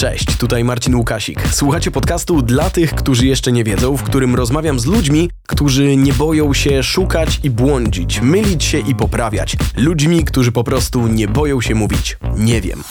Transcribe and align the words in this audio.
Cześć, 0.00 0.36
tutaj 0.36 0.64
Marcin 0.64 0.94
Łukasik. 0.94 1.48
Słuchacie 1.50 1.90
podcastu 1.90 2.42
dla 2.42 2.70
tych, 2.70 2.94
którzy 2.94 3.26
jeszcze 3.26 3.52
nie 3.52 3.64
wiedzą, 3.64 3.96
w 3.96 4.02
którym 4.02 4.34
rozmawiam 4.34 4.80
z 4.80 4.86
ludźmi, 4.86 5.30
którzy 5.46 5.96
nie 5.96 6.12
boją 6.12 6.54
się 6.54 6.82
szukać 6.82 7.40
i 7.42 7.50
błądzić, 7.50 8.20
mylić 8.20 8.64
się 8.64 8.78
i 8.78 8.94
poprawiać. 8.94 9.56
Ludźmi, 9.76 10.24
którzy 10.24 10.52
po 10.52 10.64
prostu 10.64 11.06
nie 11.06 11.28
boją 11.28 11.60
się 11.60 11.74
mówić 11.74 12.18
nie 12.36 12.60
wiem. 12.60 12.82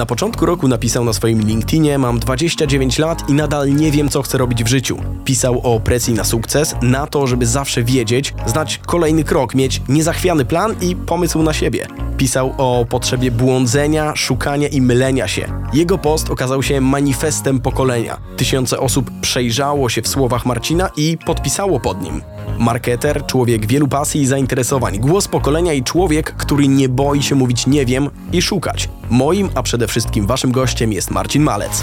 Na 0.00 0.06
początku 0.06 0.46
roku 0.46 0.68
napisał 0.68 1.04
na 1.04 1.12
swoim 1.12 1.40
LinkedInie: 1.40 1.98
Mam 1.98 2.18
29 2.18 2.98
lat 2.98 3.28
i 3.28 3.32
nadal 3.32 3.74
nie 3.74 3.90
wiem, 3.90 4.08
co 4.08 4.22
chcę 4.22 4.38
robić 4.38 4.64
w 4.64 4.66
życiu. 4.66 4.98
Pisał 5.24 5.60
o 5.62 5.80
presji 5.80 6.14
na 6.14 6.24
sukces, 6.24 6.76
na 6.82 7.06
to, 7.06 7.26
żeby 7.26 7.46
zawsze 7.46 7.84
wiedzieć, 7.84 8.34
znać 8.46 8.80
kolejny 8.86 9.24
krok, 9.24 9.54
mieć 9.54 9.82
niezachwiany 9.88 10.44
plan 10.44 10.74
i 10.80 10.96
pomysł 10.96 11.42
na 11.42 11.52
siebie. 11.52 11.86
Pisał 12.16 12.54
o 12.58 12.86
potrzebie 12.88 13.30
błądzenia, 13.30 14.16
szukania 14.16 14.68
i 14.68 14.80
mylenia 14.80 15.28
się. 15.28 15.52
Jego 15.72 15.98
post 15.98 16.30
okazał 16.30 16.62
się 16.62 16.80
manifestem 16.80 17.60
pokolenia. 17.60 18.20
Tysiące 18.36 18.78
osób 18.78 19.10
przejrzało 19.20 19.88
się 19.88 20.02
w 20.02 20.08
słowach 20.08 20.46
Marcina 20.46 20.90
i 20.96 21.18
podpisało 21.26 21.80
pod 21.80 22.02
nim. 22.02 22.22
Marketer, 22.60 23.26
człowiek 23.26 23.66
wielu 23.66 23.88
pasji 23.88 24.20
i 24.20 24.26
zainteresowań, 24.26 24.98
głos 24.98 25.28
pokolenia 25.28 25.72
i 25.72 25.82
człowiek, 25.82 26.34
który 26.34 26.68
nie 26.68 26.88
boi 26.88 27.22
się 27.22 27.34
mówić 27.34 27.66
nie 27.66 27.86
wiem 27.86 28.10
i 28.32 28.42
szukać. 28.42 28.88
Moim, 29.10 29.50
a 29.54 29.62
przede 29.62 29.88
wszystkim 29.88 30.26
waszym 30.26 30.52
gościem 30.52 30.92
jest 30.92 31.10
Marcin 31.10 31.42
Malec. 31.42 31.82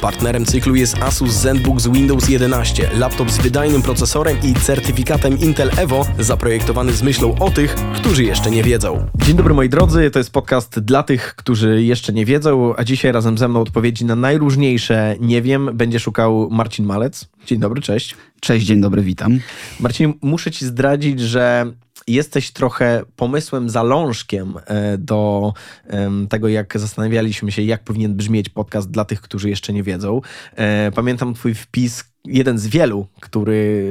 Partnerem 0.00 0.44
cyklu 0.44 0.74
jest 0.74 0.96
Asus 0.98 1.30
ZenBook 1.32 1.80
z 1.80 1.88
Windows 1.88 2.28
11, 2.28 2.90
laptop 2.94 3.30
z 3.30 3.38
wydajnym 3.38 3.82
procesorem 3.82 4.36
i 4.42 4.54
certyfikatem 4.54 5.38
Intel 5.38 5.70
Evo, 5.76 6.06
zaprojektowany 6.18 6.92
z 6.92 7.02
myślą 7.02 7.34
o 7.38 7.50
tych, 7.50 7.74
którzy 7.74 8.24
jeszcze 8.24 8.50
nie 8.50 8.62
wiedzą. 8.62 9.06
Dzień 9.14 9.36
dobry 9.36 9.54
moi 9.54 9.68
drodzy, 9.68 10.10
to 10.10 10.18
jest 10.18 10.32
podcast 10.32 10.80
dla 10.80 11.02
tych, 11.02 11.34
którzy 11.36 11.82
jeszcze 11.82 12.12
nie 12.12 12.26
wiedzą, 12.26 12.74
a 12.76 12.84
dzisiaj 12.84 13.12
razem 13.12 13.38
ze 13.38 13.48
mną 13.48 13.60
odpowiedzi 13.60 14.04
na 14.04 14.16
najróżniejsze 14.16 15.16
nie 15.20 15.42
wiem 15.42 15.70
będzie 15.74 16.00
szukał 16.00 16.48
Marcin 16.50 16.86
Malec. 16.86 17.28
Dzień 17.46 17.58
dobry, 17.58 17.82
cześć. 17.82 18.16
Cześć, 18.40 18.66
dzień 18.66 18.80
dobry, 18.80 19.02
witam. 19.02 19.38
Marcin, 19.80 20.14
muszę 20.22 20.50
ci 20.50 20.66
zdradzić, 20.66 21.20
że 21.20 21.72
jesteś 22.06 22.50
trochę 22.50 23.02
pomysłem, 23.16 23.70
zalążkiem 23.70 24.54
e, 24.66 24.98
do 24.98 25.52
tego, 26.28 26.48
jak 26.48 26.78
zastanawialiśmy 26.78 27.52
się, 27.52 27.62
jak 27.62 27.84
powinien 27.84 28.14
brzmieć 28.14 28.48
podcast 28.48 28.90
dla 28.90 29.04
tych, 29.04 29.20
którzy 29.20 29.50
jeszcze 29.50 29.72
nie 29.72 29.82
wiedzą. 29.82 30.20
E, 30.56 30.92
pamiętam 30.92 31.34
twój 31.34 31.54
wpis, 31.54 32.09
jeden 32.24 32.58
z 32.58 32.66
wielu, 32.66 33.06
który 33.20 33.90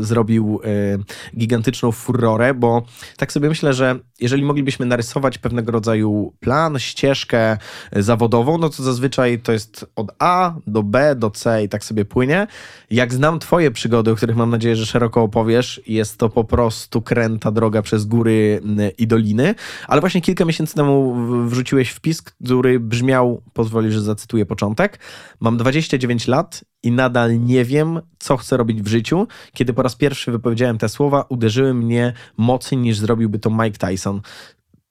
e, 0.00 0.04
zrobił 0.04 0.60
e, 0.64 1.38
gigantyczną 1.38 1.92
furorę, 1.92 2.54
bo 2.54 2.82
tak 3.16 3.32
sobie 3.32 3.48
myślę, 3.48 3.74
że 3.74 3.98
jeżeli 4.20 4.42
moglibyśmy 4.42 4.86
narysować 4.86 5.38
pewnego 5.38 5.72
rodzaju 5.72 6.32
plan, 6.40 6.78
ścieżkę 6.78 7.58
zawodową, 7.96 8.58
no 8.58 8.68
to 8.68 8.82
zazwyczaj 8.82 9.38
to 9.38 9.52
jest 9.52 9.86
od 9.96 10.10
A 10.18 10.54
do 10.66 10.82
B 10.82 11.14
do 11.16 11.30
C 11.30 11.64
i 11.64 11.68
tak 11.68 11.84
sobie 11.84 12.04
płynie. 12.04 12.46
Jak 12.90 13.14
znam 13.14 13.38
Twoje 13.38 13.70
przygody, 13.70 14.10
o 14.10 14.14
których 14.14 14.36
mam 14.36 14.50
nadzieję, 14.50 14.76
że 14.76 14.86
szeroko 14.86 15.22
opowiesz, 15.22 15.80
jest 15.86 16.18
to 16.18 16.28
po 16.28 16.44
prostu 16.44 17.02
kręta 17.02 17.50
droga 17.50 17.82
przez 17.82 18.04
góry 18.04 18.60
i 18.98 19.06
doliny. 19.06 19.54
Ale 19.88 20.00
właśnie 20.00 20.20
kilka 20.20 20.44
miesięcy 20.44 20.74
temu 20.74 21.16
wrzuciłeś 21.46 21.90
wpis, 21.90 22.22
który 22.22 22.80
brzmiał, 22.80 23.42
pozwoli, 23.52 23.92
że 23.92 24.00
zacytuję 24.00 24.46
początek. 24.46 24.98
Mam 25.40 25.56
29 25.56 26.28
lat 26.28 26.64
i 26.82 26.90
nadal 26.92 27.44
nie 27.44 27.64
wiem, 27.64 28.00
co 28.18 28.36
chcę 28.36 28.56
robić 28.56 28.82
w 28.82 28.86
życiu. 28.86 29.26
Kiedy 29.52 29.72
po 29.72 29.82
raz 29.82 29.96
pierwszy 29.96 30.32
wypowiedziałem 30.32 30.78
te 30.78 30.88
słowa, 30.88 31.24
uderzyły 31.28 31.74
mnie 31.74 32.12
mocniej 32.36 32.80
niż 32.80 32.98
zrobiłby 32.98 33.38
to 33.38 33.50
Mike 33.50 33.88
Tyson. 33.88 34.20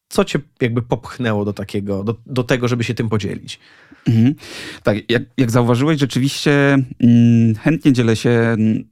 Co 0.09 0.25
cię 0.25 0.39
jakby 0.61 0.81
popchnęło 0.81 1.45
do 1.45 1.53
takiego, 1.53 2.03
do, 2.03 2.15
do 2.25 2.43
tego, 2.43 2.67
żeby 2.67 2.83
się 2.83 2.93
tym 2.93 3.09
podzielić? 3.09 3.59
Mhm. 4.07 4.35
Tak, 4.83 5.11
jak, 5.11 5.23
jak 5.37 5.51
zauważyłeś, 5.51 5.99
rzeczywiście 5.99 6.77
mm, 6.99 7.55
chętnie 7.55 7.93
dzielę 7.93 8.15
się 8.15 8.29
mm, 8.29 8.83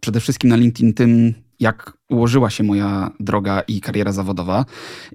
przede 0.00 0.20
wszystkim 0.20 0.50
na 0.50 0.56
LinkedIn 0.56 0.94
tym, 0.94 1.34
jak 1.62 1.92
ułożyła 2.08 2.50
się 2.50 2.64
moja 2.64 3.10
droga 3.20 3.60
i 3.60 3.80
kariera 3.80 4.12
zawodowa. 4.12 4.64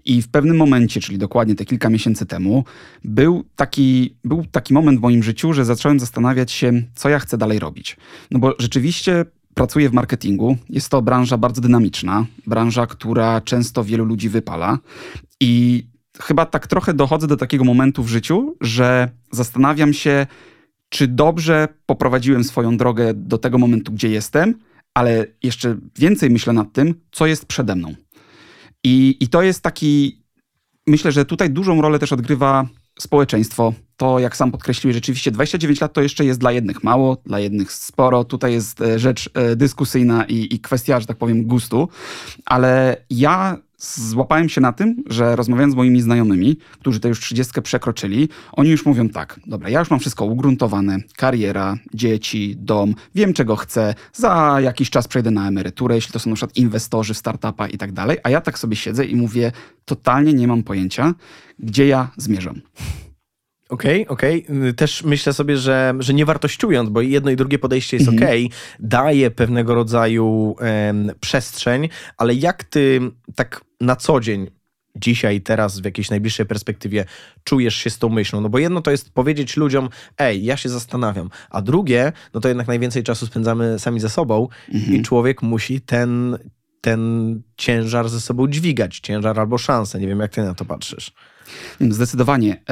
I 0.05 0.21
w 0.21 0.27
pewnym 0.27 0.57
momencie, 0.57 1.01
czyli 1.01 1.17
dokładnie 1.17 1.55
te 1.55 1.65
kilka 1.65 1.89
miesięcy 1.89 2.25
temu, 2.25 2.63
był 3.03 3.43
taki, 3.55 4.17
był 4.23 4.45
taki 4.45 4.73
moment 4.73 4.99
w 4.99 5.01
moim 5.01 5.23
życiu, 5.23 5.53
że 5.53 5.65
zacząłem 5.65 5.99
zastanawiać 5.99 6.51
się, 6.51 6.71
co 6.95 7.09
ja 7.09 7.19
chcę 7.19 7.37
dalej 7.37 7.59
robić. 7.59 7.97
No 8.31 8.39
bo 8.39 8.55
rzeczywiście 8.59 9.25
pracuję 9.53 9.89
w 9.89 9.93
marketingu. 9.93 10.57
Jest 10.69 10.89
to 10.89 11.01
branża 11.01 11.37
bardzo 11.37 11.61
dynamiczna, 11.61 12.25
branża, 12.47 12.87
która 12.87 13.41
często 13.41 13.83
wielu 13.83 14.05
ludzi 14.05 14.29
wypala. 14.29 14.77
I 15.39 15.83
chyba 16.21 16.45
tak 16.45 16.67
trochę 16.67 16.93
dochodzę 16.93 17.27
do 17.27 17.37
takiego 17.37 17.63
momentu 17.63 18.03
w 18.03 18.07
życiu, 18.07 18.55
że 18.61 19.09
zastanawiam 19.31 19.93
się, 19.93 20.27
czy 20.89 21.07
dobrze 21.07 21.67
poprowadziłem 21.85 22.43
swoją 22.43 22.77
drogę 22.77 23.13
do 23.13 23.37
tego 23.37 23.57
momentu, 23.57 23.91
gdzie 23.91 24.09
jestem, 24.09 24.53
ale 24.97 25.25
jeszcze 25.43 25.77
więcej 25.99 26.29
myślę 26.29 26.53
nad 26.53 26.73
tym, 26.73 26.93
co 27.11 27.25
jest 27.25 27.45
przede 27.45 27.75
mną. 27.75 27.95
I, 28.83 29.17
i 29.19 29.27
to 29.27 29.41
jest 29.41 29.61
taki, 29.61 30.23
myślę, 30.87 31.11
że 31.11 31.25
tutaj 31.25 31.49
dużą 31.49 31.81
rolę 31.81 31.99
też 31.99 32.13
odgrywa 32.13 32.67
społeczeństwo. 32.99 33.73
To, 33.97 34.19
jak 34.19 34.37
sam 34.37 34.51
podkreśliłeś, 34.51 34.95
rzeczywiście 34.95 35.31
29 35.31 35.81
lat 35.81 35.93
to 35.93 36.01
jeszcze 36.01 36.25
jest 36.25 36.39
dla 36.39 36.51
jednych 36.51 36.83
mało, 36.83 37.17
dla 37.25 37.39
jednych 37.39 37.71
sporo. 37.71 38.23
Tutaj 38.23 38.53
jest 38.53 38.81
e, 38.81 38.99
rzecz 38.99 39.29
e, 39.33 39.55
dyskusyjna 39.55 40.25
i, 40.25 40.55
i 40.55 40.59
kwestia, 40.59 40.99
że 40.99 41.05
tak 41.05 41.17
powiem, 41.17 41.43
gustu. 41.43 41.89
Ale 42.45 42.97
ja 43.09 43.57
złapałem 43.77 44.49
się 44.49 44.61
na 44.61 44.73
tym, 44.73 45.03
że 45.09 45.35
rozmawiając 45.35 45.73
z 45.73 45.77
moimi 45.77 46.01
znajomymi, 46.01 46.57
którzy 46.79 46.99
te 46.99 47.07
już 47.07 47.19
30 47.19 47.61
przekroczyli, 47.61 48.29
oni 48.51 48.69
już 48.69 48.85
mówią 48.85 49.09
tak, 49.09 49.39
dobra, 49.47 49.69
ja 49.69 49.79
już 49.79 49.89
mam 49.89 49.99
wszystko 49.99 50.25
ugruntowane, 50.25 50.97
kariera, 51.15 51.77
dzieci, 51.93 52.55
dom, 52.59 52.95
wiem 53.15 53.33
czego 53.33 53.55
chcę, 53.55 53.95
za 54.13 54.57
jakiś 54.61 54.89
czas 54.89 55.07
przejdę 55.07 55.31
na 55.31 55.47
emeryturę, 55.47 55.95
jeśli 55.95 56.13
to 56.13 56.19
są 56.19 56.29
na 56.29 56.35
przykład 56.35 56.57
inwestorzy 56.57 57.13
w 57.13 57.17
startupa 57.17 57.67
i 57.67 57.77
tak 57.77 57.91
dalej, 57.91 58.17
a 58.23 58.29
ja 58.29 58.41
tak 58.41 58.59
sobie 58.59 58.75
siedzę 58.75 59.05
i 59.05 59.15
mówię, 59.15 59.51
totalnie 59.85 60.33
nie 60.33 60.47
mam 60.47 60.63
pojęcia, 60.63 61.13
gdzie 61.59 61.87
ja 61.87 62.11
zmierzam. 62.17 62.61
Okej, 63.69 64.07
okay, 64.07 64.13
okej. 64.13 64.45
Okay. 64.45 64.73
Też 64.73 65.03
myślę 65.03 65.33
sobie, 65.33 65.57
że, 65.57 65.93
że 65.99 66.13
nie 66.13 66.25
wartościując, 66.25 66.89
bo 66.89 67.01
jedno 67.01 67.31
i 67.31 67.35
drugie 67.35 67.59
podejście 67.59 67.97
jest 67.97 68.09
mhm. 68.09 68.45
ok, 68.45 68.53
daje 68.79 69.31
pewnego 69.31 69.75
rodzaju 69.75 70.55
przestrzeń, 71.19 71.89
ale 72.17 72.33
jak 72.33 72.63
ty 72.63 73.01
tak 73.35 73.61
na 73.81 73.95
co 73.95 74.19
dzień 74.19 74.47
dzisiaj, 74.99 75.41
teraz, 75.41 75.79
w 75.79 75.85
jakiejś 75.85 76.09
najbliższej 76.09 76.45
perspektywie 76.45 77.05
czujesz 77.43 77.75
się 77.75 77.89
z 77.89 77.99
tą 77.99 78.09
myślą? 78.09 78.41
No 78.41 78.49
bo 78.49 78.59
jedno 78.59 78.81
to 78.81 78.91
jest 78.91 79.09
powiedzieć 79.09 79.57
ludziom, 79.57 79.89
ej, 80.17 80.43
ja 80.43 80.57
się 80.57 80.69
zastanawiam, 80.69 81.29
a 81.49 81.61
drugie, 81.61 82.11
no 82.33 82.39
to 82.39 82.47
jednak 82.47 82.67
najwięcej 82.67 83.03
czasu 83.03 83.25
spędzamy 83.25 83.79
sami 83.79 83.99
ze 83.99 84.09
sobą 84.09 84.47
mhm. 84.73 84.95
i 84.95 85.01
człowiek 85.01 85.41
musi 85.41 85.81
ten, 85.81 86.37
ten 86.81 87.41
ciężar 87.57 88.09
ze 88.09 88.21
sobą 88.21 88.47
dźwigać, 88.47 88.99
ciężar 88.99 89.39
albo 89.39 89.57
szansę. 89.57 89.99
Nie 89.99 90.07
wiem, 90.07 90.19
jak 90.19 90.31
ty 90.31 90.43
na 90.43 90.53
to 90.53 90.65
patrzysz. 90.65 91.11
Zdecydowanie. 91.89 92.63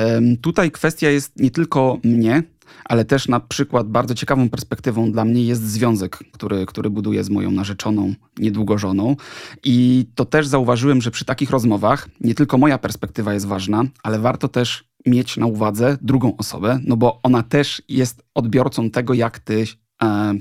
Tutaj 0.41 0.71
kwestia 0.71 1.09
jest 1.09 1.39
nie 1.39 1.51
tylko 1.51 1.99
mnie, 2.03 2.43
ale 2.85 3.05
też 3.05 3.27
na 3.27 3.39
przykład 3.39 3.87
bardzo 3.87 4.15
ciekawą 4.15 4.49
perspektywą 4.49 5.11
dla 5.11 5.25
mnie 5.25 5.45
jest 5.45 5.67
związek, 5.67 6.19
który, 6.31 6.65
który 6.65 6.89
buduję 6.89 7.23
z 7.23 7.29
moją 7.29 7.51
narzeczoną, 7.51 8.13
niedługo 8.39 8.77
żoną. 8.77 9.15
I 9.63 10.05
to 10.15 10.25
też 10.25 10.47
zauważyłem, 10.47 11.01
że 11.01 11.11
przy 11.11 11.25
takich 11.25 11.49
rozmowach 11.49 12.09
nie 12.21 12.35
tylko 12.35 12.57
moja 12.57 12.77
perspektywa 12.77 13.33
jest 13.33 13.45
ważna, 13.45 13.83
ale 14.03 14.19
warto 14.19 14.47
też 14.47 14.83
mieć 15.05 15.37
na 15.37 15.45
uwadze 15.45 15.97
drugą 16.01 16.37
osobę, 16.37 16.79
no 16.83 16.97
bo 16.97 17.19
ona 17.23 17.43
też 17.43 17.81
jest 17.89 18.23
odbiorcą 18.33 18.89
tego, 18.89 19.13
jak 19.13 19.39
ty 19.39 19.65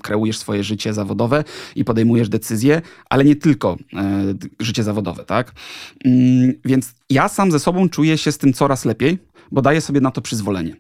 kreujesz 0.03 0.39
swoje 0.39 0.65
życie 0.65 0.93
zawodowe 0.93 1.45
i 1.77 1.85
podejmujesz 1.85 2.29
decyzje, 2.29 2.83
ale 3.11 3.25
nie 3.25 3.37
tylko 3.37 3.77
e, 3.93 4.35
życie 4.61 4.83
zawodowe, 4.83 5.25
tak? 5.25 5.53
Mm, 6.05 6.53
więc 6.65 6.95
ja 7.11 7.29
sam 7.29 7.53
ze 7.53 7.61
sobą 7.61 7.89
czuję 7.89 8.19
się 8.19 8.33
z 8.33 8.39
tym 8.39 8.53
coraz 8.53 8.85
lepiej, 8.85 9.19
bo 9.53 9.63
daję 9.63 9.81
sobie 9.81 10.01
na 10.01 10.11
to 10.11 10.21
przyzwolenie. 10.21 10.77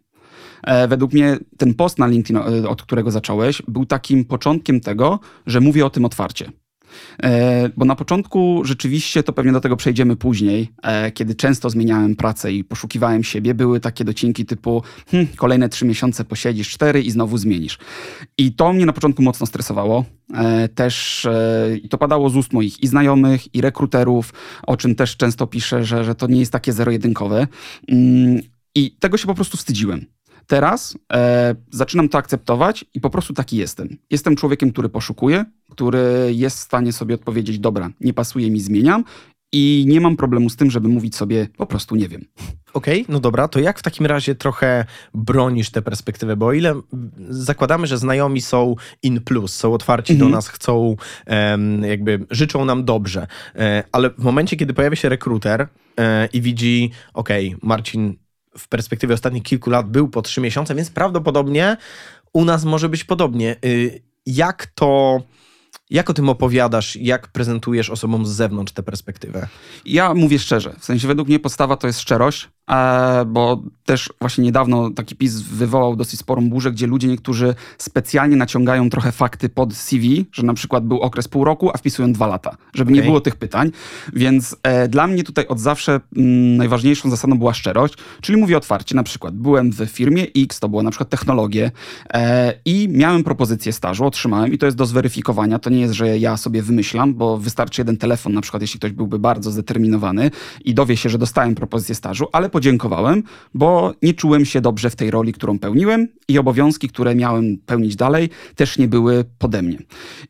E, 0.63 0.89
według 0.89 1.13
mnie 1.13 1.39
ten 1.59 1.75
post 1.75 1.99
na 1.99 2.07
LinkedIn, 2.07 2.37
e, 2.37 2.69
od 2.69 2.83
którego 2.83 3.11
zacząłeś, 3.11 3.63
był 3.69 3.87
takim 3.87 4.25
początkiem 4.25 4.81
tego, 4.81 5.21
że 5.47 5.61
mówię 5.61 5.87
o 5.87 5.91
tym 5.91 6.05
otwarcie. 6.05 6.53
E, 7.23 7.71
bo 7.77 7.85
na 7.85 7.97
początku 7.97 8.63
rzeczywiście, 8.65 9.23
to 9.23 9.33
pewnie 9.33 9.53
do 9.53 9.61
tego 9.61 9.77
przejdziemy 9.77 10.17
później, 10.17 10.71
e, 10.83 11.13
kiedy 11.13 11.35
często 11.35 11.71
zmieniałem 11.71 12.17
pracę 12.17 12.53
i 12.53 12.65
poszukiwałem 12.65 13.25
siebie, 13.25 13.55
były 13.55 13.81
takie 13.81 14.05
docinki 14.05 14.47
typu 14.47 14.83
hm, 15.11 15.27
kolejne 15.37 15.69
trzy 15.69 15.85
miesiące 15.85 16.25
posiedzisz, 16.25 16.71
cztery 16.71 17.03
i 17.03 17.11
znowu 17.11 17.39
zmienisz. 17.39 17.79
I 18.39 18.53
to 18.53 18.73
mnie 18.73 18.87
na 18.87 18.93
początku 18.93 19.23
mocno 19.23 19.47
stresowało. 19.47 20.05
E, 20.35 20.69
też 20.69 21.27
to 21.91 21.99
padało 21.99 22.31
z 22.31 22.37
ust 22.37 22.53
moich 22.53 22.83
i 22.83 22.87
znajomych, 22.87 23.55
i 23.55 23.61
rekruterów, 23.61 24.33
o 24.67 24.77
czym 24.77 24.95
też 24.95 25.17
często 25.17 25.47
piszę, 25.47 25.85
że, 25.85 26.05
że 26.05 26.15
to 26.15 26.27
nie 26.27 26.41
jest 26.41 26.53
takie 26.53 26.73
zero-jedynkowe. 26.73 27.47
Mm, 27.89 28.41
I 28.75 28.91
tego 28.91 29.17
się 29.17 29.27
po 29.27 29.35
prostu 29.35 29.57
wstydziłem. 29.57 30.07
Teraz 30.47 30.99
e, 31.13 31.55
zaczynam 31.71 32.09
to 32.09 32.19
akceptować 32.19 32.85
i 32.95 33.01
po 33.01 33.11
prostu 33.11 33.35
taki 33.35 33.57
jestem. 33.57 33.89
Jestem 34.11 34.37
człowiekiem, 34.37 34.73
który 34.73 34.89
poszukuje, 34.89 35.45
który 35.71 36.31
jest 36.35 36.57
w 36.57 36.61
stanie 36.61 36.93
sobie 36.93 37.15
odpowiedzieć: 37.15 37.59
Dobra, 37.59 37.91
nie 38.01 38.15
pasuje 38.15 38.51
mi, 38.51 38.61
zmieniam. 38.61 39.05
i 39.53 39.85
nie 39.89 40.01
mam 40.01 40.17
problemu 40.17 40.51
z 40.51 40.57
tym, 40.57 40.71
żeby 40.71 40.89
mówić 40.89 41.17
sobie 41.17 41.49
po 41.57 41.67
prostu 41.67 41.97
nie 41.97 42.09
wiem. 42.09 42.25
Okej, 42.75 43.03
okay, 43.03 43.13
no 43.13 43.21
dobra, 43.21 43.49
to 43.49 43.61
jak 43.61 43.79
w 43.79 43.83
takim 43.83 44.07
razie 44.07 44.35
trochę 44.35 44.85
bronisz 45.15 45.71
tę 45.71 45.83
perspektywę? 45.83 46.37
Bo 46.37 46.47
o 46.47 46.53
ile 46.53 46.81
zakładamy, 47.29 47.87
że 47.87 47.99
znajomi 47.99 48.41
są 48.41 48.75
in 49.03 49.21
plus, 49.21 49.55
są 49.55 49.75
otwarci 49.75 50.13
mhm. 50.13 50.31
do 50.31 50.37
nas, 50.37 50.49
chcą, 50.49 50.97
um, 51.27 51.85
jakby 51.85 52.27
życzą 52.31 52.65
nam 52.65 52.85
dobrze, 52.85 53.27
e, 53.55 53.85
ale 53.93 54.11
w 54.11 54.25
momencie, 54.25 54.57
kiedy 54.57 54.75
pojawia 54.75 54.97
się 54.97 55.09
rekruter 55.09 55.69
e, 55.99 56.29
i 56.33 56.41
widzi, 56.41 56.91
okej, 57.15 57.49
okay, 57.49 57.59
Marcin 57.63 58.17
w 58.59 58.69
perspektywie 58.69 59.15
ostatnich 59.15 59.43
kilku 59.43 59.71
lat 59.71 59.91
był 59.91 60.09
po 60.09 60.23
trzy 60.23 60.41
miesiące, 60.41 60.75
więc 60.75 60.91
prawdopodobnie 60.91 61.77
u 62.33 62.45
nas 62.45 62.65
może 62.65 62.89
być 62.89 63.05
podobnie. 63.05 63.57
Y, 63.65 64.03
jak 64.27 64.67
to 64.67 65.21
jak 65.91 66.11
o 66.11 66.15
tym 66.15 66.29
opowiadasz, 66.29 66.97
jak 66.97 67.29
prezentujesz 67.29 67.91
osobom 67.91 68.27
z 68.27 68.31
zewnątrz 68.31 68.73
tę 68.73 68.83
perspektywę? 68.83 69.49
Ja 69.85 70.15
mówię 70.15 70.39
szczerze. 70.39 70.75
W 70.79 70.85
sensie 70.85 71.09
według 71.09 71.29
mnie 71.29 71.41
podstawa 71.41 71.77
to 71.77 71.87
jest 71.87 72.01
szczerość, 72.01 72.49
bo 73.27 73.63
też 73.85 74.13
właśnie 74.21 74.45
niedawno 74.45 74.91
taki 74.91 75.17
PiS 75.17 75.41
wywołał 75.41 75.97
dosyć 75.97 76.21
sporą 76.21 76.49
burzę, 76.49 76.73
gdzie 76.73 76.87
ludzie 76.87 77.09
niektórzy 77.09 77.55
specjalnie 77.79 78.37
naciągają 78.37 78.91
trochę 78.91 79.13
fakty 79.13 79.49
pod 79.49 79.75
CV, 79.75 80.27
że 80.33 80.43
na 80.43 80.55
przykład 80.55 80.85
był 80.87 81.01
okres 81.01 81.29
pół 81.29 81.45
roku, 81.45 81.71
a 81.75 81.79
wpisują 81.79 82.13
dwa 82.13 82.27
lata, 82.27 82.57
żeby 82.75 82.91
okay. 82.91 83.03
nie 83.03 83.07
było 83.07 83.21
tych 83.21 83.37
pytań. 83.37 83.71
Więc 84.13 84.57
e, 84.63 84.89
dla 84.89 85.07
mnie 85.07 85.25
tutaj 85.25 85.47
od 85.47 85.61
zawsze 85.61 85.93
m, 85.95 86.01
mm, 86.17 86.57
najważniejszą 86.57 87.11
zasadą 87.11 87.39
była 87.39 87.55
szczerość, 87.55 87.95
czyli 88.21 88.39
mówię 88.39 88.57
otwarcie, 88.57 88.95
na 88.95 89.03
przykład 89.03 89.35
byłem 89.35 89.71
w 89.73 89.87
firmie 89.87 90.27
X, 90.37 90.61
to 90.61 90.69
było 90.69 90.83
na 90.83 90.91
przykład 90.91 91.09
technologie 91.09 91.71
e, 92.15 92.55
i 92.65 92.89
miałem 92.91 93.25
propozycję 93.25 93.73
stażu, 93.73 94.07
otrzymałem 94.07 94.53
i 94.53 94.59
to 94.59 94.67
jest 94.67 94.79
do 94.79 94.87
zweryfikowania, 94.87 95.59
to 95.59 95.71
nie 95.71 95.81
jest, 95.81 95.95
że 95.95 96.19
ja 96.19 96.37
sobie 96.37 96.63
wymyślam, 96.63 97.15
bo 97.15 97.39
wystarczy 97.39 97.81
jeden 97.81 97.97
telefon, 97.97 98.33
na 98.33 98.41
przykład 98.41 98.63
jeśli 98.63 98.81
ktoś 98.81 98.93
byłby 98.93 99.19
bardzo 99.19 99.51
zdeterminowany 99.51 100.31
i 100.65 100.75
dowie 100.75 100.97
się, 100.97 101.09
że 101.09 101.19
dostałem 101.19 101.55
propozycję 101.55 101.95
stażu, 101.95 102.27
ale 102.33 102.49
podziękowałem, 102.55 103.23
bo 103.55 103.95
nie 104.03 104.15
czułem 104.15 104.45
się 104.45 104.61
dobrze 104.61 104.91
w 104.91 104.97
tej 104.97 105.11
roli, 105.11 105.33
którą 105.33 105.59
pełniłem 105.59 106.09
i 106.29 106.39
obowiązki, 106.39 106.89
które 106.89 107.15
miałem 107.15 107.59
pełnić 107.67 107.97
dalej, 107.97 108.29
też 108.55 108.79
nie 108.79 108.89
były 108.89 109.25
pode 109.39 109.63
mnie. 109.63 109.79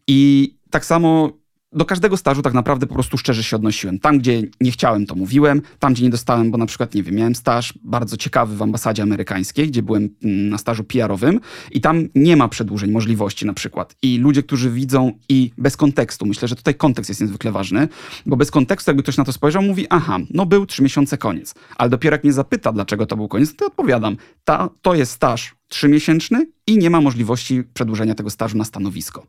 I 0.07 0.51
tak 0.71 0.85
samo 0.85 1.31
do 1.75 1.85
każdego 1.85 2.17
stażu 2.17 2.43
tak 2.43 2.55
naprawdę 2.55 2.87
po 2.87 2.95
prostu 2.95 3.19
szczerze 3.19 3.43
się 3.43 3.57
odnosiłem. 3.57 3.99
Tam, 3.99 4.19
gdzie 4.19 4.43
nie 4.61 4.71
chciałem, 4.71 5.07
to 5.07 5.15
mówiłem. 5.15 5.63
Tam, 5.79 5.93
gdzie 5.93 6.05
nie 6.05 6.11
dostałem, 6.11 6.51
bo 6.51 6.59
na 6.59 6.67
przykład, 6.67 6.95
nie 6.95 7.03
wiem, 7.03 7.15
miałem 7.15 7.35
staż 7.35 7.75
bardzo 7.83 8.17
ciekawy 8.17 8.57
w 8.57 8.63
ambasadzie 8.63 9.03
amerykańskiej, 9.03 9.69
gdzie 9.69 9.83
byłem 9.83 10.09
mm, 10.25 10.49
na 10.49 10.59
stażu 10.59 10.85
PR-owym 10.85 11.41
i 11.71 11.81
tam 11.81 12.09
nie 12.15 12.37
ma 12.37 12.49
przedłużeń 12.49 12.91
możliwości 12.91 13.47
na 13.47 13.55
przykład. 13.55 13.97
I 14.03 14.19
ludzie, 14.19 14.43
którzy 14.43 14.71
widzą 14.71 15.13
i 15.29 15.51
bez 15.59 15.77
kontekstu, 15.77 16.27
myślę, 16.27 16.49
że 16.49 16.57
tutaj 16.57 16.75
kontekst 16.75 17.09
jest 17.09 17.21
niezwykle 17.21 17.53
ważny, 17.53 17.89
bo 18.27 18.37
bez 18.37 18.51
kontekstu, 18.51 18.91
jakby 18.91 19.03
ktoś 19.03 19.17
na 19.17 19.25
to 19.25 19.33
spojrzał, 19.33 19.63
mówi, 19.63 19.87
aha, 19.91 20.19
no 20.31 20.47
był 20.47 20.67
trzy 20.67 20.83
miesiące, 20.83 21.19
koniec. 21.19 21.55
Ale 21.77 21.91
dopiero 21.91 22.15
jak 22.15 22.25
mnie 22.25 22.33
zapyta, 22.33 22.73
dlaczego 22.73 23.07
to 23.07 23.17
był 23.17 23.29
koniec, 23.29 23.57
to 23.57 23.67
odpowiadam, 23.67 24.17
ta, 24.45 24.69
to 24.83 24.95
jest 24.95 25.13
staż 25.13 25.55
trzymiesięczny 25.75 26.47
i 26.67 26.79
nie 26.79 26.91
ma 26.91 27.01
możliwości 27.01 27.63
przedłużenia 27.75 28.15
tego 28.15 28.31
stażu 28.31 28.59
na 28.59 28.65
stanowisko. 28.65 29.27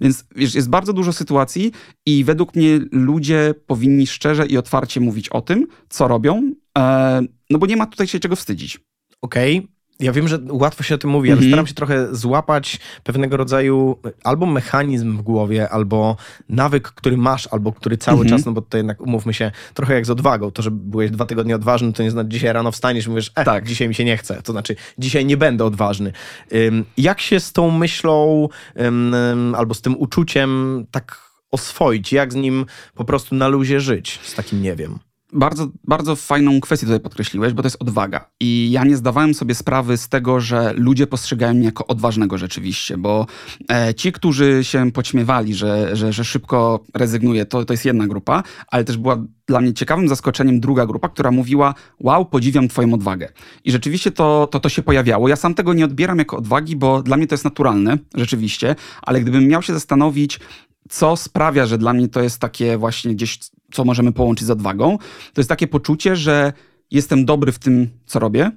Więc 0.00 0.24
wiesz, 0.36 0.54
jest 0.54 0.70
bardzo 0.70 0.92
dużo 0.92 1.12
sytuacji 1.12 1.72
i 2.06 2.24
według 2.24 2.54
mnie 2.54 2.80
ludzie 2.92 3.54
powinni 3.66 4.06
szczerze 4.06 4.46
i 4.46 4.58
otwarcie 4.58 5.00
mówić 5.00 5.28
o 5.28 5.40
tym, 5.40 5.66
co 5.88 6.08
robią, 6.08 6.52
e, 6.78 7.22
no 7.50 7.58
bo 7.58 7.66
nie 7.66 7.76
ma 7.76 7.86
tutaj 7.86 8.06
się 8.06 8.20
czego 8.20 8.36
wstydzić. 8.36 8.80
Okej, 9.22 9.58
okay. 9.58 9.73
Ja 10.00 10.12
wiem, 10.12 10.28
że 10.28 10.38
łatwo 10.48 10.82
się 10.82 10.94
o 10.94 10.98
tym 10.98 11.10
mówi, 11.10 11.32
ale 11.32 11.40
-hmm. 11.40 11.48
staram 11.48 11.66
się 11.66 11.74
trochę 11.74 12.14
złapać 12.14 12.80
pewnego 13.02 13.36
rodzaju 13.36 13.98
albo 14.24 14.46
mechanizm 14.46 15.16
w 15.16 15.22
głowie, 15.22 15.68
albo 15.68 16.16
nawyk, 16.48 16.88
który 16.88 17.16
masz, 17.16 17.48
albo 17.50 17.72
który 17.72 17.96
cały 17.96 18.24
-hmm. 18.24 18.28
czas, 18.28 18.46
no 18.46 18.52
bo 18.52 18.62
to 18.62 18.76
jednak 18.76 19.00
umówmy 19.00 19.34
się, 19.34 19.50
trochę 19.74 19.94
jak 19.94 20.06
z 20.06 20.10
odwagą. 20.10 20.50
To, 20.50 20.62
że 20.62 20.70
byłeś 20.70 21.10
dwa 21.10 21.26
tygodnie 21.26 21.54
odważny, 21.54 21.92
to 21.92 22.02
nie 22.02 22.10
znaczy, 22.10 22.28
dzisiaj 22.28 22.52
rano 22.52 22.72
wstaniesz 22.72 23.06
i 23.06 23.10
mówisz, 23.10 23.32
e, 23.34 23.44
tak, 23.44 23.66
dzisiaj 23.68 23.88
mi 23.88 23.94
się 23.94 24.04
nie 24.04 24.16
chce. 24.16 24.42
To 24.42 24.52
znaczy, 24.52 24.76
dzisiaj 24.98 25.26
nie 25.26 25.36
będę 25.36 25.64
odważny. 25.64 26.12
Um, 26.52 26.84
jak 26.96 27.20
się 27.20 27.40
z 27.40 27.52
tą 27.52 27.70
myślą 27.70 28.48
um, 28.76 29.54
albo 29.56 29.74
z 29.74 29.80
tym 29.80 29.96
uczuciem 29.98 30.84
tak 30.90 31.20
oswoić? 31.50 32.12
Jak 32.12 32.32
z 32.32 32.36
nim 32.36 32.66
po 32.94 33.04
prostu 33.04 33.34
na 33.34 33.48
luzie 33.48 33.80
żyć? 33.80 34.20
Z 34.22 34.34
takim 34.34 34.62
nie 34.62 34.76
wiem 34.76 34.98
bardzo, 35.34 35.68
bardzo 35.84 36.16
fajną 36.16 36.60
kwestię 36.60 36.86
tutaj 36.86 37.00
podkreśliłeś, 37.00 37.52
bo 37.52 37.62
to 37.62 37.66
jest 37.66 37.82
odwaga. 37.82 38.30
I 38.40 38.70
ja 38.70 38.84
nie 38.84 38.96
zdawałem 38.96 39.34
sobie 39.34 39.54
sprawy 39.54 39.96
z 39.96 40.08
tego, 40.08 40.40
że 40.40 40.72
ludzie 40.76 41.06
postrzegają 41.06 41.54
mnie 41.54 41.64
jako 41.64 41.86
odważnego 41.86 42.38
rzeczywiście, 42.38 42.96
bo 42.98 43.26
e, 43.72 43.94
ci, 43.94 44.12
którzy 44.12 44.64
się 44.64 44.92
poćmiewali, 44.92 45.54
że, 45.54 45.96
że, 45.96 46.12
że 46.12 46.24
szybko 46.24 46.80
rezygnuję, 46.94 47.46
to, 47.46 47.64
to 47.64 47.72
jest 47.72 47.84
jedna 47.84 48.06
grupa, 48.06 48.42
ale 48.68 48.84
też 48.84 48.96
była 48.96 49.16
dla 49.46 49.60
mnie 49.60 49.74
ciekawym 49.74 50.08
zaskoczeniem 50.08 50.60
druga 50.60 50.86
grupa, 50.86 51.08
która 51.08 51.30
mówiła: 51.30 51.74
Wow, 52.00 52.24
podziwiam 52.24 52.68
Twoją 52.68 52.94
odwagę. 52.94 53.28
I 53.64 53.72
rzeczywiście 53.72 54.10
to, 54.10 54.48
to, 54.50 54.60
to 54.60 54.68
się 54.68 54.82
pojawiało. 54.82 55.28
Ja 55.28 55.36
sam 55.36 55.54
tego 55.54 55.74
nie 55.74 55.84
odbieram 55.84 56.18
jako 56.18 56.36
odwagi, 56.36 56.76
bo 56.76 57.02
dla 57.02 57.16
mnie 57.16 57.26
to 57.26 57.34
jest 57.34 57.44
naturalne, 57.44 57.98
rzeczywiście, 58.14 58.76
ale 59.02 59.20
gdybym 59.20 59.48
miał 59.48 59.62
się 59.62 59.72
zastanowić, 59.72 60.40
co 60.88 61.16
sprawia, 61.16 61.66
że 61.66 61.78
dla 61.78 61.92
mnie 61.92 62.08
to 62.08 62.22
jest 62.22 62.38
takie 62.38 62.78
właśnie 62.78 63.14
gdzieś, 63.14 63.38
co 63.74 63.84
możemy 63.84 64.12
połączyć 64.12 64.46
z 64.46 64.50
odwagą, 64.50 64.98
to 65.32 65.40
jest 65.40 65.48
takie 65.48 65.66
poczucie, 65.66 66.16
że 66.16 66.52
jestem 66.90 67.24
dobry 67.24 67.52
w 67.52 67.58
tym, 67.58 67.88
co 68.06 68.18
robię, 68.18 68.50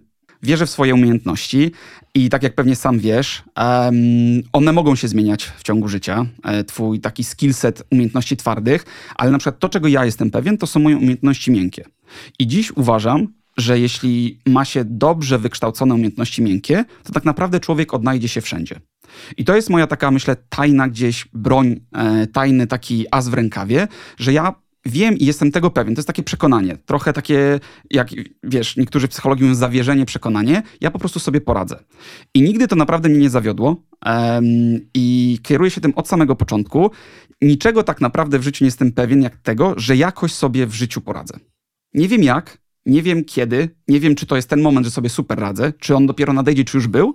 wierzę 0.43 0.65
w 0.65 0.69
swoje 0.69 0.93
umiejętności 0.93 1.71
i 2.13 2.29
tak 2.29 2.43
jak 2.43 2.55
pewnie 2.55 2.75
sam 2.75 2.99
wiesz, 2.99 3.43
um, 3.57 3.95
one 4.53 4.73
mogą 4.73 4.95
się 4.95 5.07
zmieniać 5.07 5.43
w 5.43 5.63
ciągu 5.63 5.87
życia. 5.87 6.25
E, 6.43 6.63
twój 6.63 6.99
taki 6.99 7.23
skillset 7.23 7.83
umiejętności 7.91 8.37
twardych, 8.37 8.85
ale 9.15 9.31
na 9.31 9.37
przykład 9.37 9.59
to, 9.59 9.69
czego 9.69 9.87
ja 9.87 10.05
jestem 10.05 10.31
pewien, 10.31 10.57
to 10.57 10.67
są 10.67 10.79
moje 10.79 10.97
umiejętności 10.97 11.51
miękkie. 11.51 11.83
I 12.39 12.47
dziś 12.47 12.71
uważam, 12.71 13.27
że 13.57 13.79
jeśli 13.79 14.39
ma 14.45 14.65
się 14.65 14.85
dobrze 14.85 15.39
wykształcone 15.39 15.95
umiejętności 15.95 16.41
miękkie, 16.41 16.85
to 17.03 17.13
tak 17.13 17.25
naprawdę 17.25 17.59
człowiek 17.59 17.93
odnajdzie 17.93 18.27
się 18.27 18.41
wszędzie. 18.41 18.79
I 19.37 19.45
to 19.45 19.55
jest 19.55 19.69
moja 19.69 19.87
taka, 19.87 20.11
myślę, 20.11 20.35
tajna 20.49 20.87
gdzieś 20.87 21.27
broń, 21.33 21.79
e, 21.93 22.27
tajny 22.27 22.67
taki 22.67 23.05
as 23.11 23.29
w 23.29 23.33
rękawie, 23.33 23.87
że 24.17 24.33
ja 24.33 24.53
wiem 24.87 25.17
i 25.17 25.25
jestem 25.25 25.51
tego 25.51 25.71
pewien. 25.71 25.95
To 25.95 25.99
jest 25.99 26.07
takie 26.07 26.23
przekonanie, 26.23 26.77
trochę 26.85 27.13
takie, 27.13 27.59
jak 27.91 28.09
wiesz, 28.43 28.77
niektórzy 28.77 29.07
psychologii 29.07 29.43
mówią 29.43 29.55
zawierzenie, 29.55 30.05
przekonanie. 30.05 30.63
Ja 30.81 30.91
po 30.91 30.99
prostu 30.99 31.19
sobie 31.19 31.41
poradzę. 31.41 31.79
I 32.33 32.41
nigdy 32.41 32.67
to 32.67 32.75
naprawdę 32.75 33.09
mnie 33.09 33.19
nie 33.19 33.29
zawiodło 33.29 33.83
um, 34.05 34.43
i 34.93 35.39
kieruję 35.43 35.71
się 35.71 35.81
tym 35.81 35.93
od 35.95 36.07
samego 36.07 36.35
początku. 36.35 36.91
Niczego 37.41 37.83
tak 37.83 38.01
naprawdę 38.01 38.39
w 38.39 38.43
życiu 38.43 38.63
nie 38.63 38.67
jestem 38.67 38.91
pewien 38.91 39.21
jak 39.21 39.37
tego, 39.37 39.73
że 39.77 39.95
jakoś 39.95 40.33
sobie 40.33 40.67
w 40.67 40.73
życiu 40.73 41.01
poradzę. 41.01 41.39
Nie 41.93 42.07
wiem 42.07 42.23
jak, 42.23 42.57
nie 42.85 43.01
wiem 43.01 43.25
kiedy, 43.25 43.69
nie 43.87 43.99
wiem 43.99 44.15
czy 44.15 44.25
to 44.25 44.35
jest 44.35 44.49
ten 44.49 44.61
moment, 44.61 44.85
że 44.85 44.91
sobie 44.91 45.09
super 45.09 45.39
radzę, 45.39 45.73
czy 45.79 45.95
on 45.95 46.07
dopiero 46.07 46.33
nadejdzie, 46.33 46.63
czy 46.63 46.77
już 46.77 46.87
był, 46.87 47.13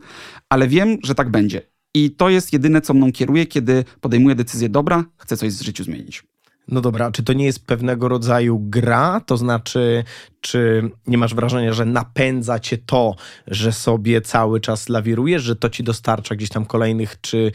ale 0.49 0.68
wiem, 0.68 0.99
że 1.04 1.14
tak 1.14 1.30
będzie. 1.30 1.62
I 1.94 2.11
to 2.11 2.30
jest 2.30 2.52
jedyne, 2.52 2.80
co 2.80 2.94
mną 2.94 3.12
kieruje, 3.12 3.46
kiedy 3.46 3.85
podejmuję 4.00 4.35
decyzję, 4.35 4.68
dobra, 4.68 5.04
chcę 5.16 5.37
coś 5.37 5.54
w 5.54 5.62
życiu 5.62 5.85
zmienić. 5.85 6.23
No 6.72 6.80
dobra, 6.80 7.10
czy 7.10 7.22
to 7.22 7.32
nie 7.32 7.44
jest 7.44 7.66
pewnego 7.66 8.08
rodzaju 8.08 8.58
gra? 8.58 9.20
To 9.26 9.36
znaczy, 9.36 10.04
czy 10.40 10.90
nie 11.06 11.18
masz 11.18 11.34
wrażenia, 11.34 11.72
że 11.72 11.84
napędza 11.84 12.58
cię 12.58 12.78
to, 12.78 13.14
że 13.46 13.72
sobie 13.72 14.20
cały 14.20 14.60
czas 14.60 14.88
lawirujesz, 14.88 15.42
że 15.42 15.56
to 15.56 15.70
ci 15.70 15.84
dostarcza 15.84 16.34
gdzieś 16.34 16.48
tam 16.48 16.66
kolejnych, 16.66 17.20
czy 17.20 17.52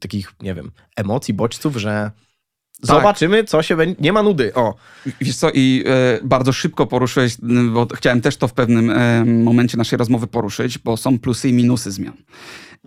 takich, 0.00 0.32
nie 0.42 0.54
wiem, 0.54 0.70
emocji, 0.96 1.34
bodźców, 1.34 1.76
że. 1.76 2.10
Zobaczymy, 2.82 3.44
co 3.44 3.62
się 3.62 3.76
będzie. 3.76 3.96
Nie 4.00 4.12
ma 4.12 4.22
nudy. 4.22 4.54
O. 4.54 4.74
Wiesz 5.20 5.36
co, 5.36 5.50
i 5.54 5.84
e, 5.86 6.20
bardzo 6.24 6.52
szybko 6.52 6.86
poruszyłeś, 6.86 7.36
bo 7.72 7.86
chciałem 7.94 8.20
też 8.20 8.36
to 8.36 8.48
w 8.48 8.52
pewnym 8.52 8.90
e, 8.90 9.24
momencie 9.24 9.76
naszej 9.76 9.98
rozmowy 9.98 10.26
poruszyć, 10.26 10.78
bo 10.78 10.96
są 10.96 11.18
plusy 11.18 11.48
i 11.48 11.52
minusy 11.52 11.90
zmian. 11.90 12.14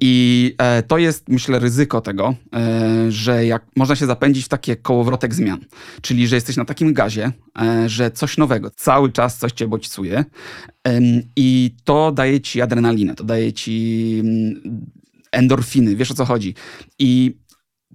I 0.01 0.55
e, 0.57 0.83
to 0.83 0.97
jest, 0.97 1.29
myślę, 1.29 1.59
ryzyko 1.59 2.01
tego, 2.01 2.35
e, 2.53 3.11
że 3.11 3.45
jak 3.45 3.65
można 3.75 3.95
się 3.95 4.05
zapędzić 4.05 4.45
w 4.45 4.49
takie 4.49 4.75
kołowrotek 4.75 5.33
zmian. 5.33 5.59
Czyli, 6.01 6.27
że 6.27 6.35
jesteś 6.35 6.57
na 6.57 6.65
takim 6.65 6.93
gazie, 6.93 7.31
e, 7.61 7.89
że 7.89 8.11
coś 8.11 8.37
nowego, 8.37 8.69
cały 8.69 9.11
czas 9.11 9.37
coś 9.37 9.51
cię 9.51 9.67
bodźcuje 9.67 10.25
i 11.35 11.75
to 11.83 12.11
daje 12.11 12.41
ci 12.41 12.61
adrenalinę, 12.61 13.15
to 13.15 13.23
daje 13.23 13.53
ci 13.53 14.17
mm, 14.23 14.85
endorfiny, 15.31 15.95
wiesz 15.95 16.11
o 16.11 16.13
co 16.13 16.25
chodzi. 16.25 16.55
I 16.99 17.37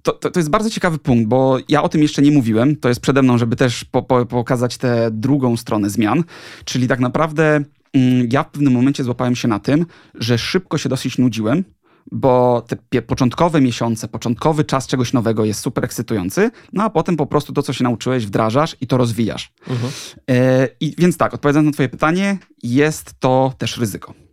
to, 0.07 0.13
to, 0.13 0.31
to, 0.31 0.39
jest 0.39 0.49
bardzo 0.49 0.69
ciekawy 0.69 0.97
punkt, 0.97 1.27
bo 1.27 1.57
ja 1.69 1.83
o 1.83 1.89
tym 1.89 2.01
jeszcze 2.01 2.21
nie 2.21 2.31
mówiłem. 2.31 2.75
To 2.75 2.89
jest 2.89 3.01
przede 3.01 3.21
mną, 3.21 3.37
żeby 3.37 3.55
też 3.55 3.85
po, 3.85 4.03
po, 4.03 4.25
pokazać 4.25 4.77
tę 4.77 5.09
drugą 5.11 5.57
stronę 5.57 5.89
zmian. 5.89 6.23
Czyli 6.65 6.87
tak 6.87 6.99
naprawdę 6.99 7.63
mm, 7.93 8.27
ja 8.31 8.43
w 8.43 8.51
pewnym 8.51 8.73
momencie 8.73 9.03
złapałem 9.03 9.35
się 9.35 9.47
na 9.47 9.59
tym, 9.59 9.85
że 10.15 10.37
szybko 10.37 10.77
się 10.77 10.89
dosyć 10.89 11.17
nudziłem, 11.17 11.63
bo 12.11 12.65
te 12.89 13.01
początkowe 13.01 13.61
miesiące, 13.61 14.07
początkowy 14.07 14.63
czas 14.63 14.87
czegoś 14.87 15.13
nowego 15.13 15.45
jest 15.45 15.59
super 15.59 15.85
ekscytujący, 15.85 16.51
no 16.73 16.83
a 16.83 16.89
potem 16.89 17.17
po 17.17 17.25
prostu 17.25 17.53
to, 17.53 17.63
co 17.63 17.73
się 17.73 17.83
nauczyłeś, 17.83 18.25
wdrażasz 18.25 18.75
i 18.81 18.87
to 18.87 18.97
rozwijasz. 18.97 19.51
Uh 19.67 19.73
-huh. 19.73 20.15
e, 20.29 20.67
I 20.79 20.95
więc 20.97 21.17
tak, 21.17 21.33
odpowiadając 21.33 21.65
na 21.65 21.71
Twoje 21.71 21.89
pytanie, 21.89 22.37
jest 22.63 23.13
to 23.19 23.53
też 23.57 23.77
ryzyko. 23.77 24.26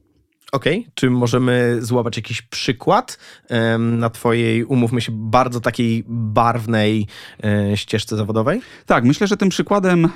Okej, 0.54 0.78
okay. 0.80 0.92
czy 0.94 1.10
możemy 1.10 1.78
złapać 1.80 2.16
jakiś 2.16 2.42
przykład 2.42 3.18
um, 3.50 3.98
na 3.98 4.10
twojej, 4.10 4.64
umówmy 4.64 5.00
się, 5.00 5.12
bardzo 5.14 5.60
takiej 5.60 6.04
barwnej 6.08 7.06
um, 7.42 7.76
ścieżce 7.76 8.16
zawodowej? 8.16 8.60
Tak, 8.86 9.04
myślę, 9.04 9.26
że 9.26 9.36
tym 9.36 9.48
przykładem, 9.48 10.08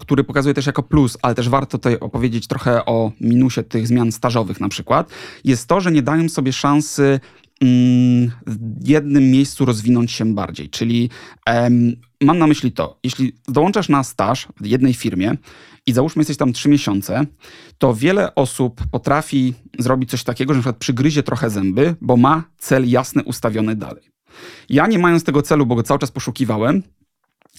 który 0.00 0.24
pokazuje 0.24 0.54
też 0.54 0.66
jako 0.66 0.82
plus, 0.82 1.18
ale 1.22 1.34
też 1.34 1.48
warto 1.48 1.78
tutaj 1.78 1.98
opowiedzieć 2.00 2.46
trochę 2.46 2.84
o 2.84 3.12
minusie 3.20 3.62
tych 3.62 3.86
zmian 3.86 4.12
stażowych 4.12 4.60
na 4.60 4.68
przykład, 4.68 5.10
jest 5.44 5.68
to, 5.68 5.80
że 5.80 5.92
nie 5.92 6.02
dają 6.02 6.28
sobie 6.28 6.52
szansy 6.52 7.20
mm, 7.60 8.30
w 8.46 8.88
jednym 8.88 9.30
miejscu 9.30 9.64
rozwinąć 9.64 10.12
się 10.12 10.34
bardziej. 10.34 10.70
Czyli 10.70 11.10
mam 12.20 12.38
na 12.38 12.46
myśli 12.46 12.72
to, 12.72 12.98
jeśli 13.04 13.32
dołączasz 13.48 13.88
na 13.88 14.04
staż 14.04 14.48
w 14.60 14.66
jednej 14.66 14.94
firmie 14.94 15.36
i 15.88 15.92
załóżmy 15.92 16.20
jesteś 16.20 16.36
tam 16.36 16.52
trzy 16.52 16.68
miesiące, 16.68 17.26
to 17.78 17.94
wiele 17.94 18.34
osób 18.34 18.80
potrafi 18.90 19.54
zrobić 19.78 20.10
coś 20.10 20.24
takiego, 20.24 20.52
że 20.52 20.58
na 20.58 20.62
przykład 20.62 20.76
przygryzie 20.76 21.22
trochę 21.22 21.50
zęby, 21.50 21.94
bo 22.00 22.16
ma 22.16 22.44
cel 22.58 22.90
jasny 22.90 23.24
ustawiony 23.24 23.76
dalej. 23.76 24.04
Ja 24.68 24.86
nie 24.86 24.98
mając 24.98 25.24
tego 25.24 25.42
celu, 25.42 25.66
bo 25.66 25.74
go 25.74 25.82
cały 25.82 26.00
czas 26.00 26.10
poszukiwałem, 26.10 26.82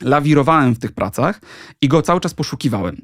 lawirowałem 0.01 0.73
w 0.75 0.79
tych 0.79 0.91
pracach 0.91 1.41
i 1.81 1.87
go 1.87 2.01
cały 2.01 2.19
czas 2.19 2.33
poszukiwałem. 2.33 3.01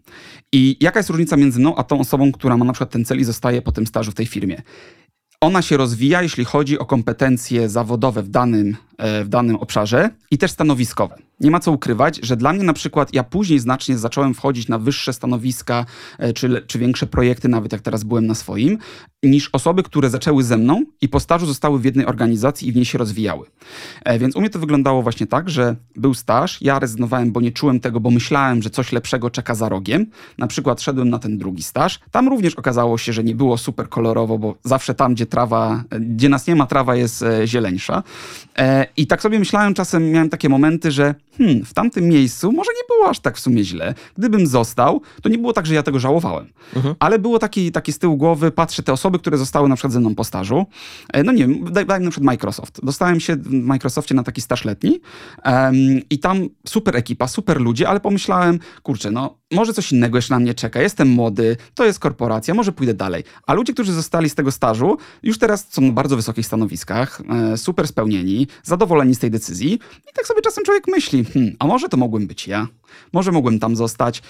I 0.51 0.77
jaka 0.79 0.99
jest 0.99 1.09
różnica 1.09 1.37
między 1.37 1.59
mną 1.59 1.75
a 1.75 1.83
tą 1.83 1.99
osobą, 1.99 2.31
która 2.31 2.57
ma 2.57 2.65
na 2.65 2.73
przykład 2.73 2.89
ten 2.89 3.05
cel 3.05 3.19
i 3.19 3.23
zostaje 3.23 3.61
po 3.61 3.71
tym 3.71 3.87
stażu 3.87 4.11
w 4.11 4.15
tej 4.15 4.25
firmie? 4.25 4.61
Ona 5.41 5.61
się 5.61 5.77
rozwija, 5.77 6.21
jeśli 6.21 6.45
chodzi 6.45 6.79
o 6.79 6.85
kompetencje 6.85 7.69
zawodowe 7.69 8.23
w 8.23 8.29
danym, 8.29 8.75
w 8.99 9.25
danym 9.29 9.55
obszarze 9.55 10.09
i 10.31 10.37
też 10.37 10.51
stanowiskowe. 10.51 11.17
Nie 11.39 11.51
ma 11.51 11.59
co 11.59 11.71
ukrywać, 11.71 12.19
że 12.23 12.37
dla 12.37 12.53
mnie 12.53 12.63
na 12.63 12.73
przykład 12.73 13.13
ja 13.13 13.23
później 13.23 13.59
znacznie 13.59 13.97
zacząłem 13.97 14.33
wchodzić 14.33 14.67
na 14.67 14.79
wyższe 14.79 15.13
stanowiska 15.13 15.85
e, 16.19 16.33
czy, 16.33 16.63
czy 16.67 16.79
większe 16.79 17.07
projekty, 17.07 17.49
nawet 17.49 17.71
jak 17.71 17.81
teraz 17.81 18.03
byłem 18.03 18.27
na 18.27 18.35
swoim, 18.35 18.77
niż 19.23 19.49
osoby, 19.53 19.83
które 19.83 20.09
zaczęły 20.09 20.43
ze 20.43 20.57
mną 20.57 20.83
i 21.01 21.09
po 21.09 21.19
stażu 21.19 21.45
zostały 21.45 21.79
w 21.79 21.85
jednej 21.85 22.05
organizacji 22.05 22.67
i 22.67 22.71
w 22.71 22.75
niej 22.75 22.85
się 22.85 22.97
rozwijały. 22.97 23.47
E, 24.05 24.19
więc 24.19 24.35
u 24.35 24.39
mnie 24.39 24.49
to 24.49 24.59
wyglądało 24.59 25.01
właśnie 25.01 25.27
tak, 25.27 25.49
że 25.49 25.75
był 25.95 26.13
staż, 26.13 26.61
ja 26.61 26.79
rezygnowałem, 26.79 27.31
bo 27.31 27.41
nie 27.41 27.51
czułem 27.51 27.79
tego, 27.79 27.99
bo 27.99 28.11
myślałem, 28.11 28.61
że 28.61 28.69
coś 28.69 28.91
lepszego 28.91 29.29
czeka 29.29 29.55
za 29.55 29.69
rogiem. 29.69 30.05
Na 30.37 30.47
przykład 30.47 30.81
szedłem 30.81 31.09
na 31.09 31.19
ten 31.19 31.37
drugi 31.37 31.63
staż. 31.63 31.99
Tam 32.11 32.27
również 32.27 32.55
okazało 32.55 32.97
się, 32.97 33.13
że 33.13 33.23
nie 33.23 33.35
było 33.35 33.57
super 33.57 33.89
kolorowo, 33.89 34.37
bo 34.37 34.55
zawsze 34.63 34.93
tam, 34.93 35.13
gdzie 35.13 35.25
trawa, 35.25 35.83
e, 35.89 35.99
gdzie 35.99 36.29
nas 36.29 36.47
nie 36.47 36.55
ma, 36.55 36.67
trawa 36.67 36.95
jest 36.95 37.25
zieleńsza. 37.45 38.03
I 38.97 39.07
tak 39.07 39.21
sobie 39.21 39.39
myślałem, 39.39 39.73
czasem 39.73 40.11
miałem 40.11 40.29
takie 40.29 40.49
momenty, 40.49 40.91
że 40.91 41.15
hmm, 41.37 41.65
w 41.65 41.73
tamtym 41.73 42.07
miejscu 42.07 42.51
może 42.51 42.71
nie 42.71 42.95
było 42.95 43.09
aż 43.09 43.19
tak 43.19 43.37
w 43.37 43.39
sumie 43.39 43.63
źle. 43.63 43.93
Gdybym 44.17 44.47
został, 44.47 45.01
to 45.21 45.29
nie 45.29 45.37
było 45.37 45.53
tak, 45.53 45.65
że 45.65 45.73
ja 45.73 45.83
tego 45.83 45.99
żałowałem. 45.99 46.47
Mhm. 46.75 46.95
Ale 46.99 47.19
było 47.19 47.39
taki, 47.39 47.71
taki 47.71 47.91
z 47.93 47.99
tyłu 47.99 48.17
głowy, 48.17 48.51
patrzę 48.51 48.83
te 48.83 48.93
osoby, 48.93 49.19
które 49.19 49.37
zostały 49.37 49.69
na 49.69 49.75
przykład 49.75 49.93
ze 49.93 49.99
mną 49.99 50.15
po 50.15 50.23
stażu. 50.23 50.65
E, 51.13 51.23
no 51.23 51.31
nie 51.31 51.47
wiem, 51.47 51.73
daj, 51.73 51.85
daj 51.85 52.01
na 52.01 52.11
przykład 52.11 52.25
Microsoft. 52.25 52.79
Dostałem 52.83 53.19
się 53.19 53.35
w 53.35 53.51
Microsoftie 53.51 54.15
na 54.15 54.23
taki 54.23 54.41
staż 54.41 54.65
letni 54.65 54.99
um, 55.45 55.75
i 56.09 56.19
tam 56.19 56.49
super 56.67 56.97
ekipa, 56.97 57.27
super 57.27 57.61
ludzie, 57.61 57.89
ale 57.89 57.99
pomyślałem, 57.99 58.59
kurczę, 58.83 59.11
no 59.11 59.37
może 59.51 59.73
coś 59.73 59.91
innego 59.91 60.17
jeszcze 60.17 60.33
na 60.33 60.39
mnie 60.39 60.53
czeka, 60.53 60.81
jestem 60.81 61.07
młody, 61.07 61.57
to 61.73 61.85
jest 61.85 61.99
korporacja, 61.99 62.53
może 62.53 62.71
pójdę 62.71 62.93
dalej. 62.93 63.23
A 63.47 63.53
ludzie, 63.53 63.73
którzy 63.73 63.93
zostali 63.93 64.29
z 64.29 64.35
tego 64.35 64.51
stażu, 64.51 64.97
już 65.23 65.37
teraz 65.37 65.73
są 65.73 65.81
na 65.81 65.91
bardzo 65.91 66.15
wysokich 66.15 66.45
stanowiskach, 66.45 67.21
e, 67.53 67.57
super 67.57 67.87
spełnieni, 67.87 68.47
zadowoleni 68.63 69.15
z 69.15 69.19
tej 69.19 69.31
decyzji 69.31 69.73
i 70.09 70.13
tak 70.15 70.27
sobie 70.27 70.41
czasem 70.41 70.63
człowiek 70.63 70.87
myśli, 70.87 71.25
hmm, 71.25 71.55
a 71.59 71.67
może 71.67 71.89
to 71.89 71.97
mogłem 71.97 72.27
być 72.27 72.47
ja, 72.47 72.67
może 73.13 73.31
mogłem 73.31 73.59
tam 73.59 73.75
zostać. 73.75 74.21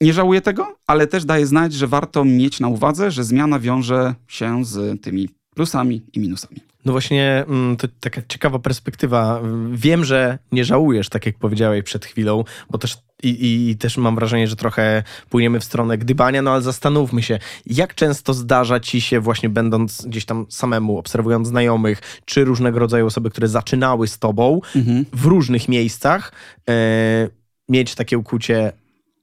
Nie 0.00 0.12
żałuję 0.12 0.40
tego, 0.40 0.76
ale 0.86 1.06
też 1.06 1.24
daje 1.24 1.46
znać, 1.46 1.72
że 1.72 1.86
warto 1.86 2.24
mieć 2.24 2.60
na 2.60 2.68
uwadze, 2.68 3.10
że 3.10 3.24
zmiana 3.24 3.58
wiąże 3.58 4.14
się 4.28 4.64
z 4.64 5.02
tymi 5.02 5.28
plusami 5.56 6.02
i 6.12 6.20
minusami. 6.20 6.60
No 6.84 6.92
właśnie, 6.92 7.44
mm, 7.48 7.76
to 7.76 7.88
taka 8.00 8.22
ciekawa 8.28 8.58
perspektywa. 8.58 9.40
Wiem, 9.72 10.04
że 10.04 10.38
nie 10.52 10.64
żałujesz, 10.64 11.08
tak 11.08 11.26
jak 11.26 11.38
powiedziałeś 11.38 11.82
przed 11.82 12.04
chwilą, 12.04 12.44
bo 12.70 12.78
też 12.78 12.98
i, 13.22 13.68
i, 13.70 13.76
też 13.76 13.96
mam 13.96 14.14
wrażenie, 14.14 14.48
że 14.48 14.56
trochę 14.56 15.02
płyniemy 15.30 15.60
w 15.60 15.64
stronę 15.64 15.98
gdybania, 15.98 16.42
no 16.42 16.50
ale 16.50 16.62
zastanówmy 16.62 17.22
się, 17.22 17.38
jak 17.66 17.94
często 17.94 18.34
zdarza 18.34 18.80
ci 18.80 19.00
się 19.00 19.20
właśnie 19.20 19.48
będąc 19.48 20.06
gdzieś 20.06 20.24
tam 20.24 20.46
samemu, 20.48 20.98
obserwując 20.98 21.48
znajomych, 21.48 22.00
czy 22.24 22.44
różnego 22.44 22.78
rodzaju 22.78 23.06
osoby, 23.06 23.30
które 23.30 23.48
zaczynały 23.48 24.08
z 24.08 24.18
tobą 24.18 24.60
mhm. 24.76 25.04
w 25.12 25.24
różnych 25.24 25.68
miejscach, 25.68 26.32
e, 26.68 27.28
mieć 27.68 27.94
takie 27.94 28.18
ukucie, 28.18 28.72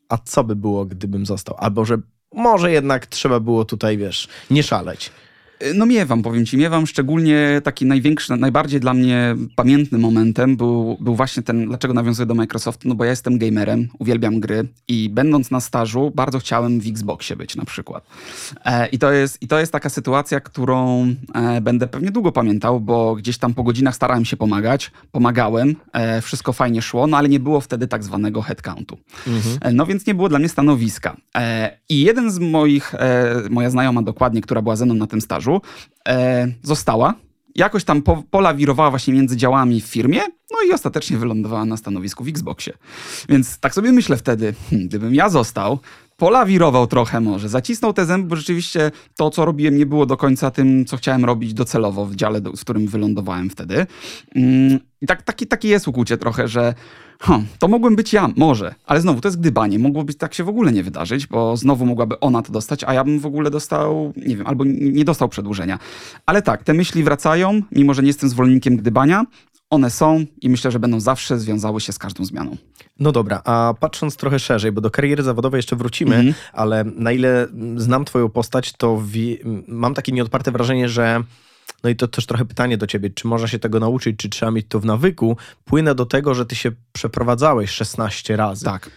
a 0.09 0.17
co 0.17 0.43
by 0.43 0.55
było, 0.55 0.85
gdybym 0.85 1.25
został? 1.25 1.55
Albo 1.59 1.85
że 1.85 1.97
może 2.33 2.71
jednak 2.71 3.05
trzeba 3.05 3.39
było 3.39 3.65
tutaj, 3.65 3.97
wiesz, 3.97 4.27
nie 4.49 4.63
szaleć. 4.63 5.11
No 5.75 5.85
miewam, 5.85 6.21
powiem 6.21 6.45
ci, 6.45 6.57
miewam. 6.57 6.87
Szczególnie 6.87 7.61
taki 7.63 7.85
największy, 7.85 8.37
najbardziej 8.37 8.79
dla 8.79 8.93
mnie 8.93 9.35
pamiętny 9.55 9.97
momentem 9.97 10.57
był, 10.57 10.97
był 10.99 11.15
właśnie 11.15 11.43
ten, 11.43 11.67
dlaczego 11.67 11.93
nawiązuję 11.93 12.25
do 12.25 12.35
Microsoftu, 12.35 12.87
no 12.87 12.95
bo 12.95 13.03
ja 13.03 13.09
jestem 13.09 13.37
gamerem, 13.37 13.87
uwielbiam 13.99 14.39
gry 14.39 14.67
i 14.87 15.09
będąc 15.09 15.51
na 15.51 15.59
stażu 15.59 16.11
bardzo 16.15 16.39
chciałem 16.39 16.79
w 16.79 16.87
Xboxie 16.87 17.35
być 17.35 17.55
na 17.55 17.65
przykład. 17.65 18.07
E, 18.65 18.87
i, 18.87 18.99
to 18.99 19.11
jest, 19.11 19.41
I 19.41 19.47
to 19.47 19.59
jest 19.59 19.71
taka 19.71 19.89
sytuacja, 19.89 20.39
którą 20.39 21.07
e, 21.33 21.61
będę 21.61 21.87
pewnie 21.87 22.11
długo 22.11 22.31
pamiętał, 22.31 22.79
bo 22.79 23.15
gdzieś 23.15 23.37
tam 23.37 23.53
po 23.53 23.63
godzinach 23.63 23.95
starałem 23.95 24.25
się 24.25 24.37
pomagać, 24.37 24.91
pomagałem, 25.11 25.75
e, 25.93 26.21
wszystko 26.21 26.53
fajnie 26.53 26.81
szło, 26.81 27.07
no 27.07 27.17
ale 27.17 27.29
nie 27.29 27.39
było 27.39 27.61
wtedy 27.61 27.87
tak 27.87 28.03
zwanego 28.03 28.41
headcountu. 28.41 28.97
Mhm. 29.27 29.57
E, 29.61 29.73
no 29.73 29.85
więc 29.85 30.07
nie 30.07 30.15
było 30.15 30.29
dla 30.29 30.39
mnie 30.39 30.49
stanowiska. 30.49 31.15
E, 31.37 31.77
I 31.89 32.01
jeden 32.01 32.31
z 32.31 32.39
moich, 32.39 32.95
e, 32.95 33.35
moja 33.49 33.69
znajoma 33.69 34.01
dokładnie, 34.01 34.41
która 34.41 34.61
była 34.61 34.75
ze 34.75 34.85
mną 34.85 34.93
na 34.93 35.07
tym 35.07 35.21
stażu, 35.21 35.52
e, 36.07 36.47
została. 36.61 37.13
Jakoś 37.55 37.83
tam 37.83 38.01
po, 38.01 38.23
polawirowała 38.31 38.89
właśnie 38.89 39.13
między 39.13 39.37
działami 39.37 39.81
w 39.81 39.85
firmie, 39.85 40.21
no 40.51 40.57
i 40.69 40.73
ostatecznie 40.73 41.17
wylądowała 41.17 41.65
na 41.65 41.77
stanowisku 41.77 42.23
w 42.23 42.27
Xboxie. 42.27 42.73
Więc 43.29 43.59
tak 43.59 43.73
sobie 43.73 43.91
myślę 43.91 44.17
wtedy, 44.17 44.53
hmm, 44.69 44.87
gdybym 44.87 45.15
ja 45.15 45.29
został, 45.29 45.79
polawirował 46.23 46.87
trochę 46.87 47.21
może, 47.21 47.49
zacisnął 47.49 47.93
te 47.93 48.05
zęby, 48.05 48.27
bo 48.27 48.35
rzeczywiście 48.35 48.91
to, 49.15 49.29
co 49.29 49.45
robiłem, 49.45 49.77
nie 49.77 49.85
było 49.85 50.05
do 50.05 50.17
końca 50.17 50.51
tym, 50.51 50.85
co 50.85 50.97
chciałem 50.97 51.25
robić 51.25 51.53
docelowo 51.53 52.05
w 52.05 52.15
dziale, 52.15 52.41
w 52.41 52.61
którym 52.61 52.87
wylądowałem 52.87 53.49
wtedy. 53.49 53.85
Mm, 54.35 54.79
I 55.01 55.07
tak, 55.07 55.21
taki, 55.21 55.47
taki 55.47 55.67
jest 55.67 55.87
ukłucie 55.87 56.17
trochę, 56.17 56.47
że 56.47 56.73
Hm, 57.19 57.45
to 57.59 57.67
mogłem 57.67 57.95
być 57.95 58.13
ja, 58.13 58.29
może, 58.35 58.75
ale 58.85 59.01
znowu 59.01 59.21
to 59.21 59.27
jest 59.27 59.39
gdybanie. 59.39 59.79
Mogło 59.79 60.03
być 60.03 60.17
tak 60.17 60.33
się 60.33 60.43
w 60.43 60.49
ogóle 60.49 60.71
nie 60.71 60.83
wydarzyć, 60.83 61.27
bo 61.27 61.57
znowu 61.57 61.85
mogłaby 61.85 62.19
ona 62.19 62.41
to 62.41 62.51
dostać, 62.51 62.83
a 62.83 62.93
ja 62.93 63.03
bym 63.03 63.19
w 63.19 63.25
ogóle 63.25 63.51
dostał, 63.51 64.13
nie 64.17 64.37
wiem, 64.37 64.47
albo 64.47 64.63
nie 64.65 65.05
dostał 65.05 65.29
przedłużenia. 65.29 65.79
Ale 66.25 66.41
tak, 66.41 66.63
te 66.63 66.73
myśli 66.73 67.03
wracają, 67.03 67.61
mimo 67.71 67.93
że 67.93 68.01
nie 68.01 68.07
jestem 68.07 68.29
zwolennikiem 68.29 68.77
gdybania, 68.77 69.23
one 69.73 69.89
są 69.89 70.25
i 70.41 70.49
myślę, 70.49 70.71
że 70.71 70.79
będą 70.79 70.99
zawsze 70.99 71.39
związały 71.39 71.81
się 71.81 71.93
z 71.93 71.99
każdą 71.99 72.25
zmianą. 72.25 72.57
No 72.99 73.11
dobra, 73.11 73.41
a 73.45 73.73
patrząc 73.79 74.15
trochę 74.15 74.39
szerzej, 74.39 74.71
bo 74.71 74.81
do 74.81 74.91
kariery 74.91 75.23
zawodowej 75.23 75.59
jeszcze 75.59 75.75
wrócimy, 75.75 76.15
mm 76.15 76.27
-hmm. 76.27 76.35
ale 76.53 76.83
na 76.83 77.11
ile 77.11 77.47
znam 77.75 78.05
Twoją 78.05 78.29
postać, 78.29 78.73
to 78.73 79.01
mam 79.67 79.93
takie 79.93 80.11
nieodparte 80.11 80.51
wrażenie, 80.51 80.89
że 80.89 81.23
no 81.83 81.89
i 81.89 81.95
to 81.95 82.07
też 82.07 82.25
trochę 82.25 82.45
pytanie 82.45 82.77
do 82.77 82.87
ciebie, 82.87 83.09
czy 83.09 83.27
można 83.27 83.47
się 83.47 83.59
tego 83.59 83.79
nauczyć, 83.79 84.17
czy 84.17 84.29
trzeba 84.29 84.51
mieć 84.51 84.65
to 84.69 84.79
w 84.79 84.85
nawyku, 84.85 85.37
płynę 85.65 85.95
do 85.95 86.05
tego, 86.05 86.35
że 86.35 86.45
ty 86.45 86.55
się 86.55 86.71
przeprowadzałeś 86.93 87.69
16 87.69 88.35
razy. 88.35 88.65
Tak. 88.65 88.89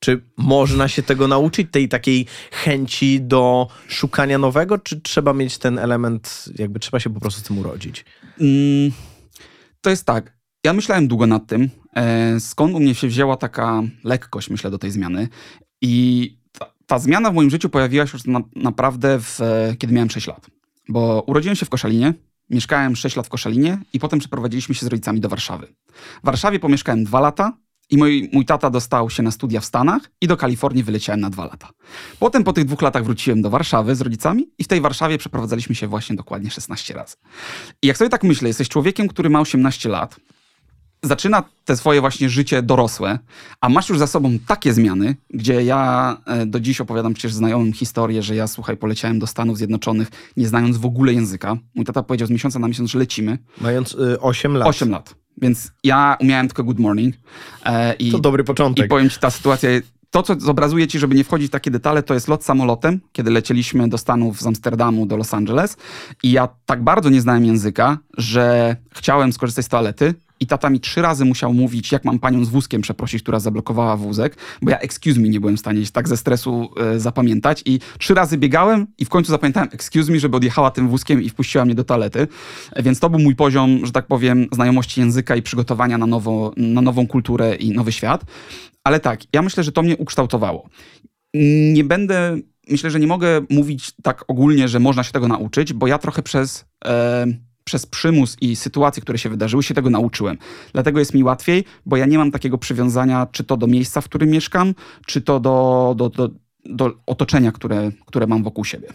Czy 0.00 0.22
można 0.36 0.88
się 0.88 1.02
tego 1.02 1.28
nauczyć, 1.28 1.68
tej 1.70 1.88
takiej 1.88 2.26
chęci 2.50 3.20
do 3.20 3.68
szukania 3.88 4.38
nowego, 4.38 4.78
czy 4.78 5.00
trzeba 5.00 5.32
mieć 5.32 5.58
ten 5.58 5.78
element, 5.78 6.44
jakby 6.58 6.80
trzeba 6.80 7.00
się 7.00 7.10
po 7.10 7.20
prostu 7.20 7.40
z 7.40 7.44
tym 7.44 7.58
urodzić? 7.58 8.04
Mm, 8.40 8.92
to 9.80 9.90
jest 9.90 10.04
tak. 10.04 10.40
Ja 10.64 10.72
myślałem 10.72 11.08
długo 11.08 11.26
nad 11.26 11.46
tym, 11.46 11.70
e, 11.96 12.40
skąd 12.40 12.74
u 12.74 12.80
mnie 12.80 12.94
się 12.94 13.08
wzięła 13.08 13.36
taka 13.36 13.82
lekkość, 14.04 14.50
myślę, 14.50 14.70
do 14.70 14.78
tej 14.78 14.90
zmiany. 14.90 15.28
I 15.82 16.36
ta, 16.52 16.66
ta 16.86 16.98
zmiana 16.98 17.30
w 17.30 17.34
moim 17.34 17.50
życiu 17.50 17.68
pojawiła 17.68 18.06
się 18.06 18.12
już 18.12 18.24
na, 18.24 18.40
naprawdę, 18.56 19.20
w, 19.20 19.40
e, 19.40 19.76
kiedy 19.78 19.92
miałem 19.92 20.10
6 20.10 20.26
lat. 20.26 20.46
Bo 20.88 21.24
urodziłem 21.26 21.56
się 21.56 21.66
w 21.66 21.70
Koszalinie, 21.70 22.14
mieszkałem 22.50 22.96
6 22.96 23.16
lat 23.16 23.26
w 23.26 23.30
Koszalinie 23.30 23.78
i 23.92 23.98
potem 23.98 24.18
przeprowadziliśmy 24.18 24.74
się 24.74 24.86
z 24.86 24.88
rodzicami 24.88 25.20
do 25.20 25.28
Warszawy. 25.28 25.66
W 26.22 26.26
Warszawie 26.26 26.58
pomieszkałem 26.58 27.04
2 27.04 27.20
lata 27.20 27.52
i 27.90 27.96
mój, 27.96 28.30
mój 28.32 28.44
tata 28.44 28.70
dostał 28.70 29.10
się 29.10 29.22
na 29.22 29.30
studia 29.30 29.60
w 29.60 29.64
Stanach 29.64 30.10
i 30.20 30.26
do 30.26 30.36
Kalifornii 30.36 30.84
wyleciałem 30.84 31.20
na 31.20 31.30
2 31.30 31.44
lata. 31.44 31.68
Potem 32.18 32.44
po 32.44 32.52
tych 32.52 32.64
dwóch 32.64 32.82
latach 32.82 33.04
wróciłem 33.04 33.42
do 33.42 33.50
Warszawy 33.50 33.94
z 33.94 34.00
rodzicami 34.00 34.48
i 34.58 34.64
w 34.64 34.68
tej 34.68 34.80
Warszawie 34.80 35.18
przeprowadzaliśmy 35.18 35.74
się 35.74 35.86
właśnie 35.86 36.16
dokładnie 36.16 36.50
16 36.50 36.94
razy. 36.94 37.16
I 37.82 37.86
jak 37.86 37.96
sobie 37.96 38.10
tak 38.10 38.24
myślę, 38.24 38.48
jesteś 38.48 38.68
człowiekiem, 38.68 39.08
który 39.08 39.30
ma 39.30 39.40
18 39.40 39.88
lat, 39.88 40.20
zaczyna 41.02 41.42
te 41.64 41.76
swoje 41.76 42.00
właśnie 42.00 42.28
życie 42.28 42.62
dorosłe, 42.62 43.18
a 43.60 43.68
masz 43.68 43.88
już 43.88 43.98
za 43.98 44.06
sobą 44.06 44.38
takie 44.46 44.72
zmiany, 44.72 45.16
gdzie 45.30 45.64
ja 45.64 46.16
e, 46.26 46.46
do 46.46 46.60
dziś 46.60 46.80
opowiadam 46.80 47.14
przecież 47.14 47.32
znajomym 47.32 47.72
historię, 47.72 48.22
że 48.22 48.36
ja, 48.36 48.46
słuchaj, 48.46 48.76
poleciałem 48.76 49.18
do 49.18 49.26
Stanów 49.26 49.56
Zjednoczonych, 49.56 50.08
nie 50.36 50.48
znając 50.48 50.76
w 50.76 50.86
ogóle 50.86 51.12
języka. 51.12 51.56
Mój 51.74 51.84
tata 51.84 52.02
powiedział 52.02 52.28
z 52.28 52.30
miesiąca 52.30 52.58
na 52.58 52.68
miesiąc, 52.68 52.90
że 52.90 52.98
lecimy. 52.98 53.38
Mając 53.60 53.94
y, 53.94 54.20
8 54.20 54.56
lat. 54.56 54.68
8 54.68 54.90
lat. 54.90 55.14
Więc 55.38 55.72
ja 55.84 56.16
umiałem 56.20 56.48
tylko 56.48 56.64
good 56.64 56.78
morning. 56.78 57.14
E, 57.64 57.94
i, 57.94 58.12
to 58.12 58.18
dobry 58.18 58.44
początek. 58.44 58.86
I 58.86 58.88
powiem 58.88 59.10
ci, 59.10 59.18
ta 59.18 59.30
sytuacja 59.30 59.70
to, 60.10 60.22
co 60.22 60.40
zobrazuję 60.40 60.86
ci, 60.88 60.98
żeby 60.98 61.14
nie 61.14 61.24
wchodzić 61.24 61.48
w 61.48 61.50
takie 61.50 61.70
detale, 61.70 62.02
to 62.02 62.14
jest 62.14 62.28
lot 62.28 62.44
samolotem, 62.44 63.00
kiedy 63.12 63.30
lecieliśmy 63.30 63.88
do 63.88 63.98
Stanów 63.98 64.40
z 64.40 64.46
Amsterdamu 64.46 65.06
do 65.06 65.16
Los 65.16 65.34
Angeles 65.34 65.76
i 66.22 66.32
ja 66.32 66.48
tak 66.66 66.84
bardzo 66.84 67.10
nie 67.10 67.20
znałem 67.20 67.44
języka, 67.44 67.98
że 68.18 68.76
chciałem 68.94 69.32
skorzystać 69.32 69.64
z 69.64 69.68
toalety 69.68 70.14
i 70.40 70.46
tata 70.46 70.70
mi 70.70 70.80
trzy 70.80 71.02
razy 71.02 71.24
musiał 71.24 71.54
mówić, 71.54 71.92
jak 71.92 72.04
mam 72.04 72.18
panią 72.18 72.44
z 72.44 72.48
wózkiem 72.48 72.82
przeprosić, 72.82 73.22
która 73.22 73.40
zablokowała 73.40 73.96
wózek, 73.96 74.36
bo 74.62 74.70
ja 74.70 74.78
excuse 74.78 75.20
me 75.20 75.28
nie 75.28 75.40
byłem 75.40 75.56
w 75.56 75.60
stanie 75.60 75.82
tak 75.92 76.08
ze 76.08 76.16
stresu 76.16 76.70
e, 76.76 77.00
zapamiętać 77.00 77.62
i 77.66 77.78
trzy 77.98 78.14
razy 78.14 78.38
biegałem 78.38 78.86
i 78.98 79.04
w 79.04 79.08
końcu 79.08 79.30
zapamiętałem 79.30 79.68
excuse 79.72 80.12
me, 80.12 80.20
żeby 80.20 80.36
odjechała 80.36 80.70
tym 80.70 80.88
wózkiem 80.88 81.22
i 81.22 81.28
wpuściła 81.28 81.64
mnie 81.64 81.74
do 81.74 81.84
toalety. 81.84 82.28
Więc 82.76 83.00
to 83.00 83.10
był 83.10 83.20
mój 83.20 83.36
poziom, 83.36 83.86
że 83.86 83.92
tak 83.92 84.06
powiem, 84.06 84.46
znajomości 84.52 85.00
języka 85.00 85.36
i 85.36 85.42
przygotowania 85.42 85.98
na, 85.98 86.06
nowo, 86.06 86.52
na 86.56 86.80
nową 86.80 87.06
kulturę 87.06 87.54
i 87.54 87.70
nowy 87.70 87.92
świat. 87.92 88.24
Ale 88.84 89.00
tak, 89.00 89.20
ja 89.32 89.42
myślę, 89.42 89.64
że 89.64 89.72
to 89.72 89.82
mnie 89.82 89.96
ukształtowało. 89.96 90.68
Nie 91.72 91.84
będę, 91.84 92.38
myślę, 92.70 92.90
że 92.90 93.00
nie 93.00 93.06
mogę 93.06 93.40
mówić 93.50 93.92
tak 94.02 94.24
ogólnie, 94.28 94.68
że 94.68 94.80
można 94.80 95.02
się 95.02 95.12
tego 95.12 95.28
nauczyć, 95.28 95.72
bo 95.72 95.86
ja 95.86 95.98
trochę 95.98 96.22
przez... 96.22 96.64
E, 96.84 97.49
przez 97.70 97.86
przymus 97.86 98.36
i 98.40 98.56
sytuacje, 98.56 99.02
które 99.02 99.18
się 99.18 99.28
wydarzyły, 99.28 99.62
się 99.62 99.74
tego 99.74 99.90
nauczyłem. 99.90 100.38
Dlatego 100.72 100.98
jest 100.98 101.14
mi 101.14 101.24
łatwiej, 101.24 101.64
bo 101.86 101.96
ja 101.96 102.06
nie 102.06 102.18
mam 102.18 102.30
takiego 102.30 102.58
przywiązania, 102.58 103.26
czy 103.32 103.44
to 103.44 103.56
do 103.56 103.66
miejsca, 103.66 104.00
w 104.00 104.04
którym 104.04 104.30
mieszkam, 104.30 104.74
czy 105.06 105.20
to 105.20 105.40
do, 105.40 105.94
do, 105.96 106.08
do, 106.08 106.30
do 106.64 106.92
otoczenia, 107.06 107.52
które, 107.52 107.90
które 108.06 108.26
mam 108.26 108.42
wokół 108.42 108.64
siebie. 108.64 108.88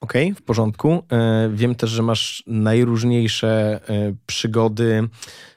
Okej, 0.00 0.26
okay, 0.26 0.34
w 0.34 0.42
porządku. 0.42 1.02
E, 1.12 1.50
wiem 1.54 1.74
też, 1.74 1.90
że 1.90 2.02
masz 2.02 2.44
najróżniejsze 2.46 3.80
e, 3.88 4.14
przygody 4.26 5.08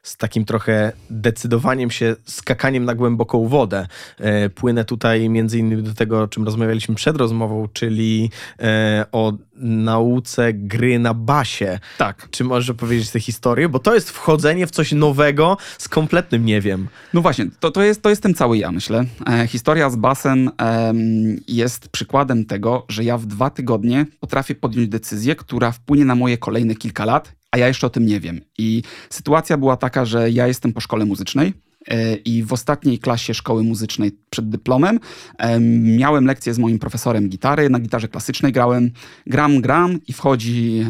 z 0.05 0.17
takim 0.17 0.45
trochę 0.45 0.91
decydowaniem 1.09 1.91
się, 1.91 2.15
skakaniem 2.25 2.85
na 2.85 2.95
głęboką 2.95 3.47
wodę. 3.47 3.87
E, 4.19 4.49
płynę 4.49 4.85
tutaj 4.85 5.29
między 5.29 5.59
innymi 5.59 5.83
do 5.83 5.93
tego, 5.93 6.21
o 6.21 6.27
czym 6.27 6.45
rozmawialiśmy 6.45 6.95
przed 6.95 7.17
rozmową, 7.17 7.67
czyli 7.73 8.29
o 9.11 9.33
nauce 9.55 10.53
gry 10.53 10.99
na 10.99 11.13
basie. 11.13 11.79
Tak. 11.97 12.27
Czy 12.31 12.43
możesz 12.43 12.75
powiedzieć 12.75 13.09
tę 13.09 13.19
historię? 13.19 13.69
Bo 13.69 13.79
to 13.79 13.95
jest 13.95 14.09
wchodzenie 14.09 14.67
w 14.67 14.71
coś 14.71 14.91
nowego 14.91 15.57
z 15.77 15.89
kompletnym 15.89 16.45
nie 16.45 16.61
wiem. 16.61 16.87
No 17.13 17.21
właśnie, 17.21 17.45
to, 17.59 17.71
to, 17.71 17.83
jest, 17.83 18.01
to 18.01 18.09
jest 18.09 18.23
ten 18.23 18.33
cały 18.33 18.57
ja, 18.57 18.71
myślę. 18.71 19.05
E, 19.29 19.47
historia 19.47 19.89
z 19.89 19.95
basem 19.95 20.51
e, 20.61 20.93
jest 21.47 21.89
przykładem 21.89 22.45
tego, 22.45 22.85
że 22.89 23.03
ja 23.03 23.17
w 23.17 23.25
dwa 23.25 23.49
tygodnie 23.49 24.05
potrafię 24.19 24.55
podjąć 24.55 24.89
decyzję, 24.89 25.35
która 25.35 25.71
wpłynie 25.71 26.05
na 26.05 26.15
moje 26.15 26.37
kolejne 26.37 26.75
kilka 26.75 27.05
lat, 27.05 27.31
a 27.55 27.57
ja 27.57 27.67
jeszcze 27.67 27.87
o 27.87 27.89
tym 27.89 28.05
nie 28.05 28.19
wiem. 28.19 28.41
I 28.57 28.81
sytuacja 29.09 29.57
była 29.57 29.77
taka, 29.77 30.05
że 30.05 30.31
ja 30.31 30.47
jestem 30.47 30.73
po 30.73 30.81
szkole 30.81 31.05
muzycznej, 31.05 31.53
e, 31.87 32.15
i 32.15 32.43
w 32.43 32.53
ostatniej 32.53 32.99
klasie 32.99 33.33
szkoły 33.33 33.63
muzycznej 33.63 34.11
przed 34.29 34.49
dyplomem 34.49 34.99
miałem 35.71 36.25
lekcję 36.25 36.53
z 36.53 36.59
moim 36.59 36.79
profesorem 36.79 37.29
gitary. 37.29 37.69
Na 37.69 37.79
gitarze 37.79 38.07
klasycznej 38.07 38.51
grałem, 38.51 38.91
gram, 39.27 39.61
gram 39.61 39.99
i 40.07 40.13
wchodzi 40.13 40.85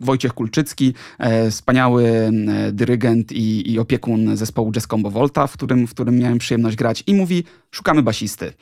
Wojciech 0.00 0.32
Kulczycki, 0.32 0.94
e, 1.18 1.50
wspaniały 1.50 2.30
dyrygent 2.72 3.32
i, 3.32 3.72
i 3.72 3.78
opiekun 3.78 4.36
zespołu 4.36 4.72
Jazz 4.72 4.86
Combo 4.86 5.10
Volta, 5.10 5.46
w 5.46 5.52
którym, 5.52 5.86
w 5.86 5.90
którym 5.90 6.18
miałem 6.18 6.38
przyjemność 6.38 6.76
grać 6.76 7.04
i 7.06 7.14
mówi, 7.14 7.44
szukamy 7.70 8.02
basisty. 8.02 8.52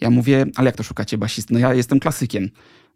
Ja 0.00 0.10
mówię, 0.10 0.46
ale 0.56 0.66
jak 0.66 0.76
to 0.76 0.82
szukacie 0.82 1.18
basisty? 1.18 1.54
No 1.54 1.60
ja 1.60 1.74
jestem 1.74 2.00
klasykiem. 2.00 2.50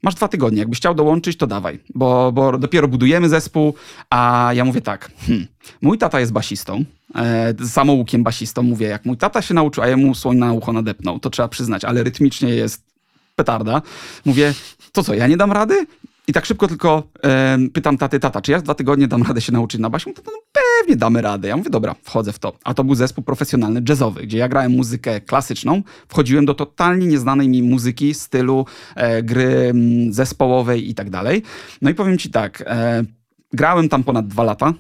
Masz 0.05 0.15
dwa 0.15 0.29
tygodnie, 0.29 0.59
jakbyś 0.59 0.79
chciał 0.79 0.95
dołączyć, 0.95 1.39
to 1.39 1.47
dawaj, 1.47 1.79
bo, 1.95 2.33
bo 2.33 2.59
dopiero 2.59 2.89
budujemy 2.89 3.29
zespół, 3.29 3.75
a 4.11 4.51
ja 4.55 4.65
mówię 4.65 4.81
tak, 4.81 5.11
hmm, 5.27 5.47
mój 5.83 5.99
tata 5.99 6.21
jest 6.21 6.33
basistą, 6.33 6.85
e, 7.15 7.55
samoukiem 7.67 8.23
basistą, 8.23 8.63
mówię, 8.63 8.87
jak 8.87 9.05
mój 9.05 9.17
tata 9.17 9.43
się 9.43 9.55
nauczył, 9.55 9.85
a 9.85 9.87
ja 9.87 9.97
mu 9.97 10.15
słoń 10.15 10.37
na 10.37 10.53
ucho 10.53 10.73
nadepnął, 10.73 11.19
to 11.21 11.31
trzeba 11.31 11.49
przyznać, 11.49 11.85
ale 11.85 12.03
rytmicznie 12.03 12.49
jest 12.49 12.83
petarda. 13.37 13.83
Mówię, 14.25 14.55
to 14.93 15.03
co, 15.03 15.15
ja 15.15 15.27
nie 15.27 15.37
dam 15.37 15.53
rady? 15.53 15.87
I 16.29 16.33
tak 16.33 16.47
szybko 16.47 16.69
tylko 16.69 17.03
e, 17.25 17.59
pytam 17.73 17.99
taty, 17.99 18.21
tata, 18.21 18.41
czy 18.41 18.53
ja 18.53 18.63
dwa 18.63 18.75
tygodnie 18.75 19.09
dam 19.09 19.23
radę 19.23 19.41
się 19.41 19.53
nauczyć 19.53 19.81
na 19.81 19.91
basie? 19.91 20.11
No, 20.27 20.33
pewnie 20.53 20.97
damy 20.97 21.23
radę. 21.23 21.49
Ja 21.49 21.57
mówię, 21.57 21.71
dobra, 21.71 21.95
wchodzę 22.03 22.33
w 22.33 22.39
to. 22.39 22.53
A 22.65 22.75
to 22.75 22.85
był 22.85 22.95
zespół 22.95 23.25
profesjonalny, 23.25 23.83
jazzowy, 23.89 24.23
gdzie 24.23 24.39
ja 24.39 24.49
grałem 24.49 24.73
muzykę 24.73 25.21
klasyczną, 25.21 25.83
wchodziłem 26.09 26.47
do 26.47 26.55
totalnie 26.55 27.07
nieznanej 27.07 27.49
mi 27.49 27.63
muzyki, 27.63 28.15
stylu 28.15 28.67
e, 28.97 29.23
gry 29.23 29.71
m, 29.71 30.13
zespołowej 30.13 30.91
i 30.91 30.95
tak 30.95 31.11
dalej. 31.11 31.43
No 31.83 31.91
i 31.91 31.95
powiem 31.95 32.19
ci 32.19 32.31
tak, 32.31 32.65
e, 32.67 33.05
grałem 33.53 33.89
tam 33.89 34.05
ponad 34.05 34.27
dwa 34.27 34.45
lata, 34.45 34.73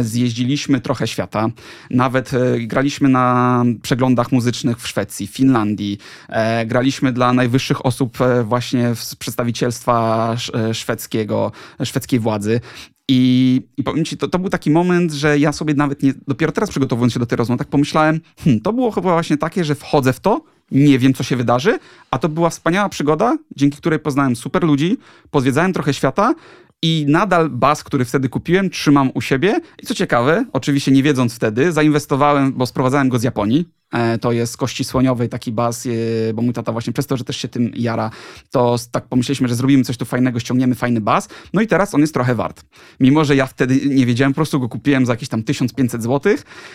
zjeździliśmy 0.00 0.80
trochę 0.80 1.06
świata. 1.06 1.48
Nawet 1.90 2.34
e, 2.34 2.60
graliśmy 2.60 3.08
na 3.08 3.64
przeglądach 3.82 4.32
muzycznych 4.32 4.78
w 4.78 4.88
Szwecji, 4.88 5.26
Finlandii. 5.26 5.98
E, 6.28 6.66
graliśmy 6.66 7.12
dla 7.12 7.32
najwyższych 7.32 7.86
osób 7.86 8.18
właśnie 8.44 8.94
z 8.94 9.14
przedstawicielstwa 9.14 10.36
szwedzkiego, 10.72 11.52
szwedzkiej 11.84 12.20
władzy. 12.20 12.60
I, 13.08 13.62
I 13.76 13.82
powiem 13.82 14.04
ci, 14.04 14.16
to, 14.16 14.28
to 14.28 14.38
był 14.38 14.50
taki 14.50 14.70
moment, 14.70 15.12
że 15.12 15.38
ja 15.38 15.52
sobie 15.52 15.74
nawet 15.74 16.02
nie, 16.02 16.14
dopiero 16.26 16.52
teraz 16.52 16.70
przygotowując 16.70 17.12
się 17.12 17.20
do 17.20 17.26
tej 17.26 17.36
rozmowy, 17.36 17.58
tak 17.58 17.68
pomyślałem, 17.68 18.20
hmm, 18.38 18.60
to 18.60 18.72
było 18.72 18.90
chyba 18.90 19.12
właśnie 19.12 19.36
takie, 19.36 19.64
że 19.64 19.74
wchodzę 19.74 20.12
w 20.12 20.20
to, 20.20 20.40
nie 20.70 20.98
wiem, 20.98 21.14
co 21.14 21.22
się 21.22 21.36
wydarzy, 21.36 21.78
a 22.10 22.18
to 22.18 22.28
była 22.28 22.50
wspaniała 22.50 22.88
przygoda, 22.88 23.36
dzięki 23.56 23.76
której 23.76 23.98
poznałem 23.98 24.36
super 24.36 24.64
ludzi, 24.64 24.96
pozwiedzałem 25.30 25.72
trochę 25.72 25.94
świata 25.94 26.34
i 26.82 27.04
nadal 27.08 27.50
bas, 27.50 27.84
który 27.84 28.04
wtedy 28.04 28.28
kupiłem, 28.28 28.70
trzymam 28.70 29.10
u 29.14 29.20
siebie. 29.20 29.60
I 29.82 29.86
co 29.86 29.94
ciekawe, 29.94 30.44
oczywiście 30.52 30.92
nie 30.92 31.02
wiedząc 31.02 31.34
wtedy, 31.34 31.72
zainwestowałem, 31.72 32.52
bo 32.52 32.66
sprowadzałem 32.66 33.08
go 33.08 33.18
z 33.18 33.22
Japonii. 33.22 33.68
E, 33.92 34.18
to 34.18 34.32
jest 34.32 34.56
kości 34.56 34.84
słoniowej 34.84 35.28
taki 35.28 35.52
bas, 35.52 35.86
e, 35.86 36.34
bo 36.34 36.42
mój 36.42 36.54
tata 36.54 36.72
właśnie 36.72 36.92
przez 36.92 37.06
to, 37.06 37.16
że 37.16 37.24
też 37.24 37.36
się 37.36 37.48
tym 37.48 37.72
jara, 37.74 38.10
to 38.50 38.76
tak 38.90 39.08
pomyśleliśmy, 39.08 39.48
że 39.48 39.54
zrobimy 39.54 39.84
coś 39.84 39.96
tu 39.96 40.04
fajnego, 40.04 40.40
ściągniemy 40.40 40.74
fajny 40.74 41.00
bas. 41.00 41.28
No 41.52 41.60
i 41.60 41.66
teraz 41.66 41.94
on 41.94 42.00
jest 42.00 42.14
trochę 42.14 42.34
wart. 42.34 42.64
Mimo, 43.00 43.24
że 43.24 43.36
ja 43.36 43.46
wtedy 43.46 43.80
nie 43.86 44.06
wiedziałem, 44.06 44.32
po 44.32 44.36
prostu 44.36 44.60
go 44.60 44.68
kupiłem 44.68 45.06
za 45.06 45.12
jakieś 45.12 45.28
tam 45.28 45.42
1500 45.42 46.02
zł 46.02 46.34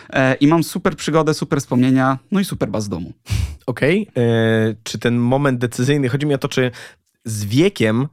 e, 0.10 0.36
i 0.36 0.48
mam 0.48 0.64
super 0.64 0.96
przygodę, 0.96 1.34
super 1.34 1.60
wspomnienia, 1.60 2.20
no 2.32 2.40
i 2.40 2.46
super 2.46 2.70
bas 2.70 2.86
w 2.86 2.90
domu. 2.90 3.14
Okej. 3.66 4.08
Okay. 4.12 4.76
Czy 4.84 5.00
ten 5.00 5.18
moment 5.18 5.60
decyzyjny, 5.60 6.10
chodzi 6.10 6.26
mi 6.26 6.34
o 6.34 6.38
to, 6.38 6.48
czy 6.48 6.72
z 7.26 7.46
wiekiem 7.46 8.08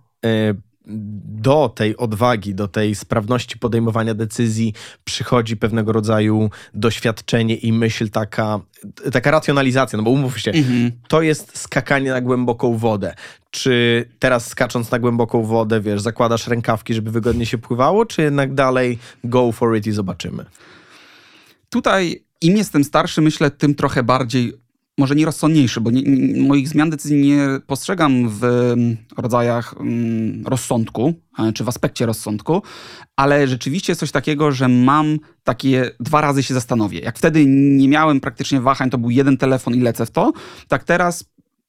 do 0.87 1.73
tej 1.75 1.97
odwagi, 1.97 2.55
do 2.55 2.69
tej 2.69 2.95
sprawności 2.95 3.59
podejmowania 3.59 4.15
decyzji 4.15 4.75
przychodzi 5.05 5.57
pewnego 5.57 5.93
rodzaju 5.93 6.51
doświadczenie 6.75 7.55
i 7.55 7.73
myśl 7.73 8.11
taka, 8.11 8.61
taka 9.13 9.31
racjonalizacja, 9.31 9.97
no 9.97 10.03
bo 10.03 10.11
umówmy 10.11 10.41
się, 10.41 10.51
mhm. 10.51 10.93
to 11.09 11.23
jest 11.23 11.59
skakanie 11.59 12.11
na 12.11 12.21
głęboką 12.21 12.77
wodę. 12.77 13.15
Czy 13.51 14.05
teraz 14.19 14.47
skacząc 14.47 14.91
na 14.91 14.99
głęboką 14.99 15.43
wodę, 15.43 15.81
wiesz, 15.81 16.01
zakładasz 16.01 16.47
rękawki, 16.47 16.95
żeby 16.95 17.11
wygodnie 17.11 17.47
się 17.47 17.59
pływało, 17.59 18.07
czy 18.07 18.23
jednak 18.23 18.55
dalej 18.55 18.99
go 19.25 19.53
for 19.53 19.77
it 19.77 19.87
i 19.87 19.93
zobaczymy? 19.93 20.45
Tutaj 21.71 22.25
im 22.41 22.57
jestem 22.57 22.85
starszy, 22.85 23.21
myślę, 23.21 23.51
tym 23.51 23.75
trochę 23.75 24.03
bardziej 24.03 24.53
może 24.99 25.15
nie 25.15 25.25
rozsądniejszy, 25.25 25.81
bo 25.81 25.91
nie, 25.91 26.03
nie, 26.03 26.43
moich 26.43 26.69
zmian 26.69 26.91
decyzji 26.91 27.21
nie 27.21 27.47
postrzegam 27.67 28.29
w 28.29 28.45
mm, 28.45 28.97
rodzajach 29.17 29.75
mm, 29.81 30.47
rozsądku, 30.47 31.15
e, 31.39 31.53
czy 31.53 31.65
w 31.65 31.69
aspekcie 31.69 32.07
rozsądku, 32.07 32.63
ale 33.17 33.49
rzeczywiście 33.49 33.91
jest 33.91 34.01
coś 34.01 34.11
takiego, 34.11 34.53
że 34.53 34.69
mam 34.69 35.19
takie 35.45 35.91
dwa 36.01 36.21
razy 36.21 36.43
się 36.43 36.55
zastanowię. 36.55 37.01
Jak 37.01 37.19
wtedy 37.19 37.47
nie 37.47 37.89
miałem 37.89 38.21
praktycznie 38.21 38.61
wahań, 38.61 38.91
to 38.91 38.99
był 38.99 39.11
jeden 39.11 39.37
telefon 39.37 39.75
i 39.75 39.81
lecę 39.81 40.07
w 40.07 40.11
to, 40.11 40.33
tak 40.69 40.85
teraz 40.85 41.25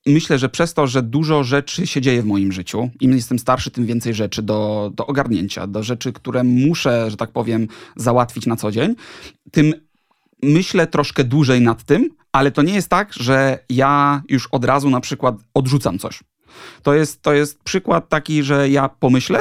myślę, 0.05 0.39
że 0.39 0.49
przez 0.49 0.73
to, 0.73 0.87
że 0.87 1.03
dużo 1.03 1.43
rzeczy 1.43 1.87
się 1.87 2.01
dzieje 2.01 2.21
w 2.21 2.25
moim 2.25 2.51
życiu, 2.51 2.89
im 2.99 3.11
jestem 3.11 3.39
starszy, 3.39 3.71
tym 3.71 3.85
więcej 3.85 4.13
rzeczy 4.13 4.41
do, 4.41 4.91
do 4.95 5.07
ogarnięcia, 5.07 5.67
do 5.67 5.83
rzeczy, 5.83 6.13
które 6.13 6.43
muszę, 6.43 7.11
że 7.11 7.17
tak 7.17 7.31
powiem, 7.31 7.67
załatwić 7.95 8.45
na 8.45 8.55
co 8.55 8.71
dzień, 8.71 8.95
tym 9.51 9.73
myślę 10.43 10.87
troszkę 10.87 11.23
dłużej 11.23 11.61
nad 11.61 11.83
tym, 11.83 12.09
ale 12.31 12.51
to 12.51 12.61
nie 12.61 12.73
jest 12.73 12.89
tak, 12.89 13.13
że 13.13 13.59
ja 13.69 14.21
już 14.29 14.47
od 14.51 14.65
razu 14.65 14.89
na 14.89 14.99
przykład 14.99 15.35
odrzucam 15.53 15.99
coś. 15.99 16.19
To 16.83 16.93
jest, 16.93 17.21
to 17.21 17.33
jest 17.33 17.63
przykład 17.63 18.09
taki, 18.09 18.43
że 18.43 18.69
ja 18.69 18.89
pomyślę, 18.89 19.39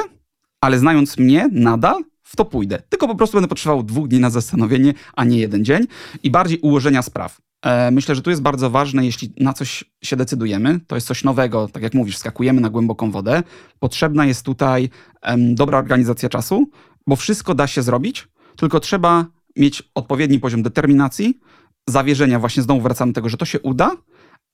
ale 0.61 0.79
znając 0.79 1.17
mnie 1.17 1.49
nadal, 1.51 2.03
w 2.23 2.35
to 2.35 2.45
pójdę. 2.45 2.81
Tylko 2.89 3.07
po 3.07 3.15
prostu 3.15 3.37
będę 3.37 3.47
potrzebował 3.47 3.83
dwóch 3.83 4.07
dni 4.07 4.19
na 4.19 4.29
zastanowienie, 4.29 4.93
a 5.15 5.23
nie 5.23 5.39
jeden 5.39 5.65
dzień 5.65 5.87
i 6.23 6.31
bardziej 6.31 6.59
ułożenia 6.59 7.01
spraw. 7.01 7.37
E, 7.61 7.91
myślę, 7.91 8.15
że 8.15 8.21
tu 8.21 8.29
jest 8.29 8.41
bardzo 8.41 8.69
ważne, 8.69 9.05
jeśli 9.05 9.33
na 9.39 9.53
coś 9.53 9.83
się 10.03 10.15
decydujemy, 10.15 10.79
to 10.87 10.95
jest 10.95 11.07
coś 11.07 11.23
nowego, 11.23 11.67
tak 11.67 11.83
jak 11.83 11.93
mówisz, 11.93 12.17
skakujemy 12.17 12.61
na 12.61 12.69
głęboką 12.69 13.11
wodę. 13.11 13.43
Potrzebna 13.79 14.25
jest 14.25 14.45
tutaj 14.45 14.89
dobra 15.37 15.77
organizacja 15.77 16.29
czasu, 16.29 16.69
bo 17.07 17.15
wszystko 17.15 17.55
da 17.55 17.67
się 17.67 17.81
zrobić, 17.81 18.27
tylko 18.55 18.79
trzeba 18.79 19.25
mieć 19.55 19.83
odpowiedni 19.95 20.39
poziom 20.39 20.63
determinacji, 20.63 21.39
zawierzenia, 21.87 22.39
właśnie 22.39 22.63
znowu 22.63 22.81
wracamy 22.81 23.11
do 23.11 23.15
tego, 23.15 23.29
że 23.29 23.37
to 23.37 23.45
się 23.45 23.59
uda, 23.59 23.91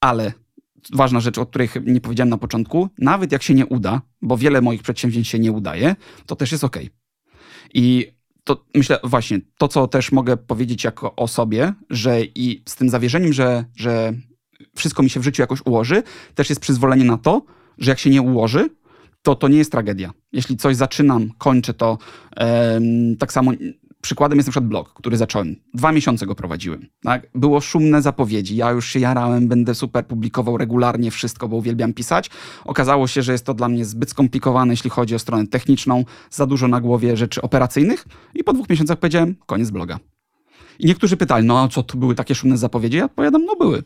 ale 0.01 0.33
ważna 0.93 1.19
rzecz, 1.19 1.37
o 1.37 1.45
której 1.45 1.69
nie 1.85 2.01
powiedziałem 2.01 2.29
na 2.29 2.37
początku, 2.37 2.89
nawet 2.97 3.31
jak 3.31 3.43
się 3.43 3.53
nie 3.53 3.65
uda, 3.65 4.01
bo 4.21 4.37
wiele 4.37 4.61
moich 4.61 4.81
przedsięwzięć 4.81 5.27
się 5.27 5.39
nie 5.39 5.51
udaje, 5.51 5.95
to 6.25 6.35
też 6.35 6.51
jest 6.51 6.63
ok. 6.63 6.77
I 7.73 8.07
to 8.43 8.65
myślę 8.75 8.99
właśnie, 9.03 9.39
to 9.57 9.67
co 9.67 9.87
też 9.87 10.11
mogę 10.11 10.37
powiedzieć 10.37 10.83
jako 10.83 11.15
o 11.15 11.27
sobie, 11.27 11.73
że 11.89 12.23
i 12.23 12.63
z 12.69 12.75
tym 12.75 12.89
zawierzeniem, 12.89 13.33
że, 13.33 13.65
że 13.75 14.13
wszystko 14.75 15.03
mi 15.03 15.09
się 15.09 15.19
w 15.19 15.23
życiu 15.23 15.41
jakoś 15.41 15.59
ułoży, 15.65 16.03
też 16.35 16.49
jest 16.49 16.61
przyzwolenie 16.61 17.05
na 17.05 17.17
to, 17.17 17.41
że 17.77 17.91
jak 17.91 17.99
się 17.99 18.09
nie 18.09 18.21
ułoży, 18.21 18.69
to 19.21 19.35
to 19.35 19.47
nie 19.47 19.57
jest 19.57 19.71
tragedia. 19.71 20.11
Jeśli 20.31 20.57
coś 20.57 20.75
zaczynam, 20.75 21.31
kończę 21.37 21.73
to, 21.73 21.97
tak 23.19 23.33
samo 23.33 23.51
przykładem 24.01 24.37
jest 24.37 24.47
na 24.47 24.51
przykład 24.51 24.69
blog, 24.69 24.93
który 24.93 25.17
zacząłem. 25.17 25.55
Dwa 25.73 25.91
miesiące 25.91 26.25
go 26.25 26.35
prowadziłem. 26.35 26.87
Tak? 27.01 27.27
Było 27.35 27.61
szumne 27.61 28.01
zapowiedzi. 28.01 28.55
Ja 28.55 28.71
już 28.71 28.87
się 28.87 28.99
jarałem, 28.99 29.47
będę 29.47 29.75
super 29.75 30.07
publikował 30.07 30.57
regularnie 30.57 31.11
wszystko, 31.11 31.47
bo 31.47 31.55
uwielbiam 31.55 31.93
pisać. 31.93 32.29
Okazało 32.65 33.07
się, 33.07 33.21
że 33.21 33.31
jest 33.31 33.45
to 33.45 33.53
dla 33.53 33.69
mnie 33.69 33.85
zbyt 33.85 34.09
skomplikowane, 34.09 34.73
jeśli 34.73 34.89
chodzi 34.89 35.15
o 35.15 35.19
stronę 35.19 35.47
techniczną, 35.47 36.05
za 36.29 36.45
dużo 36.45 36.67
na 36.67 36.81
głowie 36.81 37.17
rzeczy 37.17 37.41
operacyjnych 37.41 38.05
i 38.35 38.43
po 38.43 38.53
dwóch 38.53 38.69
miesiącach 38.69 38.99
powiedziałem, 38.99 39.35
koniec 39.45 39.69
bloga. 39.69 39.99
I 40.79 40.87
niektórzy 40.87 41.17
pytali, 41.17 41.47
no 41.47 41.63
a 41.63 41.67
co, 41.67 41.83
to 41.83 41.97
były 41.97 42.15
takie 42.15 42.35
szumne 42.35 42.57
zapowiedzi? 42.57 42.97
Ja 42.97 43.05
odpowiadam, 43.05 43.45
no 43.45 43.55
były. 43.55 43.83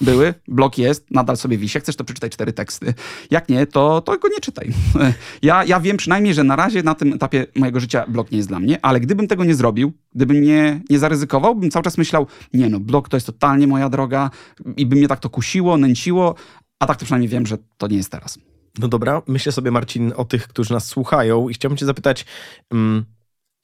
Były, 0.00 0.34
blok 0.48 0.78
jest, 0.78 1.10
nadal 1.10 1.36
sobie 1.36 1.58
wisi. 1.58 1.80
Chcesz, 1.80 1.96
to 1.96 2.04
przeczytaj 2.04 2.30
cztery 2.30 2.52
teksty. 2.52 2.94
Jak 3.30 3.48
nie, 3.48 3.66
to, 3.66 4.00
to 4.00 4.18
go 4.18 4.28
nie 4.28 4.40
czytaj. 4.40 4.72
Ja, 5.42 5.64
ja 5.64 5.80
wiem 5.80 5.96
przynajmniej, 5.96 6.34
że 6.34 6.44
na 6.44 6.56
razie 6.56 6.82
na 6.82 6.94
tym 6.94 7.12
etapie 7.12 7.46
mojego 7.54 7.80
życia 7.80 8.04
blok 8.08 8.30
nie 8.30 8.36
jest 8.36 8.48
dla 8.48 8.60
mnie, 8.60 8.78
ale 8.82 9.00
gdybym 9.00 9.28
tego 9.28 9.44
nie 9.44 9.54
zrobił, 9.54 9.92
gdybym 10.14 10.42
nie, 10.42 10.80
nie 10.90 10.98
zaryzykował, 10.98 11.54
bym 11.54 11.70
cały 11.70 11.82
czas 11.82 11.98
myślał, 11.98 12.26
nie 12.54 12.68
no, 12.68 12.80
blok 12.80 13.08
to 13.08 13.16
jest 13.16 13.26
totalnie 13.26 13.66
moja 13.66 13.88
droga 13.88 14.30
i 14.76 14.86
by 14.86 14.96
mnie 14.96 15.08
tak 15.08 15.20
to 15.20 15.30
kusiło, 15.30 15.76
nęciło, 15.76 16.34
a 16.78 16.86
tak 16.86 16.96
to 16.96 17.04
przynajmniej 17.04 17.28
wiem, 17.28 17.46
że 17.46 17.58
to 17.78 17.86
nie 17.86 17.96
jest 17.96 18.10
teraz. 18.10 18.38
No 18.78 18.88
dobra, 18.88 19.22
myślę 19.26 19.52
sobie, 19.52 19.70
Marcin, 19.70 20.12
o 20.16 20.24
tych, 20.24 20.48
którzy 20.48 20.72
nas 20.72 20.86
słuchają 20.86 21.48
i 21.48 21.54
chciałbym 21.54 21.76
cię 21.76 21.86
zapytać, 21.86 22.26
mm, 22.72 23.04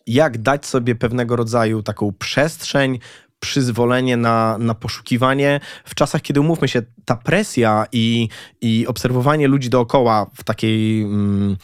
jak 0.06 0.38
dać 0.38 0.66
sobie 0.66 0.94
pewnego 0.94 1.36
rodzaju 1.36 1.82
taką 1.82 2.12
przestrzeń, 2.18 2.98
przyzwolenie 3.42 4.16
na, 4.16 4.58
na 4.58 4.74
poszukiwanie 4.74 5.60
w 5.84 5.94
czasach, 5.94 6.22
kiedy 6.22 6.40
umówmy 6.40 6.68
się, 6.68 6.82
ta 7.04 7.16
presja 7.16 7.86
i, 7.92 8.28
i 8.60 8.86
obserwowanie 8.86 9.48
ludzi 9.48 9.70
dookoła 9.70 10.30
w 10.34 10.44
takiej 10.44 11.02
mm, 11.02 11.56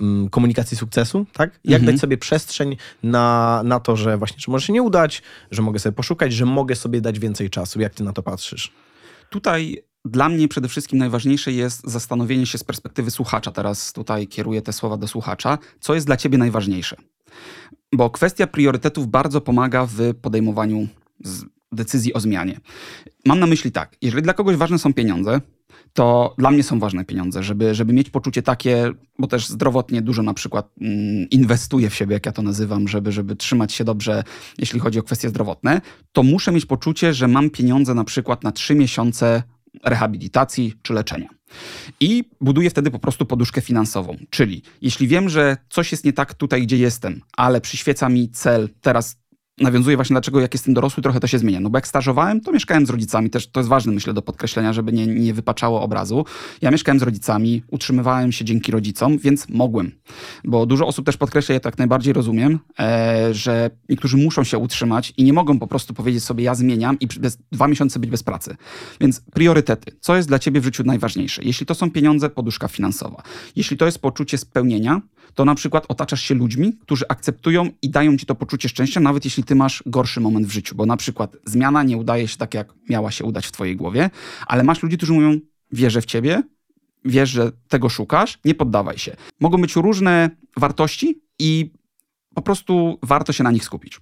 mm 0.00 0.28
komunikacji 0.28 0.76
sukcesu, 0.76 1.26
tak? 1.32 1.60
Jak 1.64 1.80
mhm. 1.80 1.94
dać 1.94 2.00
sobie 2.00 2.18
przestrzeń 2.18 2.76
na, 3.02 3.60
na 3.64 3.80
to, 3.80 3.96
że 3.96 4.18
właśnie, 4.18 4.38
że 4.40 4.52
może 4.52 4.66
się 4.66 4.72
nie 4.72 4.82
udać, 4.82 5.22
że 5.50 5.62
mogę 5.62 5.78
sobie 5.78 5.96
poszukać, 5.96 6.32
że 6.32 6.46
mogę 6.46 6.76
sobie 6.76 7.00
dać 7.00 7.18
więcej 7.18 7.50
czasu. 7.50 7.80
Jak 7.80 7.94
ty 7.94 8.04
na 8.04 8.12
to 8.12 8.22
patrzysz? 8.22 8.72
Tutaj 9.30 9.82
dla 10.04 10.28
mnie 10.28 10.48
przede 10.48 10.68
wszystkim 10.68 10.98
najważniejsze 10.98 11.52
jest 11.52 11.88
zastanowienie 11.88 12.46
się 12.46 12.58
z 12.58 12.64
perspektywy 12.64 13.10
słuchacza. 13.10 13.50
Teraz 13.50 13.92
tutaj 13.92 14.28
kieruję 14.28 14.62
te 14.62 14.72
słowa 14.72 14.96
do 14.96 15.08
słuchacza. 15.08 15.58
Co 15.80 15.94
jest 15.94 16.06
dla 16.06 16.16
ciebie 16.16 16.38
najważniejsze? 16.38 16.96
Bo 17.92 18.10
kwestia 18.10 18.46
priorytetów 18.46 19.08
bardzo 19.08 19.40
pomaga 19.40 19.86
w 19.86 20.14
podejmowaniu 20.22 20.88
decyzji 21.72 22.14
o 22.14 22.20
zmianie. 22.20 22.60
Mam 23.26 23.40
na 23.40 23.46
myśli 23.46 23.72
tak, 23.72 23.96
jeżeli 24.02 24.22
dla 24.22 24.34
kogoś 24.34 24.56
ważne 24.56 24.78
są 24.78 24.94
pieniądze, 24.94 25.40
to 25.92 26.34
dla 26.38 26.50
mnie 26.50 26.62
są 26.62 26.78
ważne 26.78 27.04
pieniądze, 27.04 27.42
żeby, 27.42 27.74
żeby 27.74 27.92
mieć 27.92 28.10
poczucie 28.10 28.42
takie, 28.42 28.90
bo 29.18 29.26
też 29.26 29.48
zdrowotnie 29.48 30.02
dużo 30.02 30.22
na 30.22 30.34
przykład 30.34 30.70
mm, 30.80 31.30
inwestuję 31.30 31.90
w 31.90 31.94
siebie, 31.94 32.14
jak 32.14 32.26
ja 32.26 32.32
to 32.32 32.42
nazywam, 32.42 32.88
żeby, 32.88 33.12
żeby 33.12 33.36
trzymać 33.36 33.72
się 33.72 33.84
dobrze, 33.84 34.24
jeśli 34.58 34.80
chodzi 34.80 34.98
o 34.98 35.02
kwestie 35.02 35.28
zdrowotne, 35.28 35.80
to 36.12 36.22
muszę 36.22 36.52
mieć 36.52 36.66
poczucie, 36.66 37.14
że 37.14 37.28
mam 37.28 37.50
pieniądze 37.50 37.94
na 37.94 38.04
przykład 38.04 38.44
na 38.44 38.52
trzy 38.52 38.74
miesiące 38.74 39.42
rehabilitacji 39.84 40.74
czy 40.82 40.92
leczenia. 40.92 41.28
I 42.00 42.24
buduję 42.40 42.70
wtedy 42.70 42.90
po 42.90 42.98
prostu 42.98 43.26
poduszkę 43.26 43.60
finansową. 43.60 44.16
Czyli 44.30 44.62
jeśli 44.82 45.08
wiem, 45.08 45.28
że 45.28 45.56
coś 45.70 45.92
jest 45.92 46.04
nie 46.04 46.12
tak 46.12 46.34
tutaj, 46.34 46.62
gdzie 46.62 46.76
jestem, 46.76 47.20
ale 47.36 47.60
przyświeca 47.60 48.08
mi 48.08 48.30
cel, 48.30 48.68
teraz 48.80 49.16
nawiązuje 49.60 49.96
właśnie 49.96 50.14
dlaczego 50.14 50.40
jak 50.40 50.54
jestem 50.54 50.74
dorosły, 50.74 51.02
trochę 51.02 51.20
to 51.20 51.26
się 51.26 51.38
zmienia. 51.38 51.60
No 51.60 51.70
bo 51.70 51.78
jak 51.78 51.86
stażowałem, 51.86 52.40
to 52.40 52.52
mieszkałem 52.52 52.86
z 52.86 52.90
rodzicami, 52.90 53.30
też 53.30 53.50
to 53.50 53.60
jest 53.60 53.70
ważne 53.70 53.92
myślę 53.92 54.14
do 54.14 54.22
podkreślenia, 54.22 54.72
żeby 54.72 54.92
nie, 54.92 55.06
nie 55.06 55.34
wypaczało 55.34 55.82
obrazu. 55.82 56.24
Ja 56.62 56.70
mieszkałem 56.70 56.98
z 57.00 57.02
rodzicami, 57.02 57.62
utrzymywałem 57.68 58.32
się 58.32 58.44
dzięki 58.44 58.72
rodzicom, 58.72 59.18
więc 59.18 59.48
mogłem. 59.48 59.92
Bo 60.44 60.66
dużo 60.66 60.86
osób 60.86 61.06
też 61.06 61.16
podkreśla, 61.16 61.52
ja 61.52 61.60
tak 61.60 61.78
najbardziej 61.78 62.12
rozumiem, 62.12 62.58
e, 62.78 63.34
że 63.34 63.70
niektórzy 63.88 64.16
muszą 64.16 64.44
się 64.44 64.58
utrzymać 64.58 65.12
i 65.16 65.24
nie 65.24 65.32
mogą 65.32 65.58
po 65.58 65.66
prostu 65.66 65.94
powiedzieć 65.94 66.24
sobie 66.24 66.44
ja 66.44 66.54
zmieniam 66.54 66.98
i 66.98 67.08
przez 67.08 67.38
dwa 67.52 67.68
miesiące 67.68 67.98
być 67.98 68.10
bez 68.10 68.22
pracy. 68.22 68.56
Więc 69.00 69.20
priorytety. 69.20 69.92
Co 70.00 70.16
jest 70.16 70.28
dla 70.28 70.38
ciebie 70.38 70.60
w 70.60 70.64
życiu 70.64 70.84
najważniejsze? 70.84 71.42
Jeśli 71.44 71.66
to 71.66 71.74
są 71.74 71.90
pieniądze, 71.90 72.30
poduszka 72.30 72.68
finansowa. 72.68 73.22
Jeśli 73.56 73.76
to 73.76 73.86
jest 73.86 73.98
poczucie 73.98 74.38
spełnienia, 74.38 75.00
to 75.34 75.44
na 75.44 75.54
przykład 75.54 75.84
otaczasz 75.88 76.22
się 76.22 76.34
ludźmi, 76.34 76.72
którzy 76.72 77.04
akceptują 77.08 77.68
i 77.82 77.90
dają 77.90 78.16
ci 78.16 78.26
to 78.26 78.34
poczucie 78.34 78.68
szczęścia, 78.68 79.00
nawet 79.00 79.24
jeśli 79.24 79.44
ty 79.44 79.54
masz 79.54 79.82
gorszy 79.86 80.20
moment 80.20 80.46
w 80.46 80.50
życiu, 80.50 80.74
bo 80.74 80.86
na 80.86 80.96
przykład 80.96 81.36
zmiana 81.44 81.82
nie 81.82 81.96
udaje 81.96 82.28
się 82.28 82.36
tak, 82.36 82.54
jak 82.54 82.74
miała 82.88 83.10
się 83.10 83.24
udać 83.24 83.46
w 83.46 83.52
twojej 83.52 83.76
głowie, 83.76 84.10
ale 84.46 84.62
masz 84.62 84.82
ludzi, 84.82 84.96
którzy 84.96 85.12
mówią, 85.12 85.38
wierzę 85.72 86.00
w 86.00 86.06
ciebie, 86.06 86.42
wiesz, 87.04 87.30
że 87.30 87.52
tego 87.68 87.88
szukasz, 87.88 88.38
nie 88.44 88.54
poddawaj 88.54 88.98
się. 88.98 89.16
Mogą 89.40 89.60
być 89.60 89.76
różne 89.76 90.30
wartości 90.56 91.22
i 91.38 91.70
po 92.34 92.42
prostu 92.42 92.98
warto 93.02 93.32
się 93.32 93.44
na 93.44 93.50
nich 93.50 93.64
skupić. 93.64 94.00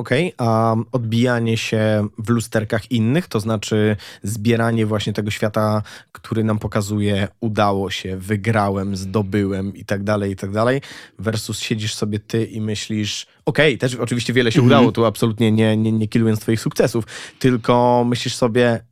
Okej, 0.00 0.34
okay, 0.34 0.46
a 0.46 0.76
odbijanie 0.92 1.56
się 1.56 2.08
w 2.18 2.28
lusterkach 2.28 2.90
innych, 2.90 3.26
to 3.26 3.40
znaczy 3.40 3.96
zbieranie 4.22 4.86
właśnie 4.86 5.12
tego 5.12 5.30
świata, 5.30 5.82
który 6.12 6.44
nam 6.44 6.58
pokazuje, 6.58 7.28
udało 7.40 7.90
się, 7.90 8.16
wygrałem, 8.16 8.96
zdobyłem 8.96 9.76
i 9.76 9.84
tak 9.84 10.02
dalej, 10.02 10.32
i 10.32 10.36
tak 10.36 10.50
dalej, 10.50 10.80
versus 11.18 11.60
siedzisz 11.60 11.94
sobie 11.94 12.18
ty 12.18 12.44
i 12.44 12.60
myślisz, 12.60 13.26
okej, 13.44 13.74
okay, 13.74 13.78
też 13.78 13.94
oczywiście 13.94 14.32
wiele 14.32 14.52
się 14.52 14.62
udało, 14.62 14.92
tu 14.92 15.04
absolutnie 15.04 15.52
nie, 15.52 15.76
nie, 15.76 15.92
nie 15.92 16.08
kilując 16.08 16.40
twoich 16.40 16.60
sukcesów, 16.60 17.04
tylko 17.38 18.04
myślisz 18.06 18.34
sobie, 18.34 18.84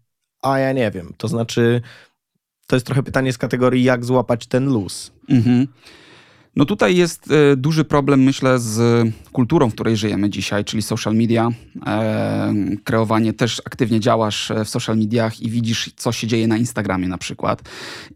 a 0.43 0.59
ja 0.59 0.73
nie 0.73 0.91
wiem, 0.91 1.15
to 1.17 1.29
znaczy, 1.29 1.83
to 2.67 2.77
jest 2.77 2.87
trochę 2.87 3.03
pytanie 3.03 3.33
z 3.33 3.39
kategorii, 3.39 3.85
jak 3.85 4.05
złapać 4.05 4.47
ten 4.47 4.67
luz. 4.67 5.13
Mhm. 5.29 5.67
No 6.57 6.65
tutaj 6.65 6.97
jest 6.97 7.31
e, 7.31 7.57
duży 7.57 7.85
problem, 7.85 8.23
myślę, 8.23 8.59
z 8.59 9.09
kulturą, 9.33 9.71
w 9.71 9.75
której 9.75 9.97
żyjemy 9.97 10.31
dzisiaj, 10.31 10.65
czyli 10.65 10.83
social 10.83 11.15
media. 11.15 11.49
E, 11.87 12.55
kreowanie 12.85 13.33
też 13.33 13.63
aktywnie 13.65 14.01
działasz 14.01 14.51
e, 14.51 14.65
w 14.65 14.69
social 14.69 14.99
mediach 14.99 15.41
i 15.41 15.51
widzisz, 15.51 15.91
co 15.97 16.13
się 16.13 16.27
dzieje 16.27 16.49
na 16.49 16.57
Instagramie 16.57 17.09
na 17.09 17.19
przykład. 17.19 17.63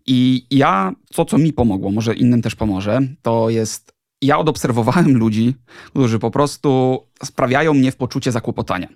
I 0.07 0.47
ja, 0.51 0.93
to 1.15 1.25
co 1.25 1.39
mi 1.39 1.53
pomogło, 1.53 1.91
może 1.91 2.15
innym 2.15 2.43
też 2.43 2.55
pomoże, 2.55 3.01
to 3.23 3.51
jest 3.51 3.93
ja 4.23 4.39
odobserwowałem 4.39 5.19
ludzi, 5.19 5.55
którzy 5.87 6.19
po 6.19 6.31
prostu 6.31 7.01
sprawiają 7.25 7.75
mnie 7.75 7.93
w 7.93 7.97
poczucie 7.97 8.33
zakłopotania. 8.33 8.89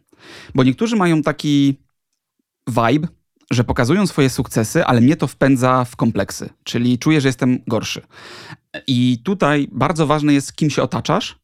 Bo 0.55 0.65
niektórzy 0.65 0.97
mają 0.97 1.23
taki 1.23 1.75
vibe, 2.69 3.09
że 3.51 3.65
pokazują 3.65 4.07
swoje 4.07 4.31
sukcesy, 4.31 4.85
ale 4.85 5.01
mnie 5.01 5.17
to 5.17 5.27
wpędza 5.27 5.85
w 5.85 5.97
kompleksy, 5.97 6.49
czyli 6.65 6.99
czuję, 6.99 7.21
że 7.21 7.29
jestem 7.29 7.59
gorszy. 7.67 8.03
I 8.87 9.19
tutaj 9.25 9.69
bardzo 9.73 10.07
ważne 10.07 10.35
jest, 10.35 10.57
kim 10.57 10.71
się 10.71 10.83
otaczasz, 10.83 11.39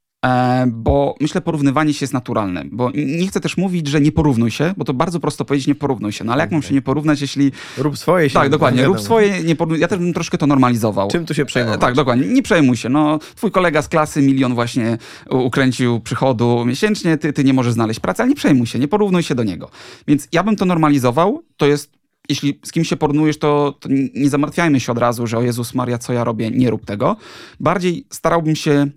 bo 0.66 1.14
myślę, 1.20 1.40
porównywanie 1.40 1.94
się 1.94 2.04
jest 2.04 2.12
naturalne. 2.12 2.64
Bo 2.72 2.90
nie 2.94 3.26
chcę 3.26 3.40
też 3.40 3.56
mówić, 3.56 3.86
że 3.86 4.00
nie 4.00 4.12
porównuj 4.12 4.50
się, 4.50 4.74
bo 4.76 4.84
to 4.84 4.94
bardzo 4.94 5.20
prosto 5.20 5.44
powiedzieć, 5.44 5.66
nie 5.66 5.74
porównuj 5.74 6.12
się. 6.12 6.24
No 6.24 6.32
ale 6.32 6.42
jak 6.42 6.52
mam 6.52 6.62
się 6.62 6.74
nie 6.74 6.82
porównać, 6.82 7.20
jeśli. 7.20 7.52
Rób 7.78 7.98
swoje 7.98 8.30
się. 8.30 8.34
Tak, 8.34 8.48
dokładnie. 8.48 8.84
Rób 8.84 9.00
swoje, 9.00 9.42
nie 9.42 9.56
porównuj. 9.56 9.80
Ja 9.80 9.88
też 9.88 9.98
bym 9.98 10.12
troszkę 10.12 10.38
to 10.38 10.46
normalizował. 10.46 11.08
Czym 11.08 11.26
tu 11.26 11.34
się 11.34 11.44
przejmować? 11.44 11.80
Tak, 11.80 11.94
dokładnie. 11.94 12.26
Nie 12.26 12.42
przejmuj 12.42 12.76
się. 12.76 12.88
No, 12.88 13.18
twój 13.18 13.50
kolega 13.50 13.82
z 13.82 13.88
klasy 13.88 14.22
milion 14.22 14.54
właśnie 14.54 14.98
ukręcił 15.30 16.00
przychodu 16.00 16.64
miesięcznie, 16.66 17.18
ty, 17.18 17.32
ty 17.32 17.44
nie 17.44 17.52
możesz 17.52 17.72
znaleźć 17.72 18.00
pracy, 18.00 18.22
ale 18.22 18.28
nie 18.28 18.36
przejmuj 18.36 18.66
się, 18.66 18.78
nie 18.78 18.88
porównuj 18.88 19.22
się 19.22 19.34
do 19.34 19.44
niego. 19.44 19.70
Więc 20.08 20.28
ja 20.32 20.42
bym 20.42 20.56
to 20.56 20.64
normalizował. 20.64 21.42
To 21.56 21.66
jest 21.66 22.02
jeśli 22.28 22.60
z 22.64 22.72
kim 22.72 22.84
się 22.84 22.96
porównujesz, 22.96 23.38
to, 23.38 23.74
to, 23.80 23.88
nie 24.14 24.30
zamartwiajmy 24.30 24.80
się 24.80 24.92
od 24.92 24.98
razu, 24.98 25.26
że 25.26 25.38
o 25.38 25.42
Jezus 25.42 25.74
Maria, 25.74 25.98
co 25.98 26.12
ja 26.12 26.24
robię, 26.24 26.50
nie 26.50 26.70
rób 26.70 26.84
tego. 26.84 27.16
Bardziej 27.60 28.06
starałbym 28.10 28.56
się 28.56 28.70
e, 28.72 28.90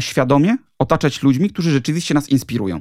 świadomie 0.00 0.56
otaczać 0.78 1.22
ludźmi, 1.22 1.50
którzy 1.50 1.70
rzeczywiście 1.70 2.14
nas 2.14 2.28
inspirują. 2.28 2.80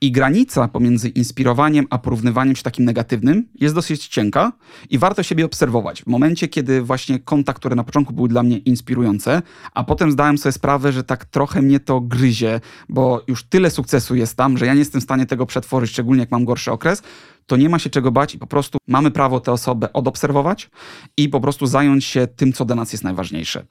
I 0.00 0.12
granica 0.12 0.68
pomiędzy 0.68 1.08
inspirowaniem 1.08 1.86
a 1.90 1.98
porównywaniem 1.98 2.56
się 2.56 2.62
takim 2.62 2.84
negatywnym 2.84 3.48
jest 3.54 3.74
dosyć 3.74 4.08
cienka 4.08 4.52
i 4.90 4.98
warto 4.98 5.22
siebie 5.22 5.44
obserwować. 5.44 6.02
W 6.02 6.06
momencie, 6.06 6.48
kiedy 6.48 6.82
właśnie 6.82 7.18
konta, 7.18 7.52
które 7.52 7.76
na 7.76 7.84
początku 7.84 8.12
były 8.12 8.28
dla 8.28 8.42
mnie 8.42 8.58
inspirujące, 8.58 9.42
a 9.74 9.84
potem 9.84 10.12
zdałem 10.12 10.38
sobie 10.38 10.52
sprawę, 10.52 10.92
że 10.92 11.04
tak 11.04 11.24
trochę 11.24 11.62
mnie 11.62 11.80
to 11.80 12.00
gryzie, 12.00 12.60
bo 12.88 13.22
już 13.28 13.44
tyle 13.44 13.70
sukcesu 13.70 14.14
jest 14.14 14.36
tam, 14.36 14.58
że 14.58 14.66
ja 14.66 14.72
nie 14.72 14.78
jestem 14.78 15.00
w 15.00 15.04
stanie 15.04 15.26
tego 15.26 15.46
przetworzyć, 15.46 15.90
szczególnie 15.90 16.20
jak 16.20 16.30
mam 16.30 16.44
gorszy 16.44 16.72
okres, 16.72 17.02
to 17.48 17.56
nie 17.56 17.68
ma 17.68 17.78
się 17.78 17.90
czego 17.90 18.12
bać 18.12 18.34
i 18.34 18.38
po 18.38 18.46
prostu 18.46 18.78
mamy 18.86 19.10
prawo 19.10 19.40
tę 19.40 19.52
osobę 19.52 19.92
odobserwować 19.92 20.70
i 21.16 21.28
po 21.28 21.40
prostu 21.40 21.66
zająć 21.66 22.04
się 22.04 22.26
tym, 22.26 22.52
co 22.52 22.64
dla 22.64 22.76
nas 22.76 22.92
jest 22.92 23.04
najważniejsze. 23.04 23.64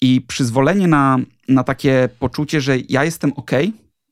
I 0.00 0.20
przyzwolenie 0.20 0.88
na, 0.88 1.18
na 1.48 1.64
takie 1.64 2.08
poczucie, 2.18 2.60
że 2.60 2.78
ja 2.88 3.04
jestem 3.04 3.32
ok 3.32 3.50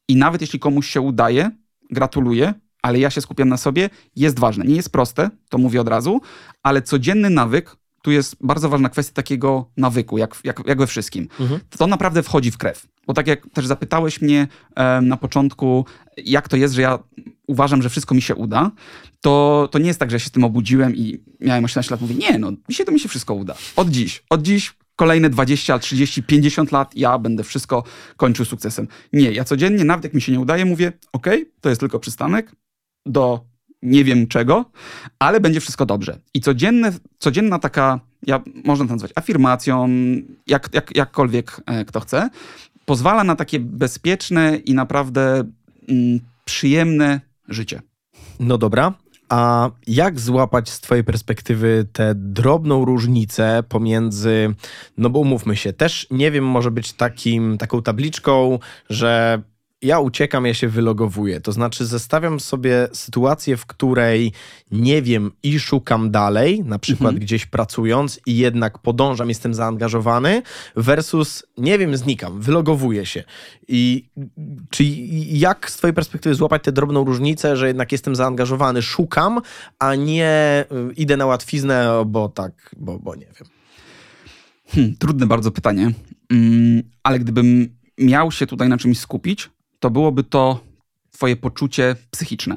i 0.08 0.16
nawet 0.16 0.40
jeśli 0.40 0.58
komuś 0.58 0.88
się 0.88 1.00
udaje, 1.00 1.50
gratuluję, 1.90 2.54
ale 2.82 2.98
ja 2.98 3.10
się 3.10 3.20
skupiam 3.20 3.48
na 3.48 3.56
sobie, 3.56 3.90
jest 4.16 4.38
ważne. 4.38 4.64
Nie 4.64 4.76
jest 4.76 4.92
proste, 4.92 5.30
to 5.48 5.58
mówię 5.58 5.80
od 5.80 5.88
razu, 5.88 6.20
ale 6.62 6.82
codzienny 6.82 7.30
nawyk 7.30 7.76
tu 8.02 8.10
jest 8.10 8.36
bardzo 8.40 8.68
ważna 8.68 8.88
kwestia 8.88 9.14
takiego 9.14 9.70
nawyku, 9.76 10.18
jak, 10.18 10.36
jak, 10.44 10.62
jak 10.66 10.78
we 10.78 10.86
wszystkim. 10.86 11.28
Mhm. 11.40 11.60
To 11.78 11.86
naprawdę 11.86 12.22
wchodzi 12.22 12.50
w 12.50 12.58
krew. 12.58 12.86
Bo 13.06 13.14
tak 13.14 13.26
jak 13.26 13.50
też 13.52 13.66
zapytałeś 13.66 14.22
mnie 14.22 14.48
e, 14.74 15.00
na 15.00 15.16
początku, 15.16 15.86
jak 16.16 16.48
to 16.48 16.56
jest, 16.56 16.74
że 16.74 16.82
ja 16.82 16.98
uważam, 17.46 17.82
że 17.82 17.88
wszystko 17.88 18.14
mi 18.14 18.22
się 18.22 18.34
uda, 18.34 18.70
to, 19.26 19.68
to 19.70 19.78
nie 19.78 19.86
jest 19.86 20.00
tak, 20.00 20.10
że 20.10 20.14
ja 20.14 20.20
się 20.20 20.30
tym 20.30 20.44
obudziłem 20.44 20.96
i 20.96 21.20
miałem 21.40 21.64
18 21.64 21.90
lat, 21.90 22.00
mówię, 22.00 22.14
nie, 22.14 22.38
no, 22.38 22.52
dzisiaj 22.68 22.86
to 22.86 22.92
mi 22.92 23.00
się 23.00 23.08
wszystko 23.08 23.34
uda. 23.34 23.54
Od 23.76 23.90
dziś, 23.90 24.22
od 24.30 24.42
dziś 24.42 24.74
kolejne 24.96 25.30
20, 25.30 25.78
30, 25.78 26.22
50 26.22 26.72
lat 26.72 26.96
ja 26.96 27.18
będę 27.18 27.44
wszystko 27.44 27.84
kończył 28.16 28.44
sukcesem. 28.44 28.88
Nie, 29.12 29.32
ja 29.32 29.44
codziennie, 29.44 29.84
nawet 29.84 30.04
jak 30.04 30.14
mi 30.14 30.22
się 30.22 30.32
nie 30.32 30.40
udaje, 30.40 30.64
mówię, 30.64 30.92
ok, 31.12 31.26
to 31.60 31.68
jest 31.68 31.80
tylko 31.80 31.98
przystanek 31.98 32.52
do 33.06 33.40
nie 33.82 34.04
wiem 34.04 34.26
czego, 34.26 34.70
ale 35.18 35.40
będzie 35.40 35.60
wszystko 35.60 35.86
dobrze. 35.86 36.18
I 36.34 36.40
codzienne, 36.40 36.92
codzienna 37.18 37.58
taka, 37.58 38.00
ja, 38.26 38.42
można 38.64 38.86
to 38.86 38.92
nazwać 38.92 39.12
afirmacją, 39.14 39.88
jak, 40.46 40.68
jak, 40.72 40.96
jakkolwiek 40.96 41.60
e, 41.66 41.84
kto 41.84 42.00
chce, 42.00 42.30
pozwala 42.84 43.24
na 43.24 43.36
takie 43.36 43.60
bezpieczne 43.60 44.56
i 44.56 44.74
naprawdę 44.74 45.44
mm, 45.88 46.20
przyjemne 46.44 47.20
życie. 47.48 47.82
No 48.40 48.58
dobra. 48.58 48.94
A 49.28 49.70
jak 49.86 50.20
złapać 50.20 50.70
z 50.70 50.80
Twojej 50.80 51.04
perspektywy 51.04 51.86
tę 51.92 52.12
drobną 52.14 52.84
różnicę 52.84 53.62
pomiędzy, 53.68 54.54
no 54.98 55.10
bo 55.10 55.18
umówmy 55.18 55.56
się, 55.56 55.72
też 55.72 56.06
nie 56.10 56.30
wiem, 56.30 56.44
może 56.44 56.70
być 56.70 56.92
takim, 56.92 57.58
taką 57.58 57.82
tabliczką, 57.82 58.58
że 58.90 59.42
ja 59.82 60.00
uciekam, 60.00 60.46
ja 60.46 60.54
się 60.54 60.68
wylogowuję. 60.68 61.40
To 61.40 61.52
znaczy, 61.52 61.86
zestawiam 61.86 62.40
sobie 62.40 62.88
sytuację, 62.92 63.56
w 63.56 63.66
której 63.66 64.32
nie 64.70 65.02
wiem 65.02 65.30
i 65.42 65.60
szukam 65.60 66.10
dalej, 66.10 66.64
na 66.64 66.78
przykład 66.78 67.10
mhm. 67.10 67.24
gdzieś 67.24 67.46
pracując 67.46 68.20
i 68.26 68.36
jednak 68.36 68.78
podążam, 68.78 69.28
jestem 69.28 69.54
zaangażowany, 69.54 70.42
versus 70.76 71.46
nie 71.58 71.78
wiem, 71.78 71.96
znikam, 71.96 72.40
wylogowuję 72.40 73.06
się. 73.06 73.24
I 73.68 74.08
czy 74.70 74.84
jak 75.28 75.70
z 75.70 75.76
Twojej 75.76 75.94
perspektywy 75.94 76.34
złapać 76.34 76.62
tę 76.62 76.72
drobną 76.72 77.04
różnicę, 77.04 77.56
że 77.56 77.66
jednak 77.66 77.92
jestem 77.92 78.16
zaangażowany, 78.16 78.82
szukam, 78.82 79.40
a 79.78 79.94
nie 79.94 80.64
y, 80.90 80.94
idę 80.94 81.16
na 81.16 81.26
łatwiznę, 81.26 82.02
bo 82.06 82.28
tak, 82.28 82.74
bo, 82.76 82.98
bo 82.98 83.14
nie 83.14 83.26
wiem. 83.26 83.48
Hmm, 84.66 84.96
trudne 84.96 85.26
bardzo 85.26 85.50
pytanie, 85.50 85.92
mm, 86.30 86.82
ale 87.02 87.18
gdybym 87.18 87.76
miał 87.98 88.32
się 88.32 88.46
tutaj 88.46 88.68
na 88.68 88.78
czymś 88.78 88.98
skupić, 88.98 89.50
to 89.86 89.90
byłoby 89.90 90.24
to 90.24 90.60
twoje 91.10 91.36
poczucie 91.36 91.96
psychiczne. 92.10 92.56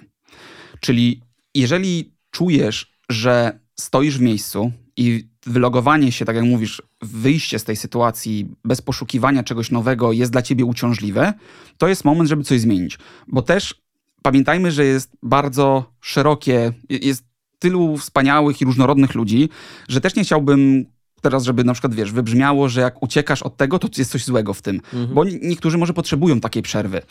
Czyli 0.79 1.21
jeżeli 1.55 2.13
czujesz, 2.31 2.91
że 3.09 3.59
stoisz 3.79 4.17
w 4.17 4.21
miejscu 4.21 4.71
i 4.97 5.27
wylogowanie 5.45 6.11
się, 6.11 6.25
tak 6.25 6.35
jak 6.35 6.45
mówisz, 6.45 6.81
wyjście 7.01 7.59
z 7.59 7.63
tej 7.63 7.75
sytuacji 7.75 8.49
bez 8.65 8.81
poszukiwania 8.81 9.43
czegoś 9.43 9.71
nowego 9.71 10.11
jest 10.11 10.31
dla 10.31 10.41
ciebie 10.41 10.65
uciążliwe, 10.65 11.33
to 11.77 11.87
jest 11.87 12.05
moment, 12.05 12.29
żeby 12.29 12.43
coś 12.43 12.59
zmienić. 12.59 12.97
Bo 13.27 13.41
też 13.41 13.81
pamiętajmy, 14.21 14.71
że 14.71 14.85
jest 14.85 15.11
bardzo 15.23 15.93
szerokie, 16.01 16.73
jest 16.89 17.23
tylu 17.59 17.97
wspaniałych 17.97 18.61
i 18.61 18.65
różnorodnych 18.65 19.15
ludzi, 19.15 19.49
że 19.87 20.01
też 20.01 20.15
nie 20.15 20.23
chciałbym 20.23 20.85
teraz, 21.21 21.43
żeby 21.43 21.63
na 21.63 21.73
przykład, 21.73 21.95
wiesz, 21.95 22.11
wybrzmiało, 22.11 22.69
że 22.69 22.81
jak 22.81 23.03
uciekasz 23.03 23.43
od 23.43 23.57
tego, 23.57 23.79
to 23.79 23.87
jest 23.97 24.11
coś 24.11 24.25
złego 24.25 24.53
w 24.53 24.61
tym. 24.61 24.75
Mhm. 24.75 25.13
Bo 25.13 25.23
niektórzy 25.23 25.77
może 25.77 25.93
potrzebują 25.93 26.39
takiej 26.39 26.63
przerwy. 26.63 27.01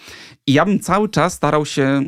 I 0.46 0.52
ja 0.52 0.64
bym 0.64 0.80
cały 0.80 1.08
czas 1.08 1.32
starał 1.32 1.66
się 1.66 2.04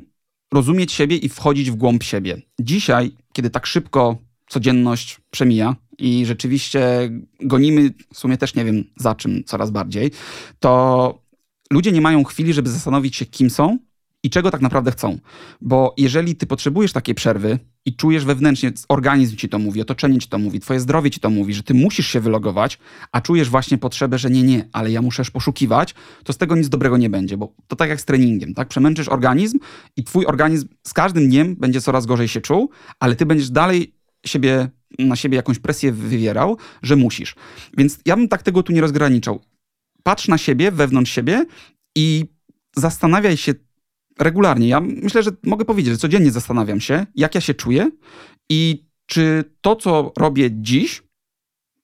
rozumieć 0.53 0.93
siebie 0.93 1.17
i 1.17 1.29
wchodzić 1.29 1.71
w 1.71 1.75
głąb 1.75 2.03
siebie. 2.03 2.43
Dzisiaj, 2.61 3.13
kiedy 3.33 3.51
tak 3.51 3.67
szybko 3.67 4.19
codzienność 4.49 5.21
przemija 5.31 5.77
i 5.99 6.27
rzeczywiście 6.27 7.11
gonimy, 7.41 7.91
w 8.15 8.19
sumie 8.19 8.39
też 8.39 8.55
nie 8.55 8.65
wiem 8.65 8.85
za 8.97 9.15
czym 9.15 9.45
coraz 9.45 9.71
bardziej, 9.71 10.11
to 10.59 11.23
ludzie 11.71 11.93
nie 11.93 12.01
mają 12.01 12.25
chwili, 12.25 12.53
żeby 12.53 12.71
zastanowić 12.71 13.17
się, 13.17 13.27
kim 13.27 13.51
są 13.51 13.79
i 14.23 14.31
czego 14.31 14.51
tak 14.51 14.61
naprawdę 14.61 14.91
chcą. 14.91 15.19
Bo 15.61 15.95
jeżeli 15.97 16.37
ty 16.37 16.47
potrzebujesz 16.47 16.93
takiej 16.93 17.15
przerwy 17.15 17.59
i 17.85 17.97
czujesz 17.97 18.25
wewnętrznie, 18.25 18.73
organizm 18.89 19.37
ci 19.37 19.49
to 19.49 19.59
mówi, 19.59 19.81
otoczenie 19.81 20.19
ci 20.19 20.29
to 20.29 20.39
mówi, 20.39 20.61
twoje 20.61 20.81
zdrowie 20.81 21.11
ci 21.11 21.21
to 21.21 21.31
mówi, 21.31 21.55
że 21.55 21.63
ty 21.63 21.75
musisz 21.75 22.07
się 22.07 22.21
wylogować, 22.21 22.79
a 23.13 23.21
czujesz 23.21 23.49
właśnie 23.49 23.79
potrzebę, 23.79 24.19
że 24.19 24.31
nie, 24.31 24.43
nie, 24.43 24.69
ale 24.73 24.91
ja 24.91 25.03
muszę 25.03 25.23
poszukiwać, 25.33 25.95
to 26.25 26.33
z 26.33 26.39
tego 26.39 26.57
nic 26.57 26.69
dobrego 26.69 26.97
nie 26.97 27.11
będzie, 27.11 27.37
bo 27.37 27.55
to 27.69 27.77
tak 27.77 27.89
jak 27.89 28.01
z 28.01 28.05
treningiem, 28.05 28.55
tak? 28.55 28.69
Przemęczysz 28.69 29.09
organizm 29.09 29.59
i 29.97 30.05
twój 30.05 30.27
organizm 30.27 30.69
z 30.87 30.93
każdym 30.93 31.29
dniem 31.29 31.57
będzie 31.57 31.81
coraz 31.81 32.07
gorzej 32.07 32.29
się 32.29 32.41
czuł, 32.41 32.71
ale 32.99 33.17
ty 33.17 33.27
będziesz 33.27 33.51
dalej 33.51 33.95
siebie, 34.27 34.69
na 34.99 35.17
siebie 35.17 35.37
jakąś 35.37 35.59
presję 35.59 35.93
wywierał, 35.93 36.57
że 36.83 36.97
musisz. 36.97 37.35
Więc 37.77 37.99
ja 38.07 38.17
bym 38.17 38.29
tak 38.29 38.43
tego 38.43 38.63
tu 38.63 38.73
nie 38.73 38.81
rozgraniczał. 38.81 39.41
Patrz 40.03 40.29
na 40.29 40.39
siebie, 40.39 40.73
wewnątrz 40.73 41.13
siebie 41.13 41.47
i 41.97 42.27
zastanawiaj 42.77 43.37
się, 43.37 43.55
regularnie. 44.21 44.69
Ja 44.69 44.81
myślę, 44.81 45.23
że 45.23 45.31
mogę 45.43 45.65
powiedzieć, 45.65 45.93
że 45.93 45.99
codziennie 45.99 46.31
zastanawiam 46.31 46.81
się, 46.81 47.07
jak 47.15 47.35
ja 47.35 47.41
się 47.41 47.55
czuję 47.55 47.91
i 48.51 48.85
czy 49.07 49.45
to, 49.61 49.77
co 49.77 50.13
robię 50.19 50.51
dziś, 50.53 51.03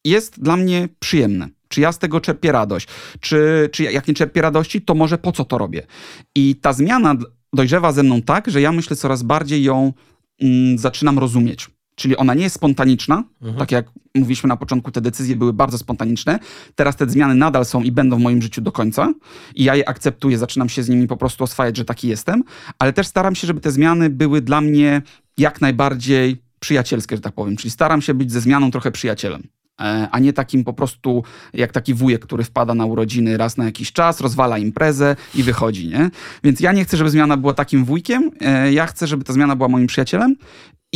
jest 0.04 0.42
dla 0.42 0.56
mnie 0.56 0.88
przyjemne. 0.98 1.48
Czy 1.68 1.80
ja 1.80 1.92
z 1.92 1.98
tego 1.98 2.20
czerpię 2.20 2.52
radość? 2.52 2.88
Czy, 3.20 3.68
czy 3.72 3.82
jak 3.82 4.08
nie 4.08 4.14
czerpię 4.14 4.42
radości, 4.42 4.82
to 4.82 4.94
może 4.94 5.18
po 5.18 5.32
co 5.32 5.44
to 5.44 5.58
robię? 5.58 5.86
I 6.34 6.56
ta 6.56 6.72
zmiana 6.72 7.14
dojrzewa 7.52 7.92
ze 7.92 8.02
mną 8.02 8.22
tak, 8.22 8.50
że 8.50 8.60
ja 8.60 8.72
myślę 8.72 8.96
coraz 8.96 9.22
bardziej 9.22 9.62
ją 9.62 9.92
mm, 10.40 10.78
zaczynam 10.78 11.18
rozumieć. 11.18 11.70
Czyli 11.96 12.16
ona 12.16 12.34
nie 12.34 12.42
jest 12.42 12.56
spontaniczna, 12.56 13.24
mhm. 13.42 13.58
tak 13.58 13.72
jak 13.72 13.86
mówiliśmy 14.14 14.48
na 14.48 14.56
początku, 14.56 14.90
te 14.90 15.00
decyzje 15.00 15.36
były 15.36 15.52
bardzo 15.52 15.78
spontaniczne. 15.78 16.38
Teraz 16.74 16.96
te 16.96 17.10
zmiany 17.10 17.34
nadal 17.34 17.64
są 17.64 17.82
i 17.82 17.92
będą 17.92 18.16
w 18.16 18.20
moim 18.20 18.42
życiu 18.42 18.60
do 18.60 18.72
końca. 18.72 19.14
I 19.54 19.64
ja 19.64 19.74
je 19.74 19.88
akceptuję, 19.88 20.38
zaczynam 20.38 20.68
się 20.68 20.82
z 20.82 20.88
nimi 20.88 21.06
po 21.06 21.16
prostu 21.16 21.44
oswajać, 21.44 21.76
że 21.76 21.84
taki 21.84 22.08
jestem. 22.08 22.44
Ale 22.78 22.92
też 22.92 23.06
staram 23.06 23.34
się, 23.34 23.46
żeby 23.46 23.60
te 23.60 23.70
zmiany 23.70 24.10
były 24.10 24.40
dla 24.40 24.60
mnie 24.60 25.02
jak 25.38 25.60
najbardziej 25.60 26.42
przyjacielskie, 26.60 27.16
że 27.16 27.22
tak 27.22 27.34
powiem. 27.34 27.56
Czyli 27.56 27.70
staram 27.70 28.02
się 28.02 28.14
być 28.14 28.32
ze 28.32 28.40
zmianą 28.40 28.70
trochę 28.70 28.90
przyjacielem. 28.90 29.42
E, 29.80 30.08
a 30.10 30.18
nie 30.18 30.32
takim 30.32 30.64
po 30.64 30.72
prostu 30.72 31.22
jak 31.52 31.72
taki 31.72 31.94
wujek, 31.94 32.22
który 32.22 32.44
wpada 32.44 32.74
na 32.74 32.86
urodziny 32.86 33.36
raz 33.36 33.56
na 33.56 33.64
jakiś 33.64 33.92
czas, 33.92 34.20
rozwala 34.20 34.58
imprezę 34.58 35.16
i 35.34 35.42
wychodzi, 35.42 35.88
nie? 35.88 36.10
Więc 36.44 36.60
ja 36.60 36.72
nie 36.72 36.84
chcę, 36.84 36.96
żeby 36.96 37.10
zmiana 37.10 37.36
była 37.36 37.54
takim 37.54 37.84
wujkiem, 37.84 38.30
e, 38.40 38.72
ja 38.72 38.86
chcę, 38.86 39.06
żeby 39.06 39.24
ta 39.24 39.32
zmiana 39.32 39.56
była 39.56 39.68
moim 39.68 39.86
przyjacielem 39.86 40.36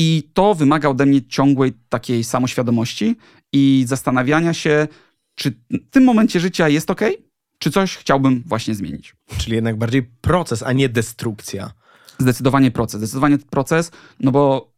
i 0.03 0.31
to 0.35 0.55
wymaga 0.55 0.89
ode 0.89 1.07
mnie 1.07 1.23
ciągłej 1.23 1.73
takiej 1.89 2.25
samoświadomości 2.25 3.17
i 3.53 3.85
zastanawiania 3.87 4.55
się, 4.55 4.89
czy 5.35 5.51
w 5.71 5.91
tym 5.91 6.05
momencie 6.05 6.41
życia 6.41 6.69
jest 6.69 6.91
ok, 6.91 7.01
czy 7.59 7.71
coś 7.71 7.97
chciałbym 7.97 8.43
właśnie 8.47 8.75
zmienić. 8.75 9.17
Czyli 9.39 9.55
jednak 9.55 9.77
bardziej 9.77 10.03
proces, 10.03 10.63
a 10.63 10.73
nie 10.73 10.89
destrukcja. 10.89 11.73
Zdecydowanie 12.19 12.71
proces. 12.71 13.01
Zdecydowanie 13.01 13.39
proces, 13.39 13.91
no 14.21 14.31
bo 14.33 14.73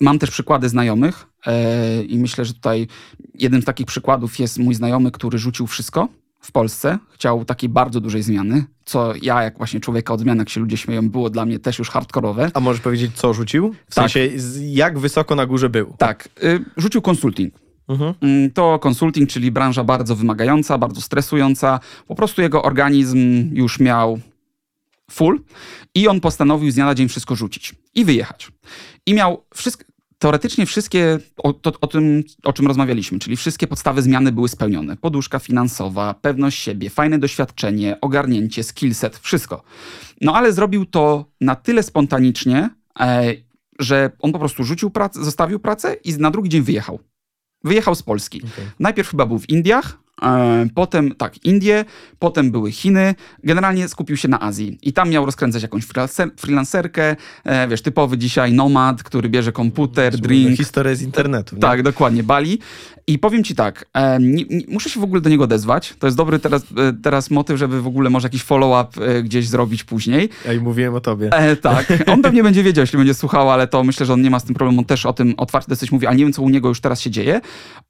mam 0.00 0.18
też 0.18 0.30
przykłady 0.30 0.68
znajomych 0.68 1.26
yy, 1.46 2.04
i 2.04 2.18
myślę, 2.18 2.44
że 2.44 2.54
tutaj 2.54 2.86
jednym 3.34 3.62
z 3.62 3.64
takich 3.64 3.86
przykładów 3.86 4.38
jest 4.38 4.58
mój 4.58 4.74
znajomy, 4.74 5.10
który 5.10 5.38
rzucił 5.38 5.66
wszystko 5.66 6.08
w 6.40 6.52
Polsce, 6.52 6.98
chciał 7.14 7.44
takiej 7.44 7.68
bardzo 7.68 8.00
dużej 8.00 8.22
zmiany, 8.22 8.64
co 8.84 9.12
ja, 9.22 9.42
jak 9.42 9.58
właśnie 9.58 9.80
człowieka 9.80 10.14
od 10.14 10.20
zmian, 10.20 10.38
jak 10.38 10.48
się 10.48 10.60
ludzie 10.60 10.76
śmieją, 10.76 11.10
było 11.10 11.30
dla 11.30 11.46
mnie 11.46 11.58
też 11.58 11.78
już 11.78 11.90
hardkorowe. 11.90 12.50
A 12.54 12.60
możesz 12.60 12.82
powiedzieć, 12.82 13.12
co 13.14 13.34
rzucił? 13.34 13.74
W 13.90 13.94
tak. 13.94 14.10
sensie, 14.10 14.30
jak 14.60 14.98
wysoko 14.98 15.34
na 15.34 15.46
górze 15.46 15.68
był? 15.68 15.94
Tak, 15.98 16.28
y, 16.42 16.64
rzucił 16.76 17.02
konsulting. 17.02 17.54
Mhm. 17.88 18.14
Mm, 18.20 18.50
to 18.50 18.78
konsulting, 18.78 19.30
czyli 19.30 19.50
branża 19.50 19.84
bardzo 19.84 20.16
wymagająca, 20.16 20.78
bardzo 20.78 21.00
stresująca. 21.00 21.80
Po 22.06 22.14
prostu 22.14 22.42
jego 22.42 22.62
organizm 22.62 23.50
już 23.52 23.80
miał 23.80 24.20
full 25.10 25.40
i 25.94 26.08
on 26.08 26.20
postanowił 26.20 26.70
z 26.70 26.74
dnia 26.74 26.84
na 26.84 26.94
dzień 26.94 27.08
wszystko 27.08 27.34
rzucić 27.36 27.74
i 27.94 28.04
wyjechać. 28.04 28.48
I 29.06 29.14
miał 29.14 29.44
wszystko, 29.54 29.84
teoretycznie 30.18 30.66
wszystkie, 30.66 31.18
o, 31.36 31.52
to, 31.52 31.72
o, 31.80 31.86
tym, 31.86 32.24
o 32.44 32.52
czym 32.52 32.66
rozmawialiśmy, 32.66 33.18
czyli 33.18 33.36
wszystkie 33.36 33.66
podstawy 33.66 34.02
zmiany 34.02 34.32
były 34.32 34.48
spełnione. 34.48 34.96
Poduszka 34.96 35.38
finansowa, 35.38 36.14
pewność 36.14 36.62
siebie, 36.62 36.90
fajne 36.90 37.18
doświadczenie, 37.18 38.00
ogarnięcie, 38.00 38.64
skillset, 38.64 39.18
wszystko. 39.18 39.62
No 40.20 40.34
ale 40.34 40.52
zrobił 40.52 40.86
to 40.86 41.24
na 41.40 41.54
tyle 41.56 41.82
spontanicznie, 41.82 42.70
e, 43.00 43.34
że 43.78 44.10
on 44.18 44.32
po 44.32 44.38
prostu 44.38 44.64
rzucił 44.64 44.90
pracę, 44.90 45.24
zostawił 45.24 45.58
pracę 45.58 45.94
i 45.94 46.14
na 46.14 46.30
drugi 46.30 46.48
dzień 46.48 46.62
wyjechał. 46.62 47.00
Wyjechał 47.64 47.94
z 47.94 48.02
Polski. 48.02 48.38
Okay. 48.38 48.64
Najpierw 48.78 49.10
chyba 49.10 49.26
był 49.26 49.38
w 49.38 49.48
Indiach, 49.48 49.98
potem, 50.74 51.14
tak, 51.14 51.44
Indie, 51.44 51.84
potem 52.18 52.50
były 52.50 52.72
Chiny. 52.72 53.14
Generalnie 53.44 53.88
skupił 53.88 54.16
się 54.16 54.28
na 54.28 54.40
Azji. 54.40 54.78
I 54.82 54.92
tam 54.92 55.10
miał 55.10 55.26
rozkręcać 55.26 55.62
jakąś 55.62 55.84
freelancerkę, 56.36 57.16
e, 57.44 57.68
wiesz, 57.68 57.82
typowy 57.82 58.18
dzisiaj 58.18 58.52
nomad, 58.52 59.02
który 59.02 59.28
bierze 59.28 59.52
komputer, 59.52 60.18
drink. 60.18 60.56
Historię 60.56 60.96
z 60.96 61.02
internetu. 61.02 61.54
Nie? 61.54 61.60
Tak, 61.60 61.82
dokładnie, 61.82 62.22
Bali. 62.22 62.58
I 63.08 63.18
powiem 63.18 63.44
ci 63.44 63.54
tak, 63.54 63.86
e, 63.94 64.18
nie, 64.20 64.44
nie, 64.44 64.60
muszę 64.68 64.90
się 64.90 65.00
w 65.00 65.02
ogóle 65.02 65.20
do 65.20 65.30
niego 65.30 65.44
odezwać. 65.44 65.94
To 65.98 66.06
jest 66.06 66.16
dobry 66.16 66.38
teraz, 66.38 66.62
teraz 67.02 67.30
motyw, 67.30 67.58
żeby 67.58 67.82
w 67.82 67.86
ogóle 67.86 68.10
może 68.10 68.26
jakiś 68.26 68.42
follow-up 68.42 69.22
gdzieś 69.22 69.48
zrobić 69.48 69.84
później. 69.84 70.28
Ja 70.46 70.52
i 70.52 70.60
mówiłem 70.60 70.94
o 70.94 71.00
tobie. 71.00 71.30
E, 71.32 71.56
tak, 71.56 71.92
on 72.12 72.22
pewnie 72.22 72.42
będzie 72.42 72.62
wiedział, 72.62 72.82
jeśli 72.82 72.96
będzie 72.98 73.14
słuchał, 73.14 73.50
ale 73.50 73.66
to 73.66 73.84
myślę, 73.84 74.06
że 74.06 74.12
on 74.12 74.22
nie 74.22 74.30
ma 74.30 74.40
z 74.40 74.44
tym 74.44 74.54
problemu. 74.54 74.78
On 74.78 74.84
też 74.84 75.06
o 75.06 75.12
tym 75.12 75.34
otwarcie 75.36 75.68
dosyć 75.68 75.92
mówi, 75.92 76.06
ale 76.06 76.16
nie 76.16 76.24
wiem, 76.24 76.32
co 76.32 76.42
u 76.42 76.48
niego 76.48 76.68
już 76.68 76.80
teraz 76.80 77.00
się 77.00 77.10
dzieje. 77.10 77.40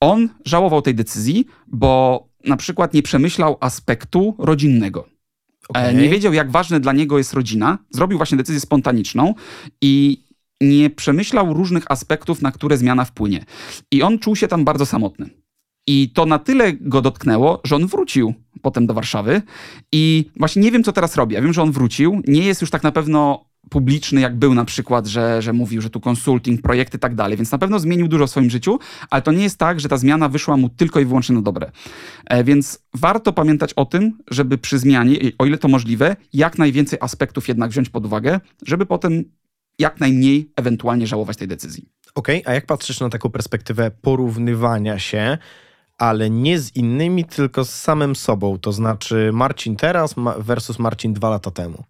On 0.01 0.29
żałował 0.45 0.83
tej 0.83 0.95
decyzji, 0.95 1.47
bo 1.67 2.25
na 2.45 2.57
przykład 2.57 2.95
nie 2.95 3.03
przemyślał 3.03 3.57
aspektu 3.61 4.35
rodzinnego. 4.39 5.09
Okay. 5.69 5.95
Nie 5.95 6.09
wiedział, 6.09 6.33
jak 6.33 6.51
ważne 6.51 6.81
dla 6.81 6.93
niego 6.93 7.19
jest 7.19 7.33
rodzina. 7.33 7.79
Zrobił 7.91 8.19
właśnie 8.19 8.37
decyzję 8.37 8.61
spontaniczną 8.61 9.35
i 9.81 10.23
nie 10.61 10.91
przemyślał 10.91 11.55
różnych 11.55 11.85
aspektów, 11.91 12.43
na 12.43 12.53
które 12.53 12.77
zmiana 12.77 13.05
wpłynie. 13.05 13.45
I 13.91 14.03
on 14.03 14.19
czuł 14.19 14.37
się 14.37 14.49
tam 14.49 14.65
bardzo 14.65 14.87
samotny. 14.87 15.31
I 15.87 16.11
to 16.15 16.27
na 16.27 16.39
tyle 16.39 16.73
go 16.73 17.03
dotknęło, 17.03 17.61
że 17.65 17.77
on 17.77 17.87
wrócił 17.87 18.35
potem 18.63 18.87
do 18.87 18.95
Warszawy 18.95 19.43
i 19.93 20.31
właśnie 20.37 20.63
nie 20.63 20.71
wiem, 20.71 20.85
co 20.85 20.93
teraz 20.93 21.17
robi. 21.17 21.35
Ja 21.35 21.43
wiem, 21.43 21.53
że 21.53 21.63
on 21.63 21.73
wrócił. 21.73 22.23
Nie 22.27 22.43
jest 22.43 22.61
już 22.61 22.71
tak 22.71 22.83
na 22.83 22.93
pewno 22.93 23.49
publiczny, 23.71 24.21
jak 24.21 24.37
był 24.37 24.55
na 24.55 24.65
przykład, 24.65 25.07
że, 25.07 25.43
że 25.43 25.53
mówił, 25.53 25.81
że 25.81 25.91
tu 25.91 26.01
konsulting, 26.01 26.63
projekty 26.63 26.97
i 26.97 27.01
tak 27.01 27.15
dalej, 27.15 27.37
więc 27.37 27.53
na 27.53 27.59
pewno 27.59 27.79
zmienił 27.79 28.09
dużo 28.09 28.27
w 28.27 28.31
swoim 28.31 28.51
życiu, 28.51 28.79
ale 29.11 29.23
to 29.23 29.33
nie 29.33 29.43
jest 29.43 29.59
tak, 29.59 29.81
że 29.81 29.89
ta 29.89 29.97
zmiana 29.97 30.29
wyszła 30.29 30.57
mu 30.57 30.69
tylko 30.69 31.01
i 31.01 31.05
wyłącznie 31.05 31.35
na 31.35 31.43
dobre. 31.43 31.71
E, 32.27 32.45
więc 32.45 32.79
warto 32.95 33.33
pamiętać 33.33 33.73
o 33.73 33.85
tym, 33.85 34.19
żeby 34.31 34.59
przy 34.59 34.79
zmianie, 34.79 35.19
o 35.39 35.47
ile 35.47 35.59
to 35.59 35.69
możliwe, 35.69 36.17
jak 36.33 36.59
najwięcej 36.59 36.99
aspektów 37.03 37.49
jednak 37.49 37.71
wziąć 37.71 37.89
pod 37.89 38.07
uwagę, 38.07 38.41
żeby 38.67 38.87
potem 38.87 39.25
jak 39.79 40.01
najmniej 40.01 40.53
ewentualnie 40.57 41.07
żałować 41.07 41.37
tej 41.37 41.49
decyzji. 41.49 41.89
Okej, 42.15 42.41
okay, 42.43 42.53
a 42.53 42.55
jak 42.55 42.67
patrzysz 42.67 43.01
na 43.01 43.09
taką 43.09 43.31
perspektywę 43.31 43.91
porównywania 43.91 44.99
się, 44.99 45.39
ale 45.99 46.31
nie 46.31 46.59
z 46.59 46.77
innymi, 46.77 47.25
tylko 47.25 47.65
z 47.65 47.71
samym 47.71 48.17
sobą, 48.17 48.59
to 48.59 48.73
znaczy 48.73 49.31
Marcin 49.33 49.77
teraz 49.77 50.15
versus 50.39 50.79
Marcin 50.79 51.13
dwa 51.13 51.31
lata 51.31 51.51
temu? 51.51 51.85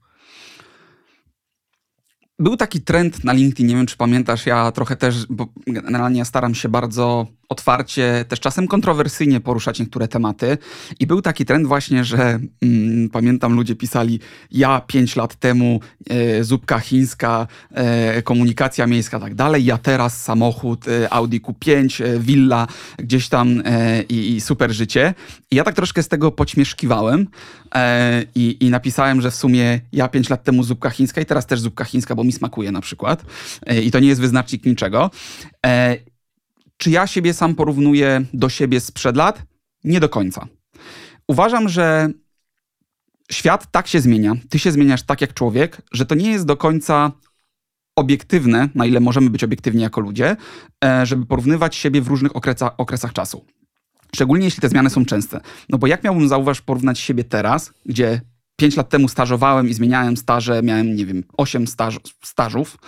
Był 2.38 2.56
taki 2.56 2.80
trend 2.80 3.24
na 3.24 3.32
LinkedIn, 3.32 3.66
nie 3.66 3.76
wiem 3.76 3.86
czy 3.86 3.96
pamiętasz, 3.96 4.46
ja 4.46 4.72
trochę 4.72 4.96
też, 4.96 5.26
bo 5.26 5.46
generalnie 5.66 6.24
staram 6.24 6.54
się 6.54 6.68
bardzo 6.68 7.26
otwarcie, 7.48 8.24
też 8.28 8.40
czasem 8.40 8.68
kontrowersyjnie 8.68 9.40
poruszać 9.40 9.80
niektóre 9.80 10.08
tematy. 10.08 10.58
I 11.00 11.06
był 11.06 11.22
taki 11.22 11.44
trend 11.44 11.66
właśnie, 11.66 12.04
że 12.04 12.40
mm, 12.62 13.10
pamiętam 13.10 13.54
ludzie 13.54 13.76
pisali, 13.76 14.20
ja 14.50 14.80
pięć 14.80 15.16
lat 15.16 15.34
temu 15.34 15.80
e, 16.10 16.44
zupka 16.44 16.78
chińska, 16.78 17.46
e, 17.70 18.22
komunikacja 18.22 18.86
miejska, 18.86 19.20
tak 19.20 19.34
dalej, 19.34 19.64
ja 19.64 19.78
teraz 19.78 20.22
samochód 20.22 20.88
e, 20.88 21.12
Audi 21.12 21.40
Q5, 21.40 22.04
e, 22.04 22.18
willa 22.18 22.66
gdzieś 22.98 23.28
tam 23.28 23.62
e, 23.64 24.02
i, 24.02 24.36
i, 24.36 24.40
super 24.40 24.72
życie. 24.72 25.14
I 25.50 25.56
ja 25.56 25.64
tak 25.64 25.74
troszkę 25.74 26.02
z 26.02 26.08
tego 26.08 26.32
poćmieszkiwałem 26.32 27.26
e, 27.74 28.24
i, 28.34 28.56
i, 28.60 28.70
napisałem, 28.70 29.20
że 29.20 29.30
w 29.30 29.34
sumie 29.34 29.80
ja 29.92 30.08
pięć 30.08 30.30
lat 30.30 30.44
temu 30.44 30.62
zupka 30.62 30.90
chińska 30.90 31.20
i 31.20 31.26
teraz 31.26 31.46
też 31.46 31.60
zupka 31.60 31.84
chińska, 31.84 32.14
bo 32.14 32.24
mi 32.24 32.32
smakuje 32.32 32.72
na 32.72 32.80
przykład. 32.80 33.24
I 33.82 33.90
to 33.90 34.00
nie 34.00 34.08
jest 34.08 34.20
wyznacznik 34.20 34.64
niczego. 34.66 35.10
Czy 36.78 36.90
ja 36.90 37.06
siebie 37.06 37.34
sam 37.34 37.54
porównuję 37.54 38.24
do 38.32 38.48
siebie 38.48 38.80
sprzed 38.80 39.16
lat? 39.16 39.42
Nie 39.84 40.00
do 40.00 40.08
końca. 40.08 40.46
Uważam, 41.28 41.68
że 41.68 42.08
świat 43.30 43.70
tak 43.70 43.86
się 43.86 44.00
zmienia, 44.00 44.34
ty 44.48 44.58
się 44.58 44.72
zmieniasz 44.72 45.02
tak 45.02 45.20
jak 45.20 45.34
człowiek, 45.34 45.82
że 45.92 46.06
to 46.06 46.14
nie 46.14 46.30
jest 46.30 46.46
do 46.46 46.56
końca 46.56 47.12
obiektywne, 47.96 48.68
na 48.74 48.86
ile 48.86 49.00
możemy 49.00 49.30
być 49.30 49.44
obiektywni 49.44 49.82
jako 49.82 50.00
ludzie, 50.00 50.36
e, 50.84 51.06
żeby 51.06 51.26
porównywać 51.26 51.76
siebie 51.76 52.02
w 52.02 52.08
różnych 52.08 52.36
okresach, 52.36 52.72
okresach 52.78 53.12
czasu. 53.12 53.44
Szczególnie 54.14 54.44
jeśli 54.44 54.60
te 54.60 54.68
zmiany 54.68 54.90
są 54.90 55.04
częste. 55.04 55.40
No 55.68 55.78
bo 55.78 55.86
jak 55.86 56.04
miałbym 56.04 56.28
zauważyć 56.28 56.62
porównać 56.62 56.98
siebie 56.98 57.24
teraz, 57.24 57.72
gdzie 57.86 58.20
5 58.56 58.76
lat 58.76 58.88
temu 58.88 59.08
stażowałem 59.08 59.68
i 59.68 59.74
zmieniałem 59.74 60.16
staże, 60.16 60.62
miałem, 60.62 60.96
nie 60.96 61.06
wiem, 61.06 61.24
8 61.36 61.66
staż, 61.66 62.00
stażów, 62.24 62.78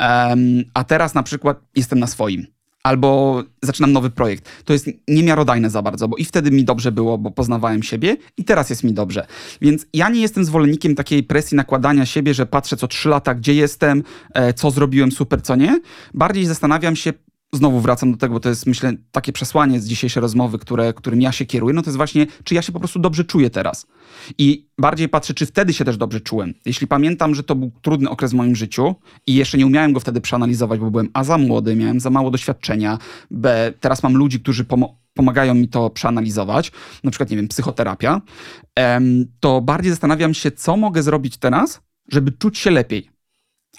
um, 0.00 0.64
a 0.74 0.84
teraz 0.84 1.14
na 1.14 1.22
przykład 1.22 1.60
jestem 1.74 1.98
na 1.98 2.06
swoim 2.06 2.46
albo 2.88 3.42
zaczynam 3.62 3.92
nowy 3.92 4.10
projekt. 4.10 4.48
To 4.64 4.72
jest 4.72 4.86
niemiarodajne 5.08 5.70
za 5.70 5.82
bardzo, 5.82 6.08
bo 6.08 6.16
i 6.16 6.24
wtedy 6.24 6.50
mi 6.50 6.64
dobrze 6.64 6.92
było, 6.92 7.18
bo 7.18 7.30
poznawałem 7.30 7.82
siebie 7.82 8.16
i 8.36 8.44
teraz 8.44 8.70
jest 8.70 8.84
mi 8.84 8.92
dobrze. 8.92 9.26
Więc 9.60 9.86
ja 9.92 10.08
nie 10.08 10.20
jestem 10.20 10.44
zwolennikiem 10.44 10.94
takiej 10.94 11.22
presji 11.22 11.56
nakładania 11.56 12.06
siebie, 12.06 12.34
że 12.34 12.46
patrzę 12.46 12.76
co 12.76 12.88
trzy 12.88 13.08
lata, 13.08 13.34
gdzie 13.34 13.54
jestem, 13.54 14.02
e, 14.34 14.54
co 14.54 14.70
zrobiłem 14.70 15.12
super, 15.12 15.42
co 15.42 15.56
nie. 15.56 15.80
Bardziej 16.14 16.46
zastanawiam 16.46 16.96
się, 16.96 17.12
znowu 17.52 17.80
wracam 17.80 18.12
do 18.12 18.18
tego, 18.18 18.34
bo 18.34 18.40
to 18.40 18.48
jest 18.48 18.66
myślę 18.66 18.92
takie 19.10 19.32
przesłanie 19.32 19.80
z 19.80 19.86
dzisiejszej 19.86 20.20
rozmowy, 20.20 20.58
które, 20.58 20.92
którym 20.92 21.22
ja 21.22 21.32
się 21.32 21.46
kieruję, 21.46 21.74
no 21.74 21.82
to 21.82 21.90
jest 21.90 21.96
właśnie, 21.96 22.26
czy 22.44 22.54
ja 22.54 22.62
się 22.62 22.72
po 22.72 22.78
prostu 22.78 22.98
dobrze 22.98 23.24
czuję 23.24 23.50
teraz. 23.50 23.86
I 24.38 24.66
bardziej 24.78 25.08
patrzę, 25.08 25.34
czy 25.34 25.46
wtedy 25.46 25.72
się 25.72 25.84
też 25.84 25.96
dobrze 25.96 26.20
czułem. 26.20 26.54
Jeśli 26.66 26.86
pamiętam, 26.86 27.34
że 27.34 27.42
to 27.42 27.54
był 27.54 27.70
trudny 27.82 28.10
okres 28.10 28.32
w 28.32 28.34
moim 28.34 28.56
życiu 28.56 28.94
i 29.26 29.34
jeszcze 29.34 29.58
nie 29.58 29.66
umiałem 29.66 29.92
go 29.92 30.00
wtedy 30.00 30.20
przeanalizować, 30.20 30.80
bo 30.80 30.90
byłem 30.90 31.08
a 31.12 31.24
za 31.24 31.38
młody, 31.38 31.76
miałem 31.76 32.00
za 32.00 32.10
mało 32.10 32.30
doświadczenia, 32.30 32.98
b 33.30 33.72
teraz 33.80 34.02
mam 34.02 34.16
ludzi, 34.16 34.40
którzy 34.40 34.66
pomagają 35.14 35.54
mi 35.54 35.68
to 35.68 35.90
przeanalizować, 35.90 36.72
na 37.04 37.10
przykład, 37.10 37.30
nie 37.30 37.36
wiem, 37.36 37.48
psychoterapia, 37.48 38.20
to 39.40 39.60
bardziej 39.60 39.90
zastanawiam 39.90 40.34
się, 40.34 40.50
co 40.50 40.76
mogę 40.76 41.02
zrobić 41.02 41.36
teraz, 41.36 41.80
żeby 42.12 42.32
czuć 42.32 42.58
się 42.58 42.70
lepiej 42.70 43.17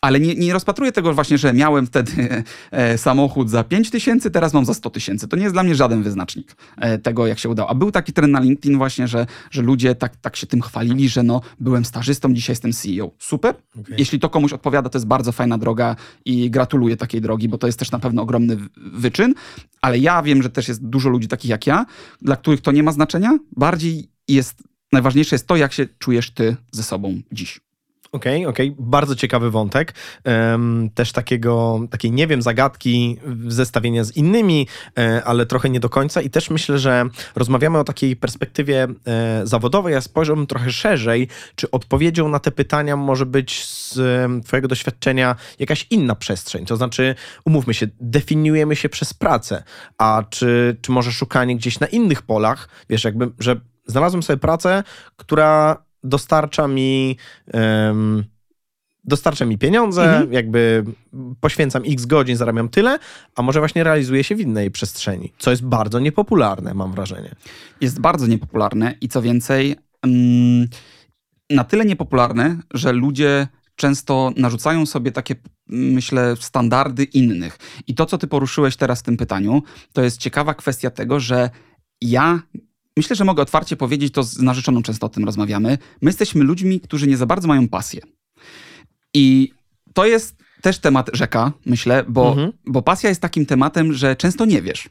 ale 0.02 0.20
nie, 0.20 0.36
nie 0.36 0.54
rozpatruję 0.54 0.92
tego 0.92 1.14
właśnie, 1.14 1.38
że 1.38 1.54
miałem 1.54 1.88
wtedy 1.88 2.44
e, 2.72 2.98
samochód 2.98 3.50
za 3.50 3.64
5 3.64 3.90
tysięcy, 3.90 4.32
teraz 4.32 4.54
mam 4.54 4.66
za 4.66 4.74
100 4.74 4.90
tysięcy. 4.90 5.28
To 5.28 5.38
nie 5.38 5.44
jest 5.44 5.56
dla 5.56 5.64
mnie 5.64 5.76
żaden 5.76 6.04
wyznacznik 6.04 6.56
e, 6.78 6.98
tego, 6.98 7.28
jak 7.28 7.40
się 7.40 7.50
udało. 7.50 7.70
A 7.70 7.76
był 7.76 7.92
taki 7.92 8.14
trend 8.14 8.34
na 8.34 8.40
LinkedIn 8.40 8.78
właśnie, 8.78 9.08
że, 9.08 9.26
że 9.52 9.62
ludzie 9.62 9.96
tak, 9.96 10.16
tak 10.16 10.36
się 10.36 10.48
tym 10.48 10.62
chwalili, 10.62 11.10
że 11.10 11.24
no, 11.24 11.42
byłem 11.60 11.86
stażystą, 11.86 12.34
dzisiaj 12.34 12.52
jestem 12.52 12.74
CEO. 12.74 13.12
Super. 13.20 13.56
Okay. 13.80 13.96
Jeśli 13.98 14.20
to 14.20 14.30
komuś 14.30 14.54
odpowiada, 14.54 14.90
to 14.90 14.98
jest 14.98 15.08
bardzo 15.08 15.32
fajna 15.32 15.58
droga 15.58 15.96
i 16.26 16.50
gratuluję 16.50 16.98
takiej 16.98 17.22
drogi, 17.22 17.50
bo 17.50 17.58
to 17.58 17.68
jest 17.68 17.80
też 17.80 17.92
na 17.92 18.00
pewno 18.00 18.22
ogromny 18.22 18.58
wyczyn. 18.78 19.34
Ale 19.82 20.00
ja 20.00 20.24
wiem, 20.24 20.44
że 20.44 20.50
też 20.50 20.68
jest 20.68 20.86
dużo 20.86 21.10
ludzi 21.10 21.28
takich 21.28 21.50
jak 21.50 21.68
ja, 21.68 21.86
dla 22.22 22.36
których 22.36 22.62
to 22.62 22.72
nie 22.72 22.84
ma 22.84 22.92
znaczenia. 22.92 23.38
Bardziej 23.52 24.10
jest, 24.28 24.64
najważniejsze 24.92 25.36
jest 25.36 25.48
to, 25.48 25.56
jak 25.56 25.74
się 25.74 25.88
czujesz 26.00 26.32
ty 26.32 26.56
ze 26.72 26.84
sobą 26.84 27.22
dziś. 27.32 27.62
Okej, 28.12 28.46
okay, 28.46 28.50
okej, 28.50 28.70
okay. 28.70 28.86
bardzo 28.88 29.16
ciekawy 29.16 29.52
wątek. 29.52 29.94
Um, 30.26 30.90
też 30.96 31.12
takiego, 31.12 31.80
takiej, 31.90 32.12
nie 32.12 32.28
wiem, 32.28 32.42
zagadki 32.42 33.18
zestawienia 33.48 34.04
z 34.04 34.18
innymi, 34.18 34.68
e, 34.98 35.24
ale 35.26 35.46
trochę 35.46 35.70
nie 35.70 35.80
do 35.80 35.90
końca. 35.90 36.22
I 36.22 36.30
też 36.30 36.50
myślę, 36.50 36.80
że 36.80 37.06
rozmawiamy 37.36 37.78
o 37.78 37.84
takiej 37.84 38.16
perspektywie 38.16 38.88
e, 39.08 39.42
zawodowej. 39.44 39.94
Ja 39.94 40.02
spojrzałbym 40.02 40.48
trochę 40.48 40.72
szerzej, 40.72 41.28
czy 41.56 41.72
odpowiedzią 41.72 42.30
na 42.30 42.40
te 42.40 42.52
pytania 42.52 42.96
może 42.96 43.26
być 43.26 43.66
z 43.66 43.98
e, 43.98 44.42
Twojego 44.46 44.68
doświadczenia 44.68 45.36
jakaś 45.60 45.88
inna 45.90 46.16
przestrzeń. 46.16 46.66
To 46.66 46.76
znaczy, 46.76 47.16
umówmy 47.46 47.74
się, 47.74 47.88
definiujemy 48.02 48.76
się 48.76 48.90
przez 48.90 49.14
pracę, 49.14 49.64
a 49.98 50.24
czy, 50.30 50.78
czy 50.82 50.92
może 50.92 51.12
szukanie 51.12 51.56
gdzieś 51.56 51.80
na 51.80 51.88
innych 51.88 52.22
polach, 52.22 52.70
wiesz, 52.90 53.04
jakby, 53.04 53.32
że 53.40 53.56
znalazłem 53.86 54.24
sobie 54.24 54.38
pracę, 54.38 54.84
która 55.18 55.78
dostarcza 56.04 56.68
mi. 56.68 57.18
Um, 57.54 58.24
dostarcza 59.04 59.46
mi 59.46 59.58
pieniądze, 59.58 60.04
mhm. 60.04 60.34
jakby 60.34 60.84
poświęcam 61.40 61.84
x 61.86 62.06
godzin, 62.06 62.38
zarabiam 62.38 62.70
tyle, 62.70 63.00
a 63.36 63.42
może 63.42 63.60
właśnie 63.60 63.84
realizuje 63.84 64.24
się 64.24 64.36
w 64.36 64.40
innej 64.40 64.72
przestrzeni, 64.72 65.34
co 65.38 65.52
jest 65.52 65.66
bardzo 65.66 66.00
niepopularne, 66.00 66.74
mam 66.74 66.92
wrażenie. 66.92 67.36
Jest 67.82 68.00
bardzo 68.00 68.28
niepopularne 68.28 68.96
i 69.02 69.08
co 69.08 69.22
więcej, 69.22 69.76
mm, 70.02 70.68
na 71.50 71.64
tyle 71.64 71.86
niepopularne, 71.86 72.58
że 72.74 72.92
ludzie 72.92 73.48
często 73.76 74.32
narzucają 74.38 74.86
sobie 74.86 75.12
takie, 75.12 75.36
myślę, 75.68 76.36
standardy 76.40 77.04
innych. 77.04 77.58
I 77.88 77.96
to, 77.96 78.06
co 78.06 78.18
ty 78.18 78.28
poruszyłeś 78.28 78.76
teraz 78.76 79.00
w 79.00 79.04
tym 79.04 79.18
pytaniu, 79.18 79.64
to 79.94 80.04
jest 80.04 80.18
ciekawa 80.18 80.54
kwestia 80.54 80.90
tego, 80.90 81.20
że 81.20 81.50
ja 82.02 82.42
Myślę, 83.00 83.16
że 83.16 83.26
mogę 83.26 83.44
otwarcie 83.44 83.76
powiedzieć, 83.78 84.14
to 84.14 84.24
z 84.24 84.38
narzeczoną 84.38 84.84
często 84.84 85.06
o 85.06 85.10
tym 85.10 85.26
rozmawiamy. 85.26 85.78
My 86.02 86.10
jesteśmy 86.10 86.44
ludźmi, 86.44 86.80
którzy 86.80 87.08
nie 87.08 87.18
za 87.18 87.26
bardzo 87.26 87.48
mają 87.48 87.68
pasję. 87.68 88.02
I 89.14 89.52
to 89.94 90.06
jest 90.06 90.36
też 90.62 90.80
temat 90.80 91.10
rzeka, 91.14 91.52
myślę, 91.66 92.06
bo, 92.08 92.30
mhm. 92.30 92.52
bo 92.66 92.82
pasja 92.82 93.10
jest 93.10 93.22
takim 93.22 93.46
tematem, 93.46 93.94
że 93.94 94.16
często 94.16 94.46
nie 94.46 94.62
wiesz. 94.62 94.90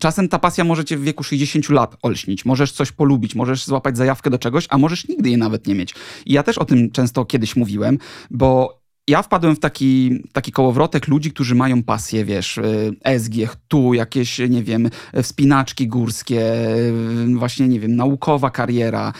Czasem 0.00 0.28
ta 0.28 0.38
pasja 0.38 0.64
może 0.64 0.84
cię 0.84 0.96
w 0.96 1.02
wieku 1.02 1.24
60 1.24 1.68
lat 1.68 1.96
olśnić. 2.02 2.44
Możesz 2.44 2.72
coś 2.72 2.92
polubić, 2.92 3.34
możesz 3.34 3.64
złapać 3.64 3.96
zajawkę 3.96 4.30
do 4.30 4.38
czegoś, 4.38 4.66
a 4.70 4.78
możesz 4.78 5.08
nigdy 5.08 5.28
jej 5.28 5.38
nawet 5.38 5.66
nie 5.66 5.74
mieć. 5.74 5.94
I 6.26 6.32
ja 6.32 6.42
też 6.42 6.58
o 6.58 6.64
tym 6.64 6.90
często 6.90 7.24
kiedyś 7.24 7.56
mówiłem, 7.56 7.98
bo 8.30 8.80
ja 9.08 9.22
wpadłem 9.22 9.56
w 9.56 9.60
taki, 9.60 10.22
taki 10.32 10.52
kołowrotek 10.52 11.08
ludzi, 11.08 11.30
którzy 11.30 11.54
mają 11.54 11.82
pasję, 11.82 12.24
wiesz, 12.24 12.58
y, 12.58 12.96
SG, 13.18 13.56
tu 13.68 13.94
jakieś, 13.94 14.38
nie 14.38 14.62
wiem, 14.62 14.90
wspinaczki 15.22 15.88
górskie, 15.88 16.66
y, 16.78 17.36
właśnie, 17.36 17.68
nie 17.68 17.80
wiem, 17.80 17.96
naukowa 17.96 18.50
kariera, 18.50 19.12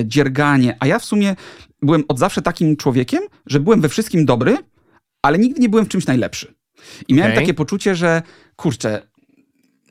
y, 0.00 0.06
dzierganie. 0.06 0.76
A 0.80 0.86
ja 0.86 0.98
w 0.98 1.04
sumie 1.04 1.36
byłem 1.82 2.04
od 2.08 2.18
zawsze 2.18 2.42
takim 2.42 2.76
człowiekiem, 2.76 3.22
że 3.46 3.60
byłem 3.60 3.80
we 3.80 3.88
wszystkim 3.88 4.24
dobry, 4.26 4.56
ale 5.22 5.38
nigdy 5.38 5.60
nie 5.60 5.68
byłem 5.68 5.84
w 5.84 5.88
czymś 5.88 6.06
najlepszy. 6.06 6.54
I 7.08 7.14
miałem 7.14 7.32
okay. 7.32 7.42
takie 7.42 7.54
poczucie, 7.54 7.94
że 7.94 8.22
kurczę, 8.56 9.02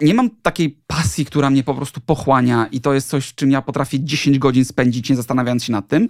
nie 0.02 0.14
mam 0.14 0.30
takiej 0.30 0.80
pasji, 0.88 1.26
która 1.26 1.50
mnie 1.50 1.64
po 1.64 1.76
prostu 1.76 2.02
pochłania 2.02 2.68
i 2.72 2.82
to 2.82 2.94
jest 2.94 3.10
coś, 3.10 3.34
czym 3.34 3.52
ja 3.52 3.62
potrafię 3.62 4.00
10 4.00 4.40
godzin 4.40 4.66
spędzić, 4.66 5.10
nie 5.10 5.16
zastanawiając 5.16 5.64
się 5.64 5.72
nad 5.72 5.88
tym. 5.88 6.10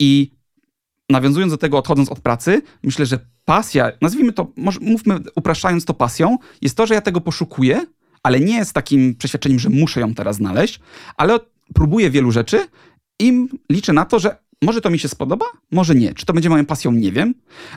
I 0.00 0.35
nawiązując 1.10 1.52
do 1.52 1.58
tego, 1.58 1.78
odchodząc 1.78 2.08
od 2.08 2.20
pracy, 2.20 2.62
myślę, 2.82 3.06
że 3.06 3.18
pasja, 3.44 3.92
nazwijmy 4.00 4.32
to, 4.32 4.52
może 4.56 4.80
mówmy 4.80 5.18
upraszczając 5.34 5.84
to 5.84 5.94
pasją, 5.94 6.38
jest 6.62 6.76
to, 6.76 6.86
że 6.86 6.94
ja 6.94 7.00
tego 7.00 7.20
poszukuję, 7.20 7.86
ale 8.22 8.40
nie 8.40 8.64
z 8.64 8.72
takim 8.72 9.14
przeświadczeniem, 9.14 9.58
że 9.58 9.68
muszę 9.68 10.00
ją 10.00 10.14
teraz 10.14 10.36
znaleźć, 10.36 10.80
ale 11.16 11.38
próbuję 11.74 12.10
wielu 12.10 12.32
rzeczy 12.32 12.68
i 13.20 13.46
liczę 13.70 13.92
na 13.92 14.04
to, 14.04 14.18
że 14.18 14.36
może 14.62 14.80
to 14.80 14.90
mi 14.90 14.98
się 14.98 15.08
spodoba, 15.08 15.46
może 15.70 15.94
nie. 15.94 16.14
Czy 16.14 16.26
to 16.26 16.32
będzie 16.32 16.48
moją 16.50 16.66
pasją, 16.66 16.92
nie 16.92 17.12
wiem, 17.12 17.34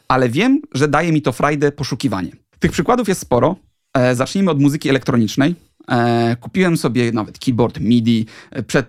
ale 0.08 0.30
wiem, 0.30 0.62
że 0.74 0.88
daje 0.88 1.12
mi 1.12 1.22
to 1.22 1.32
frajdę 1.32 1.72
poszukiwanie. 1.72 2.32
Tych 2.60 2.72
przykładów 2.72 3.08
jest 3.08 3.22
sporo. 3.22 3.56
E, 3.94 4.16
zacznijmy 4.16 4.52
od 4.52 4.62
muzyki 4.62 4.90
elektronicznej. 4.90 5.56
E, 5.90 6.36
kupiłem 6.36 6.78
sobie 6.78 7.12
nawet 7.12 7.40
keyboard 7.40 7.80
MIDI, 7.80 8.26
e, 8.52 8.64
przed, 8.64 8.88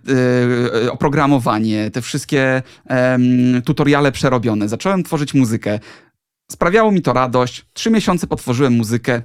e, 0.85 0.93
oprogramowanie, 0.93 1.91
te 1.91 2.03
wszystkie 2.03 2.63
tutoriale 3.65 4.13
przerobione. 4.13 4.69
Zacząłem 4.69 5.03
tworzyć 5.03 5.35
muzykę. 5.35 5.79
Sprawiało 6.51 6.93
mi 6.93 7.03
to 7.03 7.13
radość. 7.13 7.67
Trzy 7.73 7.91
miesiące 7.91 8.27
potworzyłem 8.27 8.73
muzykę 8.73 9.23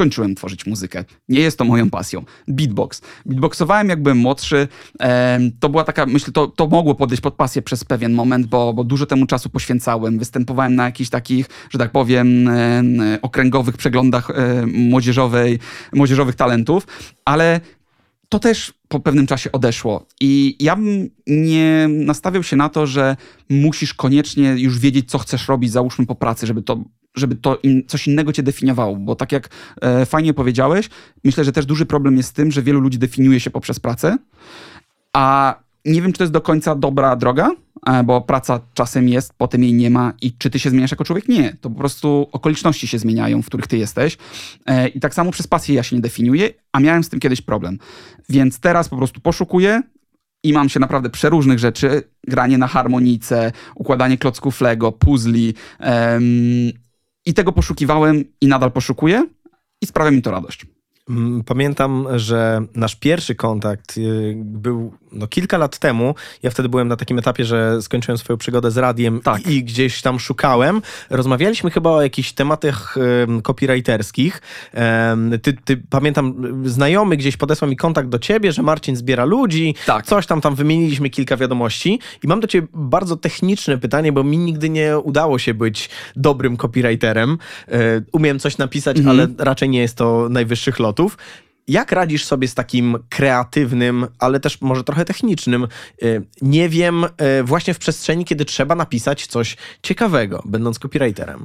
skończyłem 0.00 0.34
tworzyć 0.34 0.66
muzykę. 0.66 1.04
Nie 1.28 1.40
jest 1.40 1.58
to 1.58 1.64
moją 1.64 1.90
pasją. 1.90 2.24
Beatbox. 2.48 3.02
Beatboxowałem 3.26 3.88
jak 3.88 4.02
byłem 4.02 4.18
młodszy. 4.18 4.68
To 5.60 5.68
była 5.68 5.84
taka, 5.84 6.06
myślę, 6.06 6.32
to, 6.32 6.46
to 6.46 6.66
mogło 6.66 6.94
podejść 6.94 7.22
pod 7.22 7.34
pasję 7.34 7.62
przez 7.62 7.84
pewien 7.84 8.12
moment, 8.12 8.46
bo, 8.46 8.72
bo 8.72 8.84
dużo 8.84 9.06
temu 9.06 9.26
czasu 9.26 9.50
poświęcałem. 9.50 10.18
Występowałem 10.18 10.74
na 10.74 10.84
jakichś 10.84 11.10
takich, 11.10 11.46
że 11.70 11.78
tak 11.78 11.92
powiem, 11.92 12.50
okręgowych 13.22 13.76
przeglądach 13.76 14.28
młodzieżowej, 14.66 15.58
młodzieżowych 15.92 16.34
talentów, 16.34 16.86
ale 17.24 17.60
to 18.28 18.38
też 18.38 18.74
po 18.88 19.00
pewnym 19.00 19.26
czasie 19.26 19.52
odeszło. 19.52 20.06
I 20.20 20.56
ja 20.60 20.76
bym 20.76 21.10
nie 21.26 21.88
nastawiał 21.88 22.42
się 22.42 22.56
na 22.56 22.68
to, 22.68 22.86
że 22.86 23.16
musisz 23.50 23.94
koniecznie 23.94 24.54
już 24.58 24.78
wiedzieć, 24.78 25.10
co 25.10 25.18
chcesz 25.18 25.48
robić, 25.48 25.72
załóżmy 25.72 26.06
po 26.06 26.14
pracy, 26.14 26.46
żeby 26.46 26.62
to 26.62 26.84
żeby 27.14 27.36
to 27.36 27.56
in, 27.56 27.82
coś 27.86 28.08
innego 28.08 28.32
cię 28.32 28.42
definiowało, 28.42 28.96
bo 28.96 29.16
tak 29.16 29.32
jak 29.32 29.48
e, 29.80 30.06
fajnie 30.06 30.34
powiedziałeś, 30.34 30.88
myślę, 31.24 31.44
że 31.44 31.52
też 31.52 31.66
duży 31.66 31.86
problem 31.86 32.16
jest 32.16 32.28
z 32.28 32.32
tym, 32.32 32.50
że 32.50 32.62
wielu 32.62 32.80
ludzi 32.80 32.98
definiuje 32.98 33.40
się 33.40 33.50
poprzez 33.50 33.80
pracę, 33.80 34.18
a 35.12 35.54
nie 35.84 36.02
wiem, 36.02 36.12
czy 36.12 36.18
to 36.18 36.24
jest 36.24 36.32
do 36.32 36.40
końca 36.40 36.74
dobra 36.74 37.16
droga, 37.16 37.50
e, 37.86 38.04
bo 38.04 38.20
praca 38.20 38.60
czasem 38.74 39.08
jest, 39.08 39.32
potem 39.38 39.62
jej 39.62 39.74
nie 39.74 39.90
ma 39.90 40.12
i 40.22 40.32
czy 40.32 40.50
ty 40.50 40.58
się 40.58 40.70
zmieniasz 40.70 40.90
jako 40.90 41.04
człowiek? 41.04 41.28
Nie. 41.28 41.56
To 41.60 41.70
po 41.70 41.78
prostu 41.78 42.28
okoliczności 42.32 42.88
się 42.88 42.98
zmieniają, 42.98 43.42
w 43.42 43.46
których 43.46 43.66
ty 43.66 43.78
jesteś 43.78 44.18
e, 44.66 44.88
i 44.88 45.00
tak 45.00 45.14
samo 45.14 45.30
przez 45.30 45.46
pasję 45.46 45.74
ja 45.74 45.82
się 45.82 45.96
nie 45.96 46.02
definiuję, 46.02 46.50
a 46.72 46.80
miałem 46.80 47.04
z 47.04 47.08
tym 47.08 47.20
kiedyś 47.20 47.40
problem. 47.40 47.78
Więc 48.28 48.60
teraz 48.60 48.88
po 48.88 48.96
prostu 48.96 49.20
poszukuję, 49.20 49.82
i 50.42 50.52
mam 50.52 50.68
się 50.68 50.80
naprawdę 50.80 51.10
przeróżnych 51.10 51.58
rzeczy. 51.58 52.02
Granie 52.28 52.58
na 52.58 52.66
harmonice, 52.66 53.52
układanie 53.74 54.18
klocków 54.18 54.60
Lego, 54.60 54.92
puzli, 54.92 55.54
i 57.26 57.34
tego 57.34 57.52
poszukiwałem 57.52 58.24
i 58.40 58.46
nadal 58.46 58.72
poszukuję 58.72 59.26
i 59.82 59.86
sprawia 59.86 60.10
mi 60.10 60.22
to 60.22 60.30
radość. 60.30 60.66
Mm, 61.10 61.44
pamiętam, 61.44 62.06
że 62.16 62.62
nasz 62.74 62.96
pierwszy 62.96 63.34
kontakt 63.34 63.98
y, 63.98 64.34
był 64.36 64.92
no, 65.12 65.26
kilka 65.26 65.58
lat 65.58 65.78
temu. 65.78 66.14
Ja 66.42 66.50
wtedy 66.50 66.68
byłem 66.68 66.88
na 66.88 66.96
takim 66.96 67.18
etapie, 67.18 67.44
że 67.44 67.82
skończyłem 67.82 68.18
swoją 68.18 68.36
przygodę 68.36 68.70
z 68.70 68.76
radiem 68.76 69.20
tak. 69.20 69.46
i, 69.46 69.64
gdzieś 69.64 70.02
tam 70.02 70.20
szukałem. 70.20 70.82
Rozmawialiśmy 71.10 71.70
chyba 71.70 71.90
o 71.90 72.02
jakichś 72.02 72.32
tematach 72.32 72.96
um, 72.96 73.42
copywriterskich. 73.42 74.42
Um, 74.74 75.32
ty, 75.42 75.52
ty, 75.52 75.82
pamiętam, 75.90 76.34
znajomy 76.64 77.16
gdzieś 77.16 77.36
podesłał 77.36 77.70
mi 77.70 77.76
kontakt 77.76 78.08
do 78.08 78.18
ciebie, 78.18 78.52
że 78.52 78.62
Marcin 78.62 78.96
zbiera 78.96 79.24
ludzi. 79.24 79.74
Tak. 79.86 80.06
Coś 80.06 80.26
tam, 80.26 80.40
tam 80.40 80.54
wymieniliśmy 80.54 81.10
kilka 81.10 81.36
wiadomości. 81.36 81.98
I 82.24 82.28
mam 82.28 82.40
do 82.40 82.46
ciebie 82.46 82.68
bardzo 82.74 83.16
techniczne 83.16 83.78
pytanie, 83.78 84.12
bo 84.12 84.24
mi 84.24 84.38
nigdy 84.38 84.70
nie 84.70 84.98
udało 84.98 85.38
się 85.38 85.54
być 85.54 85.90
dobrym 86.16 86.56
copywriterem. 86.56 87.30
Um, 87.30 87.78
umiem 88.12 88.38
coś 88.38 88.58
napisać, 88.58 88.98
mhm. 88.98 89.16
ale 89.16 89.28
raczej 89.38 89.68
nie 89.68 89.80
jest 89.80 89.96
to 89.96 90.28
najwyższych 90.30 90.78
lotów. 90.78 90.99
Jak 91.68 91.92
radzisz 91.92 92.24
sobie 92.24 92.48
z 92.48 92.54
takim 92.54 92.98
kreatywnym, 93.08 94.06
ale 94.18 94.40
też 94.40 94.60
może 94.60 94.84
trochę 94.84 95.04
technicznym, 95.04 95.68
y, 96.02 96.26
nie 96.42 96.68
wiem, 96.68 97.04
y, 97.04 97.08
właśnie 97.44 97.74
w 97.74 97.78
przestrzeni, 97.78 98.24
kiedy 98.24 98.44
trzeba 98.44 98.74
napisać 98.74 99.26
coś 99.26 99.56
ciekawego, 99.82 100.42
będąc 100.44 100.78
copywriterem? 100.78 101.44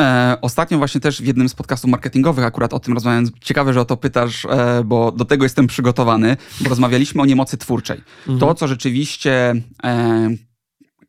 E, 0.00 0.38
ostatnio 0.42 0.78
właśnie 0.78 1.00
też 1.00 1.22
w 1.22 1.26
jednym 1.26 1.48
z 1.48 1.54
podcastów 1.54 1.90
marketingowych 1.90 2.44
akurat 2.44 2.74
o 2.74 2.80
tym 2.80 2.94
rozmawiając, 2.94 3.30
ciekawe, 3.40 3.72
że 3.72 3.80
o 3.80 3.84
to 3.84 3.96
pytasz, 3.96 4.44
e, 4.44 4.82
bo 4.84 5.12
do 5.12 5.24
tego 5.24 5.44
jestem 5.44 5.66
przygotowany, 5.66 6.36
bo 6.60 6.68
rozmawialiśmy 6.68 7.22
o 7.22 7.26
niemocy 7.26 7.56
twórczej. 7.56 8.00
Mhm. 8.20 8.38
To, 8.38 8.54
co 8.54 8.68
rzeczywiście 8.68 9.54
e, 9.84 10.30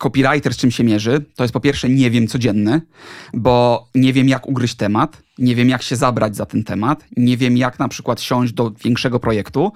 copywriter 0.01 0.53
z 0.53 0.57
czym 0.57 0.71
się 0.71 0.83
mierzy, 0.83 1.25
to 1.35 1.43
jest 1.43 1.53
po 1.53 1.59
pierwsze 1.59 1.89
nie 1.89 2.11
wiem 2.11 2.27
codzienny, 2.27 2.81
bo 3.33 3.85
nie 3.95 4.13
wiem 4.13 4.29
jak 4.29 4.47
ugryźć 4.47 4.75
temat, 4.75 5.23
nie 5.37 5.55
wiem 5.55 5.69
jak 5.69 5.81
się 5.81 5.95
zabrać 5.95 6.35
za 6.35 6.45
ten 6.45 6.63
temat, 6.63 7.05
nie 7.17 7.37
wiem 7.37 7.57
jak 7.57 7.79
na 7.79 7.87
przykład 7.87 8.21
siąść 8.21 8.53
do 8.53 8.71
większego 8.71 9.19
projektu 9.19 9.71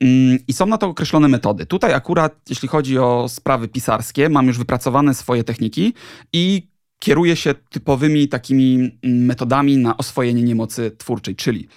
mm, 0.00 0.38
i 0.48 0.52
są 0.52 0.66
na 0.66 0.78
to 0.78 0.86
określone 0.86 1.28
metody. 1.28 1.66
Tutaj 1.66 1.94
akurat, 1.94 2.36
jeśli 2.48 2.68
chodzi 2.68 2.98
o 2.98 3.26
sprawy 3.28 3.68
pisarskie, 3.68 4.28
mam 4.28 4.46
już 4.46 4.58
wypracowane 4.58 5.14
swoje 5.14 5.44
techniki 5.44 5.94
i 6.32 6.68
kieruję 6.98 7.36
się 7.36 7.54
typowymi 7.54 8.28
takimi 8.28 8.74
mm, 8.74 9.24
metodami 9.24 9.76
na 9.76 9.96
oswojenie 9.96 10.42
niemocy 10.42 10.90
twórczej, 10.98 11.36
czyli 11.36 11.68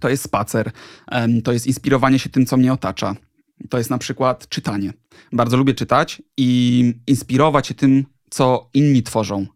to 0.00 0.08
jest 0.08 0.24
spacer, 0.24 0.70
to 1.44 1.52
jest 1.52 1.66
inspirowanie 1.66 2.18
się 2.18 2.28
tym, 2.28 2.46
co 2.46 2.56
mnie 2.56 2.72
otacza, 2.72 3.14
to 3.68 3.78
jest 3.78 3.90
na 3.90 3.98
przykład 3.98 4.48
czytanie. 4.48 4.92
Bardzo 5.32 5.56
lubię 5.56 5.74
czytać 5.74 6.22
i 6.36 6.94
inspirować 7.06 7.66
się 7.66 7.74
tym, 7.74 8.06
co 8.34 8.68
inni 8.74 9.02
tworzą, 9.02 9.46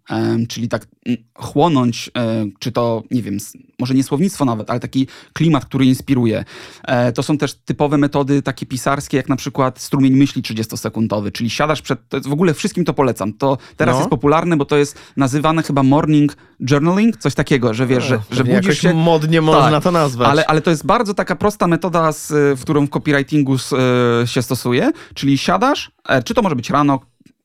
czyli 0.49 0.68
tak 0.68 0.87
chłonąć, 1.35 2.11
e, 2.18 2.47
czy 2.59 2.72
to, 2.72 3.03
nie 3.11 3.22
wiem, 3.22 3.39
może 3.79 3.95
nie 3.95 4.05
słownictwo 4.05 4.45
nawet, 4.45 4.70
ale 4.70 4.81
taki 4.81 5.07
klimat, 5.33 5.64
który 5.64 5.85
inspiruje. 5.85 6.45
E, 6.85 7.12
to 7.12 7.22
są 7.22 7.39
też 7.39 7.55
typowe 7.55 7.99
metody 7.99 8.43
takie 8.43 8.66
pisarskie, 8.66 9.16
jak 9.16 9.29
na 9.29 9.37
przykład 9.37 9.81
strumień 9.81 10.16
myśli 10.16 10.43
30-sekundowy, 10.43 11.33
czyli 11.33 11.51
siadasz 11.51 11.83
przed, 11.83 12.01
w 12.24 12.33
ogóle 12.33 12.55
wszystkim 12.55 12.85
to 12.85 12.95
polecam. 12.95 13.33
To 13.33 13.59
teraz 13.76 13.95
no. 13.95 13.99
jest 13.99 14.11
popularne, 14.11 14.57
bo 14.57 14.64
to 14.64 14.76
jest 14.76 14.99
nazywane 15.16 15.62
chyba 15.62 15.83
morning 15.83 16.37
journaling, 16.70 17.16
coś 17.16 17.35
takiego, 17.35 17.74
że 17.74 17.87
wiesz, 17.87 18.05
że, 18.05 18.20
że 18.31 18.45
budzisz 18.45 18.79
się... 18.79 18.95
modnie 18.95 19.41
można 19.41 19.70
tak, 19.70 19.83
to 19.83 19.91
nazwać. 19.91 20.29
Ale, 20.29 20.47
ale 20.47 20.61
to 20.61 20.70
jest 20.70 20.87
bardzo 20.87 21.14
taka 21.14 21.37
prosta 21.37 21.66
metoda, 21.66 22.12
z, 22.12 22.59
w 22.59 22.62
którą 22.62 22.87
w 22.87 22.91
copywritingu 22.91 23.59
z, 23.59 23.72
e, 23.72 24.26
się 24.26 24.43
stosuje, 24.43 24.93
czyli 25.14 25.39
siadasz, 25.39 25.91
czy 26.24 26.35
to 26.35 26.43
może 26.43 26.57
być 26.57 26.70
rano, 26.70 27.01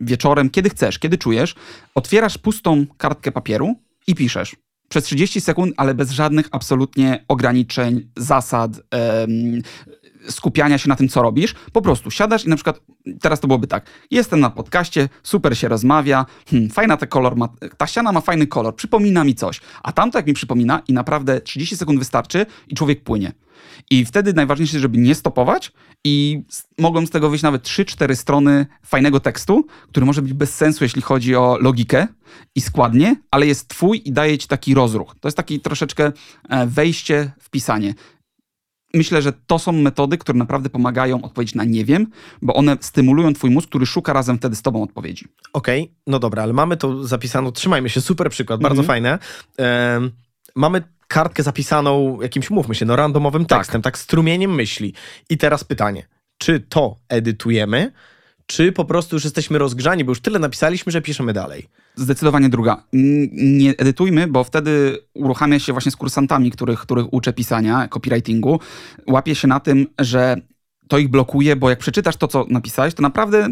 wieczorem, 0.06 0.50
kiedy 0.50 0.70
chcesz, 0.70 1.00
kiedy 1.00 1.18
czujesz, 1.18 1.56
otwierasz 1.96 2.38
pustą 2.38 2.86
kartkę 2.98 3.32
papieru 3.32 3.76
i 4.08 4.16
piszesz. 4.16 4.56
Przez 4.90 5.04
30 5.04 5.42
sekund, 5.42 5.74
ale 5.78 5.94
bez 5.94 6.12
żadnych 6.12 6.48
absolutnie 6.52 7.26
ograniczeń, 7.28 8.10
zasad, 8.18 8.72
skupiania 10.30 10.78
się 10.78 10.90
na 10.90 10.96
tym, 10.96 11.10
co 11.10 11.22
robisz. 11.22 11.56
Po 11.72 11.82
prostu 11.82 12.12
siadasz 12.12 12.46
i 12.46 12.50
na 12.50 12.56
przykład, 12.56 12.82
teraz 13.22 13.40
to 13.40 13.48
byłoby 13.48 13.68
tak, 13.68 13.86
jestem 14.12 14.40
na 14.40 14.50
podcaście, 14.50 15.10
super 15.24 15.58
się 15.58 15.68
rozmawia, 15.68 16.26
hmm, 16.50 16.70
fajna 16.70 16.98
ta 16.98 17.08
kolor, 17.08 17.36
ma, 17.36 17.50
ta 17.78 17.88
ściana 17.88 18.12
ma 18.12 18.22
fajny 18.22 18.48
kolor, 18.48 18.76
przypomina 18.76 19.24
mi 19.24 19.36
coś. 19.36 19.62
A 19.84 19.92
tamto 19.92 20.20
jak 20.20 20.28
mi 20.28 20.34
przypomina 20.34 20.82
i 20.88 20.94
naprawdę 20.94 21.42
30 21.42 21.78
sekund 21.78 22.00
wystarczy 22.00 22.46
i 22.68 22.76
człowiek 22.76 23.04
płynie. 23.04 23.32
I 23.90 24.06
wtedy 24.06 24.34
najważniejsze, 24.34 24.80
żeby 24.80 24.98
nie 24.98 25.16
stopować 25.16 25.72
i 26.04 26.44
mogą 26.80 27.06
z 27.06 27.10
tego 27.10 27.30
wyjść 27.30 27.44
nawet 27.44 27.64
3-4 27.64 28.16
strony 28.16 28.66
fajnego 28.86 29.20
tekstu, 29.20 29.66
który 29.90 30.06
może 30.06 30.22
być 30.22 30.34
bez 30.34 30.56
sensu, 30.56 30.84
jeśli 30.84 31.02
chodzi 31.02 31.36
o 31.36 31.58
logikę 31.62 32.08
i 32.56 32.62
składnie, 32.62 33.16
ale 33.32 33.48
jest 33.48 33.68
twój 33.68 34.02
i 34.06 34.12
daje 34.12 34.38
ci 34.38 34.48
taki 34.48 34.74
rozruch. 34.74 35.16
To 35.20 35.28
jest 35.28 35.38
taki 35.38 35.60
troszeczkę 35.60 36.12
e, 36.50 36.68
wejście 36.68 37.32
w 37.40 37.50
pisanie 37.50 37.94
myślę, 38.94 39.22
że 39.22 39.34
to 39.48 39.60
są 39.60 39.72
metody, 39.72 40.18
które 40.18 40.38
naprawdę 40.38 40.70
pomagają 40.70 41.22
odpowiedzieć 41.22 41.56
na 41.56 41.64
nie 41.64 41.86
wiem, 41.86 42.08
bo 42.42 42.54
one 42.54 42.78
stymulują 42.82 43.34
twój 43.34 43.50
mózg, 43.50 43.70
który 43.70 43.86
szuka 43.86 44.14
razem 44.14 44.38
wtedy 44.38 44.56
z 44.56 44.62
tobą 44.62 44.84
odpowiedzi. 44.84 45.28
Okej, 45.54 45.82
okay, 45.82 45.96
no 46.08 46.20
dobra, 46.20 46.44
ale 46.44 46.54
mamy 46.54 46.78
to 46.78 47.04
zapisane, 47.08 47.52
trzymajmy 47.52 47.90
się, 47.90 48.02
super 48.02 48.30
przykład, 48.30 48.62
bardzo 48.62 48.82
mm 48.82 48.86
-hmm. 48.86 48.88
fajne. 48.88 49.20
Um, 49.58 50.12
mamy 50.56 50.84
kartkę 51.14 51.44
zapisaną 51.44 52.22
jakimś, 52.22 52.50
mówmy 52.50 52.76
się, 52.76 52.86
no 52.86 52.96
randomowym 52.96 53.46
tak. 53.46 53.60
tekstem, 53.60 53.82
tak, 53.82 53.94
tak 53.94 54.02
strumieniem 54.02 54.56
myśli. 54.56 54.94
I 55.30 55.38
teraz 55.38 55.64
pytanie, 55.64 56.08
czy 56.38 56.60
to 56.60 56.96
edytujemy, 57.10 57.92
czy 58.46 58.72
po 58.72 58.86
prostu 58.86 59.16
już 59.16 59.24
jesteśmy 59.24 59.58
rozgrzani, 59.58 60.04
bo 60.04 60.12
już 60.12 60.22
tyle 60.22 60.40
napisaliśmy, 60.40 60.92
że 60.92 61.02
piszemy 61.02 61.34
dalej? 61.34 61.70
Zdecydowanie 61.96 62.50
druga. 62.50 62.84
Nie 63.34 63.70
edytujmy, 63.70 64.28
bo 64.28 64.44
wtedy 64.44 64.98
uruchamia 65.14 65.60
się 65.60 65.74
właśnie 65.74 65.92
z 65.92 65.96
kursantami, 65.96 66.52
których, 66.52 66.80
których 66.80 67.14
uczę 67.14 67.34
pisania, 67.34 67.88
copywritingu. 67.88 68.60
Łapię 69.08 69.36
się 69.36 69.48
na 69.48 69.60
tym, 69.60 69.88
że 70.00 70.36
to 70.88 70.98
ich 70.98 71.08
blokuje, 71.08 71.56
bo 71.56 71.70
jak 71.70 71.80
przeczytasz 71.80 72.18
to, 72.18 72.28
co 72.28 72.46
napisałeś, 72.50 72.94
to 72.94 73.02
naprawdę 73.02 73.48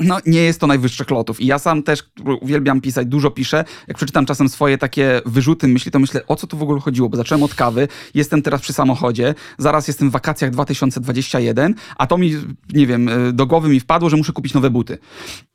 no, 0.00 0.18
nie 0.26 0.40
jest 0.40 0.60
to 0.60 0.66
najwyższych 0.66 1.10
lotów. 1.10 1.40
I 1.40 1.46
ja 1.46 1.58
sam 1.58 1.82
też 1.82 2.02
uwielbiam 2.40 2.80
pisać, 2.80 3.06
dużo 3.06 3.30
piszę. 3.30 3.64
Jak 3.88 3.96
przeczytam 3.96 4.26
czasem 4.26 4.48
swoje 4.48 4.78
takie 4.78 5.20
wyrzuty 5.26 5.68
myśli, 5.68 5.90
to 5.90 5.98
myślę, 5.98 6.26
o 6.26 6.36
co 6.36 6.46
tu 6.46 6.56
w 6.56 6.62
ogóle 6.62 6.80
chodziło, 6.80 7.08
bo 7.08 7.16
zacząłem 7.16 7.42
od 7.42 7.54
kawy, 7.54 7.88
jestem 8.14 8.42
teraz 8.42 8.60
przy 8.60 8.72
samochodzie, 8.72 9.34
zaraz 9.58 9.88
jestem 9.88 10.10
w 10.10 10.12
wakacjach 10.12 10.50
2021, 10.50 11.74
a 11.96 12.06
to 12.06 12.18
mi, 12.18 12.36
nie 12.74 12.86
wiem, 12.86 13.08
y, 13.08 13.32
do 13.32 13.46
głowy 13.46 13.68
mi 13.68 13.80
wpadło, 13.80 14.10
że 14.10 14.16
muszę 14.16 14.32
kupić 14.32 14.54
nowe 14.54 14.70
buty. 14.70 14.98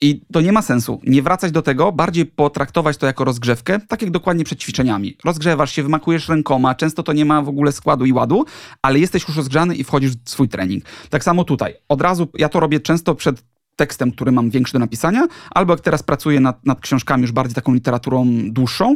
I 0.01 0.21
to 0.33 0.41
nie 0.41 0.51
ma 0.51 0.61
sensu. 0.61 1.01
Nie 1.03 1.21
wracać 1.21 1.51
do 1.51 1.61
tego, 1.61 1.91
bardziej 1.91 2.25
potraktować 2.25 2.97
to 2.97 3.05
jako 3.05 3.23
rozgrzewkę, 3.23 3.79
tak 3.87 4.01
jak 4.01 4.11
dokładnie 4.11 4.43
przed 4.43 4.59
ćwiczeniami. 4.59 5.17
Rozgrzewasz 5.25 5.71
się, 5.71 5.83
wymakujesz 5.83 6.29
rękoma, 6.29 6.75
często 6.75 7.03
to 7.03 7.13
nie 7.13 7.25
ma 7.25 7.41
w 7.41 7.49
ogóle 7.49 7.71
składu 7.71 8.05
i 8.05 8.13
ładu, 8.13 8.45
ale 8.81 8.99
jesteś 8.99 9.27
już 9.27 9.37
rozgrzany 9.37 9.75
i 9.75 9.83
wchodzisz 9.83 10.11
w 10.11 10.29
swój 10.29 10.49
trening. 10.49 10.83
Tak 11.09 11.23
samo 11.23 11.43
tutaj. 11.43 11.73
Od 11.89 12.01
razu, 12.01 12.27
ja 12.37 12.49
to 12.49 12.59
robię 12.59 12.79
często 12.79 13.15
przed 13.15 13.43
tekstem, 13.81 14.11
który 14.11 14.31
mam 14.31 14.49
większy 14.49 14.73
do 14.73 14.79
napisania, 14.79 15.27
albo 15.51 15.73
jak 15.73 15.81
teraz 15.81 16.03
pracuję 16.03 16.39
nad, 16.39 16.65
nad 16.65 16.79
książkami 16.79 17.21
już 17.21 17.31
bardziej 17.31 17.55
taką 17.55 17.73
literaturą 17.73 18.27
dłuższą, 18.43 18.95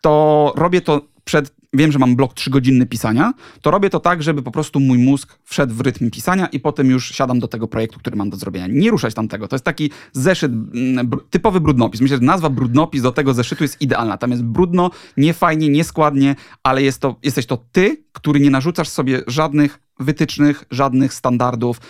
to 0.00 0.52
robię 0.56 0.80
to 0.80 1.00
przed, 1.24 1.54
wiem, 1.72 1.92
że 1.92 1.98
mam 1.98 2.16
blok 2.16 2.34
trzygodzinny 2.34 2.86
pisania, 2.86 3.32
to 3.62 3.70
robię 3.70 3.90
to 3.90 4.00
tak, 4.00 4.22
żeby 4.22 4.42
po 4.42 4.50
prostu 4.50 4.80
mój 4.80 4.98
mózg 4.98 5.38
wszedł 5.44 5.74
w 5.74 5.80
rytm 5.80 6.10
pisania 6.10 6.46
i 6.46 6.60
potem 6.60 6.90
już 6.90 7.08
siadam 7.08 7.38
do 7.38 7.48
tego 7.48 7.68
projektu, 7.68 7.98
który 7.98 8.16
mam 8.16 8.30
do 8.30 8.36
zrobienia. 8.36 8.66
Nie 8.70 8.90
ruszać 8.90 9.14
tamtego. 9.14 9.48
To 9.48 9.56
jest 9.56 9.64
taki 9.64 9.90
zeszyt, 10.12 10.52
mm, 10.52 11.10
typowy 11.30 11.60
brudnopis. 11.60 12.00
Myślę, 12.00 12.16
że 12.16 12.22
nazwa 12.22 12.50
brudnopis 12.50 13.02
do 13.02 13.12
tego 13.12 13.34
zeszytu 13.34 13.64
jest 13.64 13.80
idealna. 13.80 14.18
Tam 14.18 14.30
jest 14.30 14.42
brudno, 14.42 14.90
nie 15.16 15.34
fajnie, 15.34 15.68
nieskładnie, 15.68 16.36
ale 16.62 16.82
jest 16.82 17.00
to, 17.00 17.16
jesteś 17.22 17.46
to 17.46 17.56
ty, 17.72 18.04
który 18.12 18.40
nie 18.40 18.50
narzucasz 18.50 18.88
sobie 18.88 19.22
żadnych 19.26 19.80
wytycznych, 20.00 20.64
żadnych 20.70 21.14
standardów, 21.14 21.80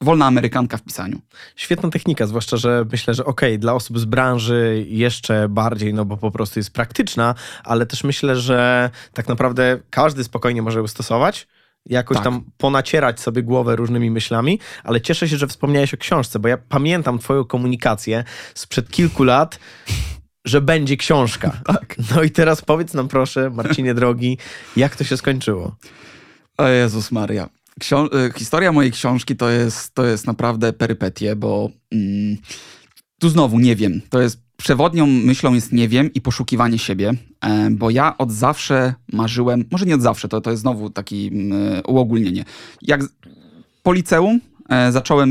wolna 0.00 0.26
amerykanka 0.26 0.76
w 0.76 0.82
pisaniu. 0.82 1.20
Świetna 1.56 1.90
technika, 1.90 2.26
zwłaszcza, 2.26 2.56
że 2.56 2.84
myślę, 2.92 3.14
że 3.14 3.24
okej, 3.24 3.50
okay, 3.50 3.58
dla 3.58 3.74
osób 3.74 3.98
z 3.98 4.04
branży 4.04 4.86
jeszcze 4.88 5.48
bardziej, 5.48 5.94
no 5.94 6.04
bo 6.04 6.16
po 6.16 6.30
prostu 6.30 6.58
jest 6.58 6.72
praktyczna, 6.72 7.34
ale 7.64 7.86
też 7.86 8.04
myślę, 8.04 8.36
że 8.36 8.90
tak 9.12 9.28
naprawdę 9.28 9.78
każdy 9.90 10.24
spokojnie 10.24 10.62
może 10.62 10.78
ją 10.78 10.86
stosować 10.86 11.46
jakoś 11.86 12.16
tak. 12.16 12.24
tam 12.24 12.44
ponacierać 12.58 13.20
sobie 13.20 13.42
głowę 13.42 13.76
różnymi 13.76 14.10
myślami, 14.10 14.58
ale 14.84 15.00
cieszę 15.00 15.28
się, 15.28 15.36
że 15.36 15.46
wspomniałeś 15.46 15.94
o 15.94 15.96
książce, 15.96 16.38
bo 16.38 16.48
ja 16.48 16.56
pamiętam 16.56 17.18
twoją 17.18 17.44
komunikację 17.44 18.24
sprzed 18.54 18.90
kilku 18.90 19.24
lat, 19.24 19.58
że 20.44 20.60
będzie 20.60 20.96
książka. 20.96 21.60
tak. 21.66 21.96
No 22.14 22.22
i 22.22 22.30
teraz 22.30 22.62
powiedz 22.62 22.94
nam 22.94 23.08
proszę, 23.08 23.50
Marcinie 23.50 23.94
drogi, 23.94 24.38
jak 24.76 24.96
to 24.96 25.04
się 25.04 25.16
skończyło? 25.16 25.76
O 26.58 26.68
Jezus 26.68 27.12
Maria. 27.12 27.59
Y, 27.82 28.38
historia 28.38 28.72
mojej 28.72 28.92
książki 28.92 29.36
to 29.36 29.50
jest, 29.50 29.94
to 29.94 30.06
jest 30.06 30.26
naprawdę 30.26 30.72
perypetie, 30.72 31.36
bo 31.36 31.70
mm, 31.92 32.36
tu 33.20 33.28
znowu 33.28 33.58
nie 33.58 33.76
wiem. 33.76 34.00
To 34.10 34.20
jest 34.20 34.40
przewodnią 34.56 35.06
myślą 35.06 35.54
jest 35.54 35.72
nie 35.72 35.88
wiem 35.88 36.12
i 36.14 36.20
poszukiwanie 36.20 36.78
siebie, 36.78 37.12
e, 37.40 37.70
bo 37.70 37.90
ja 37.90 38.18
od 38.18 38.32
zawsze 38.32 38.94
marzyłem, 39.12 39.64
może 39.70 39.86
nie 39.86 39.94
od 39.94 40.02
zawsze, 40.02 40.28
to, 40.28 40.40
to 40.40 40.50
jest 40.50 40.62
znowu 40.62 40.90
takie 40.90 41.16
mm, 41.16 41.82
uogólnienie. 41.86 42.44
Jak 42.82 43.00
po 43.82 43.92
liceum 43.92 44.40
e, 44.68 44.92
zacząłem 44.92 45.30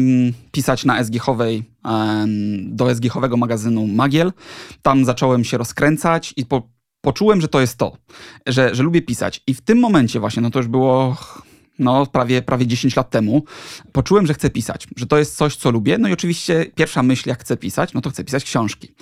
pisać 0.51 0.85
na 0.85 1.03
SGH-owej, 1.03 1.63
e, 1.85 2.25
do 2.61 2.85
SGH-owego 2.95 3.37
magazynu 3.37 3.87
Magiel. 3.87 4.33
Tam 4.81 5.05
zacząłem 5.05 5.43
się 5.43 5.57
rozkręcać 5.57 6.33
i 6.37 6.45
po, 6.45 6.69
poczułem, 7.01 7.41
że 7.41 7.47
to 7.47 7.61
jest 7.61 7.77
to, 7.77 7.97
że, 8.47 8.75
że 8.75 8.83
lubię 8.83 9.01
pisać. 9.01 9.43
I 9.47 9.53
w 9.53 9.61
tym 9.61 9.79
momencie 9.79 10.19
właśnie, 10.19 10.41
no 10.41 10.49
to 10.49 10.59
już 10.59 10.67
było 10.67 11.17
no 11.79 12.05
prawie, 12.05 12.41
prawie 12.41 12.67
10 12.67 12.95
lat 12.95 13.09
temu, 13.09 13.43
poczułem, 13.91 14.27
że 14.27 14.33
chcę 14.33 14.49
pisać, 14.49 14.87
że 14.95 15.07
to 15.07 15.17
jest 15.17 15.37
coś, 15.37 15.55
co 15.55 15.71
lubię. 15.71 15.97
No 15.97 16.07
i 16.07 16.13
oczywiście 16.13 16.65
pierwsza 16.75 17.03
myśl, 17.03 17.29
jak 17.29 17.39
chcę 17.39 17.57
pisać, 17.57 17.93
no 17.93 18.01
to 18.01 18.09
chcę 18.09 18.23
pisać 18.23 18.43
książki. 18.43 18.93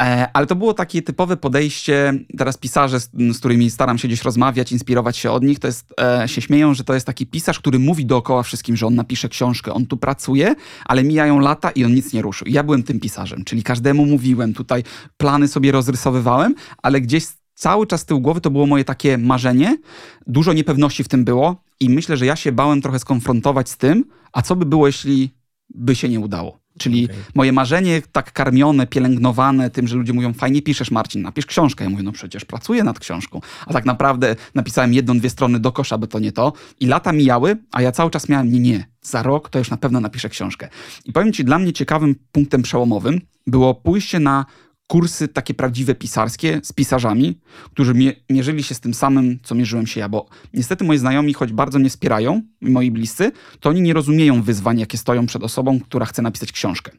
E, 0.00 0.28
ale 0.32 0.46
to 0.46 0.56
było 0.56 0.74
takie 0.74 1.02
typowe 1.02 1.36
podejście, 1.36 2.14
teraz 2.38 2.56
pisarze, 2.56 3.00
z, 3.00 3.10
z, 3.32 3.38
którymi 3.38 3.70
staram 3.70 3.98
się 3.98 4.08
gdzieś 4.08 4.22
rozmawiać, 4.22 4.72
inspirować 4.72 5.16
się 5.16 5.30
od 5.30 5.42
nich, 5.42 5.58
to 5.58 5.66
jest, 5.66 5.94
e, 6.00 6.28
się 6.28 6.40
śmieją, 6.40 6.74
że 6.74 6.84
to 6.84 6.94
jest 6.94 7.06
taki 7.06 7.26
pisarz, 7.26 7.58
który 7.58 7.78
mówi 7.78 8.06
dookoła 8.06 8.42
wszystkim, 8.42 8.76
że 8.76 8.86
on 8.86 8.94
napisze 8.94 9.28
książkę, 9.28 9.72
on 9.72 9.86
tu 9.86 9.96
pracuje, 9.96 10.54
ale 10.84 11.04
mijają 11.04 11.38
lata 11.38 11.70
i 11.70 11.84
on 11.84 11.94
nic 11.94 12.12
nie 12.12 12.22
ruszył. 12.22 12.48
Ja 12.50 12.62
byłem 12.62 12.82
tym 12.82 13.00
pisarzem, 13.00 13.44
czyli 13.44 13.62
każdemu 13.62 14.06
mówiłem, 14.06 14.54
tutaj 14.54 14.82
plany 15.16 15.48
sobie 15.48 15.72
rozrysowywałem, 15.72 16.54
ale 16.82 17.00
gdzieś 17.00 17.24
cały 17.54 17.86
czas 17.86 18.00
z 18.00 18.04
tyłu 18.04 18.20
głowy 18.20 18.40
to 18.40 18.50
było 18.50 18.66
moje 18.66 18.84
takie 18.84 19.18
marzenie. 19.18 19.78
Dużo 20.26 20.52
niepewności 20.52 21.04
w 21.04 21.08
tym 21.08 21.24
było 21.24 21.64
i 21.80 21.90
myślę, 21.90 22.16
że 22.16 22.26
ja 22.26 22.36
się 22.36 22.52
bałem 22.52 22.82
trochę 22.82 22.98
skonfrontować 22.98 23.68
z 23.68 23.76
tym, 23.76 24.04
a 24.32 24.42
co 24.42 24.56
by 24.56 24.66
było, 24.66 24.86
jeśli 24.86 25.34
by 25.74 25.94
się 25.94 26.08
nie 26.08 26.20
udało. 26.20 26.64
Czyli 26.78 27.04
okay. 27.04 27.16
moje 27.34 27.52
marzenie 27.52 28.02
tak 28.12 28.32
karmione, 28.32 28.86
pielęgnowane 28.86 29.70
tym, 29.70 29.88
że 29.88 29.96
ludzie 29.96 30.12
mówią, 30.12 30.32
fajnie 30.32 30.62
piszesz 30.62 30.90
Marcin, 30.90 31.22
napisz 31.22 31.46
książkę. 31.46 31.84
Ja 31.84 31.90
mówię, 31.90 32.02
no 32.02 32.12
przecież 32.12 32.44
pracuję 32.44 32.84
nad 32.84 32.98
książką. 32.98 33.40
A 33.66 33.72
tak 33.72 33.84
naprawdę 33.84 34.36
napisałem 34.54 34.94
jedną, 34.94 35.18
dwie 35.18 35.30
strony 35.30 35.58
do 35.58 35.72
kosza, 35.72 35.98
by 35.98 36.06
to 36.06 36.18
nie 36.18 36.32
to. 36.32 36.52
I 36.80 36.86
lata 36.86 37.12
mijały, 37.12 37.56
a 37.72 37.82
ja 37.82 37.92
cały 37.92 38.10
czas 38.10 38.28
miałem, 38.28 38.52
nie, 38.52 38.60
nie, 38.60 38.86
za 39.02 39.22
rok 39.22 39.48
to 39.48 39.58
już 39.58 39.70
na 39.70 39.76
pewno 39.76 40.00
napiszę 40.00 40.28
książkę. 40.28 40.68
I 41.04 41.12
powiem 41.12 41.32
ci, 41.32 41.44
dla 41.44 41.58
mnie 41.58 41.72
ciekawym 41.72 42.14
punktem 42.32 42.62
przełomowym 42.62 43.20
było 43.46 43.74
pójście 43.74 44.20
na 44.20 44.46
kursy 44.86 45.28
takie 45.28 45.54
prawdziwe 45.54 45.94
pisarskie 45.94 46.60
z 46.62 46.72
pisarzami, 46.72 47.40
którzy 47.72 47.94
mierzyli 48.30 48.62
się 48.62 48.74
z 48.74 48.80
tym 48.80 48.94
samym, 48.94 49.38
co 49.42 49.54
mierzyłem 49.54 49.86
się 49.86 50.00
ja, 50.00 50.08
bo 50.08 50.26
niestety 50.54 50.84
moi 50.84 50.98
znajomi, 50.98 51.34
choć 51.34 51.52
bardzo 51.52 51.78
mnie 51.78 51.90
wspierają, 51.90 52.42
moi 52.60 52.90
bliscy, 52.90 53.32
to 53.60 53.70
oni 53.70 53.82
nie 53.82 53.94
rozumieją 53.94 54.42
wyzwań, 54.42 54.78
jakie 54.78 54.98
stoją 54.98 55.26
przed 55.26 55.42
osobą, 55.42 55.80
która 55.80 56.06
chce 56.06 56.22
napisać 56.22 56.52
książkę. 56.52 56.92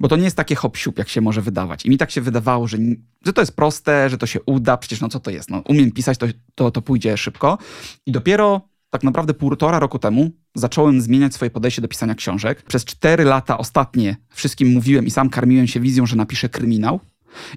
Bo 0.00 0.08
to 0.08 0.16
nie 0.16 0.24
jest 0.24 0.36
takie 0.36 0.54
hop 0.54 0.78
jak 0.98 1.08
się 1.08 1.20
może 1.20 1.42
wydawać. 1.42 1.86
I 1.86 1.90
mi 1.90 1.98
tak 1.98 2.10
się 2.10 2.20
wydawało, 2.20 2.68
że, 2.68 2.78
że 3.26 3.32
to 3.32 3.42
jest 3.42 3.56
proste, 3.56 4.10
że 4.10 4.18
to 4.18 4.26
się 4.26 4.40
uda, 4.46 4.76
przecież 4.76 5.00
no 5.00 5.08
co 5.08 5.20
to 5.20 5.30
jest, 5.30 5.50
no 5.50 5.62
umiem 5.68 5.92
pisać, 5.92 6.18
to, 6.18 6.26
to, 6.54 6.70
to 6.70 6.82
pójdzie 6.82 7.16
szybko. 7.16 7.58
I 8.06 8.12
dopiero 8.12 8.60
tak 8.90 9.02
naprawdę 9.02 9.34
półtora 9.34 9.78
roku 9.78 9.98
temu 9.98 10.30
zacząłem 10.54 11.00
zmieniać 11.00 11.34
swoje 11.34 11.50
podejście 11.50 11.82
do 11.82 11.88
pisania 11.88 12.14
książek. 12.14 12.62
Przez 12.62 12.84
cztery 12.84 13.24
lata 13.24 13.58
ostatnie 13.58 14.16
wszystkim 14.28 14.68
mówiłem 14.68 15.06
i 15.06 15.10
sam 15.10 15.30
karmiłem 15.30 15.66
się 15.66 15.80
wizją, 15.80 16.06
że 16.06 16.16
napiszę 16.16 16.48
kryminał. 16.48 17.00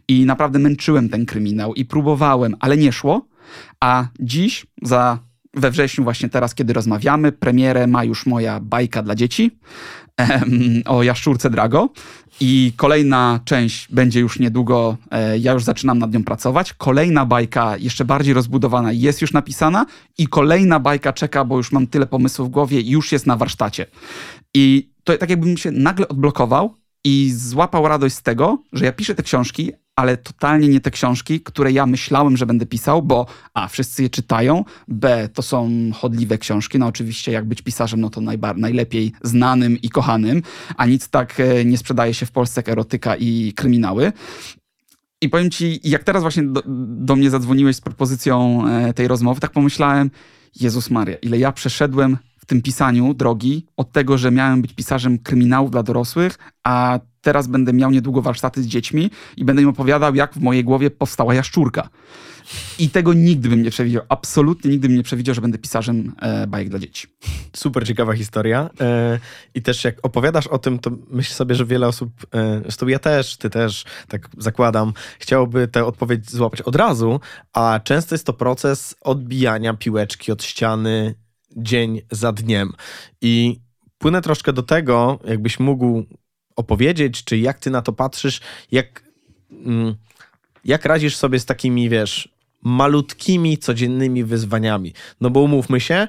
I 0.07 0.25
naprawdę 0.25 0.59
męczyłem 0.59 1.09
ten 1.09 1.25
kryminał 1.25 1.73
i 1.73 1.85
próbowałem, 1.85 2.55
ale 2.59 2.77
nie 2.77 2.91
szło. 2.91 3.27
A 3.79 4.07
dziś, 4.19 4.65
za 4.81 5.19
we 5.55 5.71
wrześniu, 5.71 6.03
właśnie 6.03 6.29
teraz, 6.29 6.55
kiedy 6.55 6.73
rozmawiamy, 6.73 7.31
premierę 7.31 7.87
ma 7.87 8.03
już 8.03 8.25
moja 8.25 8.59
bajka 8.59 9.03
dla 9.03 9.15
dzieci 9.15 9.51
em, 10.17 10.81
o 10.85 11.03
jaszczurce 11.03 11.49
Drago. 11.49 11.89
I 12.39 12.73
kolejna 12.75 13.39
część 13.45 13.87
będzie 13.91 14.19
już 14.19 14.39
niedługo, 14.39 14.97
e, 15.11 15.37
ja 15.37 15.51
już 15.51 15.63
zaczynam 15.63 15.99
nad 15.99 16.13
nią 16.13 16.23
pracować. 16.23 16.73
Kolejna 16.73 17.25
bajka, 17.25 17.77
jeszcze 17.77 18.05
bardziej 18.05 18.33
rozbudowana, 18.33 18.91
jest 18.91 19.21
już 19.21 19.33
napisana, 19.33 19.85
i 20.17 20.27
kolejna 20.27 20.79
bajka 20.79 21.13
czeka, 21.13 21.45
bo 21.45 21.57
już 21.57 21.71
mam 21.71 21.87
tyle 21.87 22.05
pomysłów 22.05 22.47
w 22.47 22.51
głowie, 22.51 22.81
już 22.81 23.11
jest 23.11 23.27
na 23.27 23.37
warsztacie. 23.37 23.85
I 24.53 24.89
to 25.03 25.17
tak 25.17 25.29
jakbym 25.29 25.57
się 25.57 25.71
nagle 25.71 26.07
odblokował 26.07 26.75
i 27.05 27.31
złapał 27.31 27.87
radość 27.87 28.15
z 28.15 28.21
tego, 28.21 28.63
że 28.73 28.85
ja 28.85 28.91
piszę 28.91 29.15
te 29.15 29.23
książki, 29.23 29.71
ale 29.95 30.17
totalnie 30.17 30.67
nie 30.67 30.81
te 30.81 30.91
książki, 30.91 31.41
które 31.41 31.71
ja 31.71 31.85
myślałem, 31.85 32.37
że 32.37 32.45
będę 32.45 32.65
pisał, 32.65 33.01
bo 33.01 33.25
a, 33.53 33.67
wszyscy 33.67 34.03
je 34.03 34.09
czytają, 34.09 34.63
b, 34.87 35.29
to 35.33 35.41
są 35.41 35.69
chodliwe 35.93 36.37
książki, 36.37 36.79
no 36.79 36.87
oczywiście 36.87 37.31
jak 37.31 37.45
być 37.45 37.61
pisarzem, 37.61 38.01
no 38.01 38.09
to 38.09 38.21
najlepiej 38.55 39.11
znanym 39.23 39.81
i 39.81 39.89
kochanym, 39.89 40.41
a 40.77 40.85
nic 40.85 41.09
tak 41.09 41.39
e, 41.39 41.65
nie 41.65 41.77
sprzedaje 41.77 42.13
się 42.13 42.25
w 42.25 42.31
Polsce 42.31 42.59
jak 42.59 42.69
erotyka 42.69 43.15
i 43.15 43.53
kryminały. 43.55 44.13
I 45.21 45.29
powiem 45.29 45.51
ci, 45.51 45.79
jak 45.83 46.03
teraz 46.03 46.21
właśnie 46.21 46.43
do, 46.43 46.63
do 46.87 47.15
mnie 47.15 47.29
zadzwoniłeś 47.29 47.75
z 47.75 47.81
propozycją 47.81 48.67
e, 48.67 48.93
tej 48.93 49.07
rozmowy, 49.07 49.41
tak 49.41 49.51
pomyślałem, 49.51 50.11
Jezus 50.59 50.89
Maria, 50.89 51.17
ile 51.17 51.37
ja 51.37 51.51
przeszedłem 51.51 52.17
w 52.45 52.47
tym 52.47 52.61
pisaniu 52.61 53.13
drogi 53.13 53.65
od 53.77 53.91
tego, 53.91 54.17
że 54.17 54.31
miałem 54.31 54.61
być 54.61 54.73
pisarzem 54.73 55.19
kryminałów 55.19 55.71
dla 55.71 55.83
dorosłych, 55.83 56.37
a 56.63 56.99
teraz 57.21 57.47
będę 57.47 57.73
miał 57.73 57.91
niedługo 57.91 58.21
warsztaty 58.21 58.63
z 58.63 58.67
dziećmi 58.67 59.11
i 59.37 59.45
będę 59.45 59.61
im 59.61 59.69
opowiadał, 59.69 60.15
jak 60.15 60.33
w 60.33 60.41
mojej 60.41 60.63
głowie 60.63 60.91
powstała 60.91 61.33
jaszczurka. 61.33 61.89
I 62.79 62.89
tego 62.89 63.13
nigdy 63.13 63.49
bym 63.49 63.63
nie 63.63 63.71
przewidział. 63.71 64.03
Absolutnie 64.09 64.71
nigdy 64.71 64.87
bym 64.87 64.97
nie 64.97 65.03
przewidział, 65.03 65.35
że 65.35 65.41
będę 65.41 65.57
pisarzem 65.57 66.15
e, 66.21 66.47
bajek 66.47 66.69
dla 66.69 66.79
dzieci. 66.79 67.07
Super 67.55 67.87
ciekawa 67.87 68.13
historia. 68.13 68.69
E, 68.81 69.19
I 69.55 69.61
też 69.61 69.83
jak 69.83 69.95
opowiadasz 70.03 70.47
o 70.47 70.57
tym, 70.57 70.79
to 70.79 70.91
myślę 71.09 71.35
sobie, 71.35 71.55
że 71.55 71.65
wiele 71.65 71.87
osób, 71.87 72.09
e, 72.33 72.61
zresztą 72.61 72.87
ja 72.87 72.99
też, 72.99 73.37
ty 73.37 73.49
też, 73.49 73.85
tak 74.07 74.29
zakładam, 74.37 74.93
chciałoby 75.19 75.67
tę 75.67 75.85
odpowiedź 75.85 76.31
złapać 76.31 76.61
od 76.61 76.75
razu, 76.75 77.19
a 77.53 77.79
często 77.83 78.15
jest 78.15 78.25
to 78.25 78.33
proces 78.33 78.95
odbijania 79.01 79.73
piłeczki 79.73 80.31
od 80.31 80.43
ściany 80.43 81.15
dzień 81.55 82.01
za 82.11 82.31
dniem. 82.31 82.73
I 83.21 83.59
płynę 83.97 84.21
troszkę 84.21 84.53
do 84.53 84.63
tego, 84.63 85.19
jakbyś 85.25 85.59
mógł 85.59 86.03
opowiedzieć, 86.55 87.23
czy 87.23 87.37
jak 87.37 87.59
ty 87.59 87.69
na 87.69 87.81
to 87.81 87.93
patrzysz, 87.93 88.41
jak, 88.71 89.03
mm, 89.51 89.95
jak 90.65 90.85
radzisz 90.85 91.15
sobie 91.15 91.39
z 91.39 91.45
takimi, 91.45 91.89
wiesz, 91.89 92.29
malutkimi, 92.63 93.57
codziennymi 93.57 94.23
wyzwaniami. 94.23 94.93
No 95.21 95.29
bo 95.29 95.39
umówmy 95.39 95.79
się, 95.79 96.07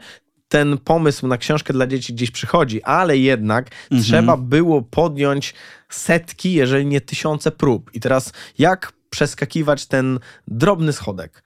ten 0.49 0.79
pomysł 0.79 1.27
na 1.27 1.39
książkę 1.39 1.73
dla 1.73 1.87
dzieci 1.87 2.15
gdzieś 2.15 2.31
przychodzi, 2.31 2.83
ale 2.83 3.19
jednak 3.19 3.71
mhm. 3.85 4.03
trzeba 4.03 4.37
było 4.37 4.83
podjąć 4.83 5.55
setki, 5.89 6.53
jeżeli 6.53 6.87
nie 6.87 7.01
tysiące 7.01 7.51
prób. 7.51 7.91
I 7.95 8.01
teraz 8.01 8.33
jak 8.59 8.93
przeskakiwać 9.11 9.87
ten 9.87 10.19
drobny 10.49 10.93
schodek? 10.93 11.46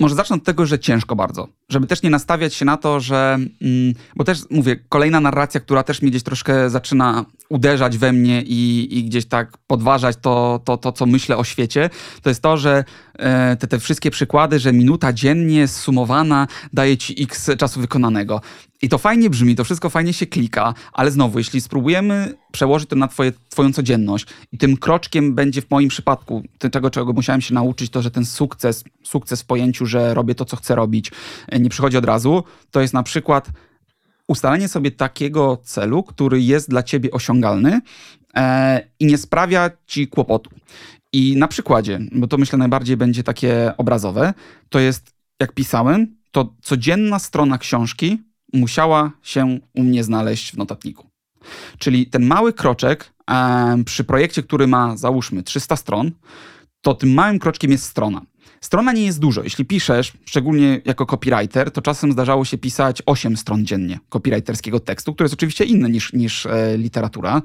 Może 0.00 0.14
zacznę 0.14 0.36
od 0.36 0.44
tego, 0.44 0.66
że 0.66 0.78
ciężko 0.78 1.16
bardzo. 1.16 1.48
Żeby 1.68 1.86
też 1.86 2.02
nie 2.02 2.10
nastawiać 2.10 2.54
się 2.54 2.64
na 2.64 2.76
to, 2.76 3.00
że. 3.00 3.38
Mm, 3.62 3.94
bo 4.16 4.24
też 4.24 4.38
mówię, 4.50 4.76
kolejna 4.88 5.20
narracja, 5.20 5.60
która 5.60 5.82
też 5.82 6.02
mnie 6.02 6.10
gdzieś 6.10 6.22
troszkę 6.22 6.70
zaczyna 6.70 7.24
uderzać 7.54 7.98
we 7.98 8.12
mnie 8.12 8.42
i, 8.42 8.88
i 8.98 9.04
gdzieś 9.04 9.26
tak 9.26 9.58
podważać 9.66 10.16
to, 10.20 10.60
to, 10.64 10.76
to, 10.76 10.92
co 10.92 11.06
myślę 11.06 11.36
o 11.36 11.44
świecie, 11.44 11.90
to 12.22 12.30
jest 12.30 12.42
to, 12.42 12.56
że 12.56 12.84
e, 13.18 13.56
te, 13.56 13.66
te 13.66 13.78
wszystkie 13.78 14.10
przykłady, 14.10 14.58
że 14.58 14.72
minuta 14.72 15.12
dziennie 15.12 15.68
sumowana 15.68 16.46
daje 16.72 16.96
ci 16.96 17.22
x 17.22 17.50
czasu 17.58 17.80
wykonanego. 17.80 18.40
I 18.82 18.88
to 18.88 18.98
fajnie 18.98 19.30
brzmi, 19.30 19.56
to 19.56 19.64
wszystko 19.64 19.90
fajnie 19.90 20.12
się 20.12 20.26
klika, 20.26 20.74
ale 20.92 21.10
znowu, 21.10 21.38
jeśli 21.38 21.60
spróbujemy 21.60 22.34
przełożyć 22.52 22.88
to 22.88 22.96
na 22.96 23.08
twoje, 23.08 23.32
twoją 23.48 23.72
codzienność 23.72 24.26
i 24.52 24.58
tym 24.58 24.76
kroczkiem 24.76 25.34
będzie 25.34 25.62
w 25.62 25.70
moim 25.70 25.88
przypadku, 25.88 26.42
tego, 26.58 26.90
czego 26.90 27.12
musiałem 27.12 27.40
się 27.40 27.54
nauczyć, 27.54 27.90
to, 27.90 28.02
że 28.02 28.10
ten 28.10 28.24
sukces, 28.24 28.84
sukces 29.02 29.42
w 29.42 29.46
pojęciu, 29.46 29.86
że 29.86 30.14
robię 30.14 30.34
to, 30.34 30.44
co 30.44 30.56
chcę 30.56 30.74
robić, 30.74 31.12
e, 31.48 31.60
nie 31.60 31.70
przychodzi 31.70 31.96
od 31.96 32.04
razu, 32.04 32.44
to 32.70 32.80
jest 32.80 32.94
na 32.94 33.02
przykład 33.02 33.50
ustalenie 34.28 34.68
sobie 34.68 34.90
takiego 34.90 35.56
celu, 35.56 36.02
który 36.02 36.42
jest 36.42 36.70
dla 36.70 36.82
ciebie 36.82 37.10
osiągalny 37.10 37.80
e, 38.34 38.88
i 39.00 39.06
nie 39.06 39.18
sprawia 39.18 39.70
ci 39.86 40.08
kłopotu. 40.08 40.50
I 41.12 41.36
na 41.36 41.48
przykładzie, 41.48 42.00
bo 42.12 42.26
to 42.26 42.38
myślę 42.38 42.58
najbardziej 42.58 42.96
będzie 42.96 43.22
takie 43.22 43.72
obrazowe, 43.76 44.34
to 44.68 44.78
jest, 44.78 45.14
jak 45.40 45.52
pisałem, 45.52 46.16
to 46.30 46.54
codzienna 46.62 47.18
strona 47.18 47.58
książki 47.58 48.22
musiała 48.52 49.10
się 49.22 49.58
u 49.74 49.82
mnie 49.82 50.04
znaleźć 50.04 50.52
w 50.52 50.56
notatniku. 50.56 51.10
Czyli 51.78 52.06
ten 52.06 52.26
mały 52.26 52.52
kroczek 52.52 53.14
e, 53.30 53.84
przy 53.84 54.04
projekcie, 54.04 54.42
który 54.42 54.66
ma 54.66 54.96
załóżmy 54.96 55.42
300 55.42 55.76
stron, 55.76 56.12
to 56.80 56.94
tym 56.94 57.14
małym 57.14 57.38
kroczkiem 57.38 57.70
jest 57.70 57.84
strona. 57.84 58.22
Strona 58.64 58.92
nie 58.92 59.04
jest 59.04 59.18
dużo. 59.18 59.42
Jeśli 59.42 59.64
piszesz, 59.64 60.12
szczególnie 60.24 60.80
jako 60.84 61.06
copywriter, 61.06 61.70
to 61.70 61.82
czasem 61.82 62.12
zdarzało 62.12 62.44
się 62.44 62.58
pisać 62.58 63.02
8 63.06 63.36
stron 63.36 63.66
dziennie 63.66 63.98
copywriterskiego 64.08 64.80
tekstu, 64.80 65.14
który 65.14 65.24
jest 65.24 65.34
oczywiście 65.34 65.64
inny 65.64 65.90
niż, 65.90 66.12
niż 66.12 66.46
e, 66.46 66.76
literatura. 66.78 67.42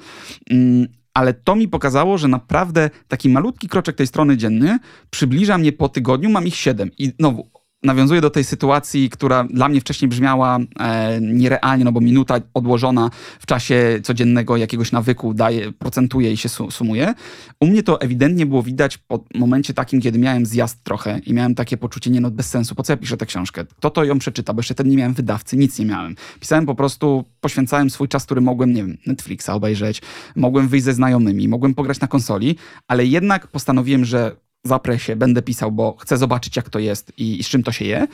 Mm, 0.49 0.87
ale 1.13 1.33
to 1.33 1.55
mi 1.55 1.67
pokazało, 1.67 2.17
że 2.17 2.27
naprawdę 2.27 2.89
taki 3.07 3.29
malutki 3.29 3.67
kroczek 3.67 3.95
tej 3.95 4.07
strony 4.07 4.37
dzienny 4.37 4.79
przybliża 5.09 5.57
mnie 5.57 5.71
po 5.71 5.89
tygodniu, 5.89 6.29
mam 6.29 6.47
ich 6.47 6.55
7. 6.55 6.91
I 6.97 7.11
znowu, 7.19 7.47
nawiązuję 7.83 8.21
do 8.21 8.29
tej 8.29 8.43
sytuacji, 8.43 9.09
która 9.09 9.43
dla 9.43 9.69
mnie 9.69 9.81
wcześniej 9.81 10.09
brzmiała 10.09 10.59
e, 10.79 11.19
nierealnie, 11.21 11.85
no 11.85 11.91
bo 11.91 12.01
minuta 12.01 12.35
odłożona 12.53 13.09
w 13.39 13.45
czasie 13.45 13.99
codziennego 14.03 14.57
jakiegoś 14.57 14.91
nawyku 14.91 15.33
daje, 15.33 15.71
procentuje 15.71 16.31
i 16.31 16.37
się 16.37 16.49
su 16.49 16.71
sumuje. 16.71 17.13
U 17.61 17.67
mnie 17.67 17.83
to 17.83 18.01
ewidentnie 18.01 18.45
było 18.45 18.63
widać 18.63 18.97
po 18.97 19.23
momencie 19.35 19.73
takim, 19.73 20.01
kiedy 20.01 20.19
miałem 20.19 20.45
zjazd 20.45 20.83
trochę 20.83 21.19
i 21.19 21.33
miałem 21.33 21.55
takie 21.55 21.77
poczucie, 21.77 22.11
nie 22.11 22.21
no, 22.21 22.31
bez 22.31 22.49
sensu, 22.49 22.75
po 22.75 22.83
co 22.83 22.93
ja 22.93 22.97
piszę 22.97 23.17
tę 23.17 23.25
książkę? 23.25 23.65
Kto 23.65 23.89
to 23.89 24.03
ją 24.03 24.19
przeczyta? 24.19 24.53
Bo 24.53 24.59
jeszcze 24.59 24.73
wtedy 24.73 24.89
nie 24.89 24.97
miałem 24.97 25.13
wydawcy, 25.13 25.57
nic 25.57 25.79
nie 25.79 25.85
miałem. 25.85 26.15
Pisałem 26.39 26.65
po 26.65 26.75
prostu, 26.75 27.25
poświęcałem 27.41 27.89
swój 27.89 28.07
czas, 28.07 28.25
który 28.25 28.41
mogłem, 28.41 28.73
nie 28.73 28.83
wiem, 28.83 28.97
Netflixa 29.07 29.49
obejrzeć, 29.49 30.01
mogłem 30.35 30.67
wyjść 30.67 30.85
ze 30.85 30.93
znajomymi, 30.93 31.47
mogłem 31.47 31.75
pograć 31.75 31.99
na 31.99 32.07
konsoli, 32.07 32.55
ale 32.87 33.05
jednak 33.05 33.47
postanowiłem, 33.47 34.05
że 34.05 34.35
zaprę 34.63 34.99
się, 34.99 35.15
będę 35.15 35.41
pisał, 35.41 35.71
bo 35.71 35.97
chcę 35.97 36.17
zobaczyć, 36.17 36.55
jak 36.55 36.69
to 36.69 36.79
jest 36.79 37.13
i, 37.17 37.39
i 37.39 37.43
z 37.43 37.49
czym 37.49 37.63
to 37.63 37.71
się 37.71 37.85
je. 37.85 38.07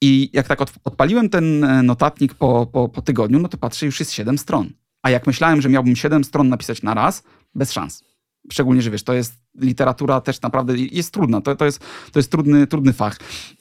I 0.00 0.30
jak 0.32 0.48
tak 0.48 0.60
odpaliłem 0.84 1.28
ten 1.28 1.64
e, 1.64 1.82
notatnik 1.82 2.34
po, 2.34 2.66
po, 2.72 2.88
po 2.88 3.02
tygodniu, 3.02 3.38
no 3.38 3.48
to 3.48 3.58
patrzę, 3.58 3.86
już 3.86 4.00
jest 4.00 4.12
7 4.12 4.38
stron. 4.38 4.70
A 5.02 5.10
jak 5.10 5.26
myślałem, 5.26 5.62
że 5.62 5.68
miałbym 5.68 5.96
7 5.96 6.24
stron 6.24 6.48
napisać 6.48 6.82
na 6.82 6.94
raz, 6.94 7.22
bez 7.54 7.72
szans. 7.72 8.04
Szczególnie, 8.52 8.82
że 8.82 8.90
wiesz, 8.90 9.02
to 9.02 9.14
jest 9.14 9.34
literatura 9.58 10.20
też 10.20 10.40
naprawdę 10.42 10.78
jest 10.78 11.14
trudna. 11.14 11.40
To, 11.40 11.56
to, 11.56 11.64
jest, 11.64 11.78
to 12.12 12.18
jest 12.18 12.30
trudny, 12.30 12.66
trudny 12.66 12.92
fach. 12.92 13.18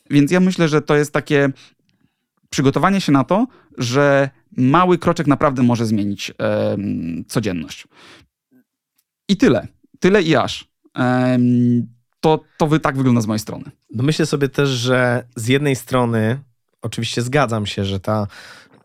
Więc 0.09 0.31
ja 0.31 0.39
myślę, 0.39 0.67
że 0.67 0.81
to 0.81 0.95
jest 0.95 1.13
takie 1.13 1.49
przygotowanie 2.49 3.01
się 3.01 3.11
na 3.11 3.23
to, 3.23 3.47
że 3.77 4.29
mały 4.57 4.97
kroczek 4.97 5.27
naprawdę 5.27 5.63
może 5.63 5.85
zmienić 5.85 6.31
e, 6.39 6.77
codzienność. 7.27 7.87
I 9.29 9.37
tyle. 9.37 9.67
Tyle 9.99 10.21
i 10.21 10.35
aż. 10.35 10.69
E, 10.97 11.39
to, 12.19 12.39
to 12.57 12.67
wy, 12.67 12.79
tak 12.79 12.97
wygląda 12.97 13.21
z 13.21 13.27
mojej 13.27 13.39
strony. 13.39 13.63
No 13.91 14.03
myślę 14.03 14.25
sobie 14.25 14.49
też, 14.49 14.69
że 14.69 15.23
z 15.35 15.47
jednej 15.47 15.75
strony 15.75 16.39
oczywiście 16.81 17.21
zgadzam 17.21 17.65
się, 17.65 17.85
że 17.85 17.99
ta 17.99 18.27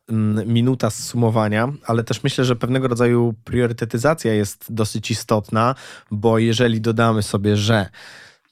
mm, 0.08 0.48
minuta 0.48 0.90
zsumowania, 0.90 1.72
ale 1.86 2.04
też 2.04 2.22
myślę, 2.22 2.44
że 2.44 2.56
pewnego 2.56 2.88
rodzaju 2.88 3.34
priorytetyzacja 3.44 4.34
jest 4.34 4.72
dosyć 4.72 5.10
istotna, 5.10 5.74
bo 6.10 6.38
jeżeli 6.38 6.80
dodamy 6.80 7.22
sobie, 7.22 7.56
że 7.56 7.88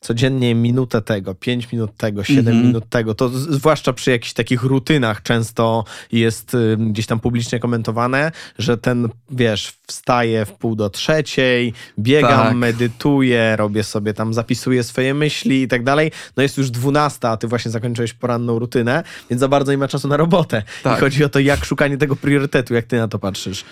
codziennie 0.03 0.55
minutę 0.55 1.03
tego, 1.03 1.35
5 1.35 1.73
minut 1.73 1.97
tego, 1.97 2.25
7 2.25 2.49
mm 2.49 2.63
-hmm. 2.63 2.67
minut 2.67 2.89
tego, 2.89 3.15
to 3.15 3.29
zwłaszcza 3.29 3.93
przy 3.93 4.11
jakichś 4.11 4.33
takich 4.33 4.63
rutynach 4.63 5.23
często 5.23 5.85
jest 6.13 6.55
y, 6.55 6.77
gdzieś 6.77 7.07
tam 7.07 7.21
publicznie 7.21 7.59
komentowane, 7.59 8.33
że 8.59 8.79
ten, 8.79 9.09
wiesz, 9.31 9.73
wstaje 9.87 10.45
w 10.45 10.53
pół 10.53 10.77
do 10.77 10.91
trzeciej, 10.91 11.73
biegam, 11.99 12.31
tak. 12.31 12.55
medytuję, 12.55 13.57
robię 13.57 13.85
sobie 13.85 14.15
tam, 14.15 14.35
zapisuję 14.35 14.83
swoje 14.83 15.15
myśli 15.15 15.63
i 15.63 15.69
tak 15.69 15.85
dalej. 15.85 16.11
No 16.37 16.43
jest 16.43 16.59
już 16.59 16.71
12, 16.71 17.29
a 17.29 17.37
ty 17.37 17.49
właśnie 17.49 17.71
zakończyłeś 17.71 18.13
poranną 18.13 18.59
rutynę, 18.59 19.03
więc 19.31 19.41
za 19.41 19.49
bardzo 19.49 19.73
nie 19.73 19.79
ma 19.79 19.89
czasu 19.89 20.09
na 20.09 20.17
robotę. 20.17 20.63
Tak. 20.83 20.99
I 20.99 21.01
chodzi 21.01 21.25
o 21.25 21.29
to, 21.29 21.39
jak 21.39 21.65
szukanie 21.65 21.99
tego 21.99 22.17
priorytetu, 22.17 22.75
jak 22.75 22.85
ty 22.85 22.97
na 22.97 23.09
to 23.09 23.19
patrzysz. 23.19 23.65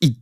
I 0.00 0.14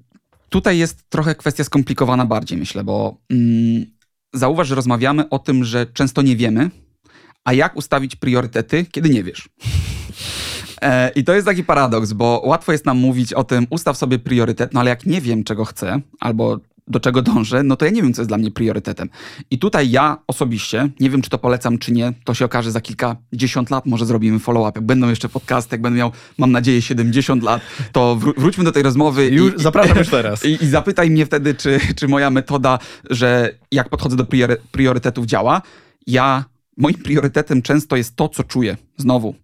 tutaj 0.48 0.78
jest 0.78 1.10
trochę 1.10 1.34
kwestia 1.34 1.64
skomplikowana 1.64 2.26
bardziej, 2.26 2.58
myślę, 2.58 2.84
bo... 2.84 3.16
Mm, 3.30 3.99
zauważ, 4.32 4.68
że 4.68 4.74
rozmawiamy 4.74 5.28
o 5.28 5.38
tym, 5.38 5.64
że 5.64 5.86
często 5.86 6.22
nie 6.22 6.36
wiemy, 6.36 6.70
a 7.44 7.52
jak 7.52 7.76
ustawić 7.76 8.16
priorytety, 8.16 8.86
kiedy 8.92 9.10
nie 9.10 9.24
wiesz. 9.24 9.48
E, 10.82 11.10
I 11.10 11.24
to 11.24 11.34
jest 11.34 11.46
taki 11.46 11.64
paradoks, 11.64 12.12
bo 12.12 12.42
łatwo 12.44 12.72
jest 12.72 12.86
nam 12.86 12.98
mówić 12.98 13.32
o 13.32 13.44
tym, 13.44 13.66
ustaw 13.70 13.96
sobie 13.96 14.18
priorytet, 14.18 14.74
no 14.74 14.80
ale 14.80 14.90
jak 14.90 15.06
nie 15.06 15.20
wiem, 15.20 15.44
czego 15.44 15.64
chcę, 15.64 16.00
albo 16.20 16.58
do 16.90 17.00
czego 17.00 17.22
dążę, 17.22 17.62
no 17.62 17.76
to 17.76 17.84
ja 17.84 17.90
nie 17.90 18.02
wiem, 18.02 18.14
co 18.14 18.22
jest 18.22 18.30
dla 18.30 18.38
mnie 18.38 18.50
priorytetem. 18.50 19.08
I 19.50 19.58
tutaj 19.58 19.90
ja 19.90 20.18
osobiście, 20.26 20.88
nie 21.00 21.10
wiem, 21.10 21.22
czy 21.22 21.30
to 21.30 21.38
polecam, 21.38 21.78
czy 21.78 21.92
nie, 21.92 22.12
to 22.24 22.34
się 22.34 22.44
okaże 22.44 22.70
za 22.70 22.80
kilkadziesiąt 22.80 23.70
lat, 23.70 23.86
może 23.86 24.06
zrobimy 24.06 24.38
follow-up. 24.38 24.72
Jak 24.78 24.86
będą 24.86 25.08
jeszcze 25.08 25.28
podcasty, 25.28 25.74
jak 25.74 25.82
będę 25.82 25.98
miał, 25.98 26.12
mam 26.38 26.52
nadzieję, 26.52 26.82
70 26.82 27.42
lat, 27.42 27.62
to 27.92 28.16
wró 28.16 28.32
wróćmy 28.36 28.64
do 28.64 28.72
tej 28.72 28.82
rozmowy. 28.82 29.26
Już, 29.26 29.54
i, 29.54 29.62
zapraszam 29.62 29.98
już 29.98 30.08
teraz. 30.08 30.44
I, 30.46 30.64
I, 30.64 30.68
zapytaj 30.68 31.10
mnie 31.10 31.26
wtedy, 31.26 31.54
czy, 31.54 31.80
czy 31.96 32.08
moja 32.08 32.30
metoda, 32.30 32.78
że 33.10 33.54
jak 33.72 33.88
podchodzę 33.88 34.16
do 34.16 34.24
priory 34.24 34.56
priorytetów 34.72 35.26
działa. 35.26 35.62
Ja, 36.06 36.44
moim 36.76 36.94
priorytetem 36.94 37.62
często 37.62 37.96
jest 37.96 38.16
to, 38.16 38.28
co 38.28 38.44
czuję. 38.44 38.76
Znowu. 38.96 39.34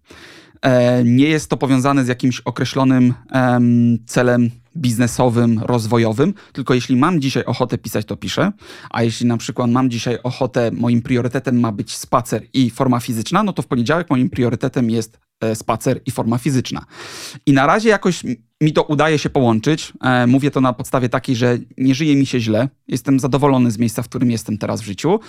E, 0.61 1.03
nie 1.03 1.27
jest 1.27 1.49
to 1.49 1.57
powiązane 1.57 2.05
z 2.05 2.07
jakimś 2.07 2.39
określonym 2.39 3.13
em, 3.31 3.97
celem 4.05 4.49
biznesowym, 4.77 5.59
rozwojowym, 5.59 6.33
tylko 6.53 6.73
jeśli 6.73 6.95
mam 6.95 7.21
dzisiaj 7.21 7.45
ochotę 7.45 7.77
pisać, 7.77 8.05
to 8.05 8.17
piszę, 8.17 8.51
a 8.89 9.03
jeśli 9.03 9.25
na 9.25 9.37
przykład 9.37 9.71
mam 9.71 9.89
dzisiaj 9.89 10.17
ochotę, 10.23 10.71
moim 10.71 11.01
priorytetem 11.01 11.59
ma 11.59 11.71
być 11.71 11.95
spacer 11.95 12.43
i 12.53 12.69
forma 12.69 12.99
fizyczna, 12.99 13.43
no 13.43 13.53
to 13.53 13.61
w 13.61 13.67
poniedziałek 13.67 14.09
moim 14.09 14.29
priorytetem 14.29 14.89
jest 14.89 15.19
e, 15.41 15.55
spacer 15.55 16.01
i 16.05 16.11
forma 16.11 16.37
fizyczna. 16.37 16.85
I 17.45 17.53
na 17.53 17.67
razie 17.67 17.89
jakoś 17.89 18.23
mi 18.61 18.73
to 18.73 18.83
udaje 18.83 19.19
się 19.19 19.29
połączyć. 19.29 19.93
E, 20.01 20.27
mówię 20.27 20.51
to 20.51 20.61
na 20.61 20.73
podstawie 20.73 21.09
takiej, 21.09 21.35
że 21.35 21.57
nie 21.77 21.95
żyje 21.95 22.15
mi 22.15 22.25
się 22.25 22.39
źle, 22.39 22.69
jestem 22.87 23.19
zadowolony 23.19 23.71
z 23.71 23.77
miejsca, 23.77 24.03
w 24.03 24.09
którym 24.09 24.31
jestem 24.31 24.57
teraz 24.57 24.81
w 24.81 24.85
życiu, 24.85 25.19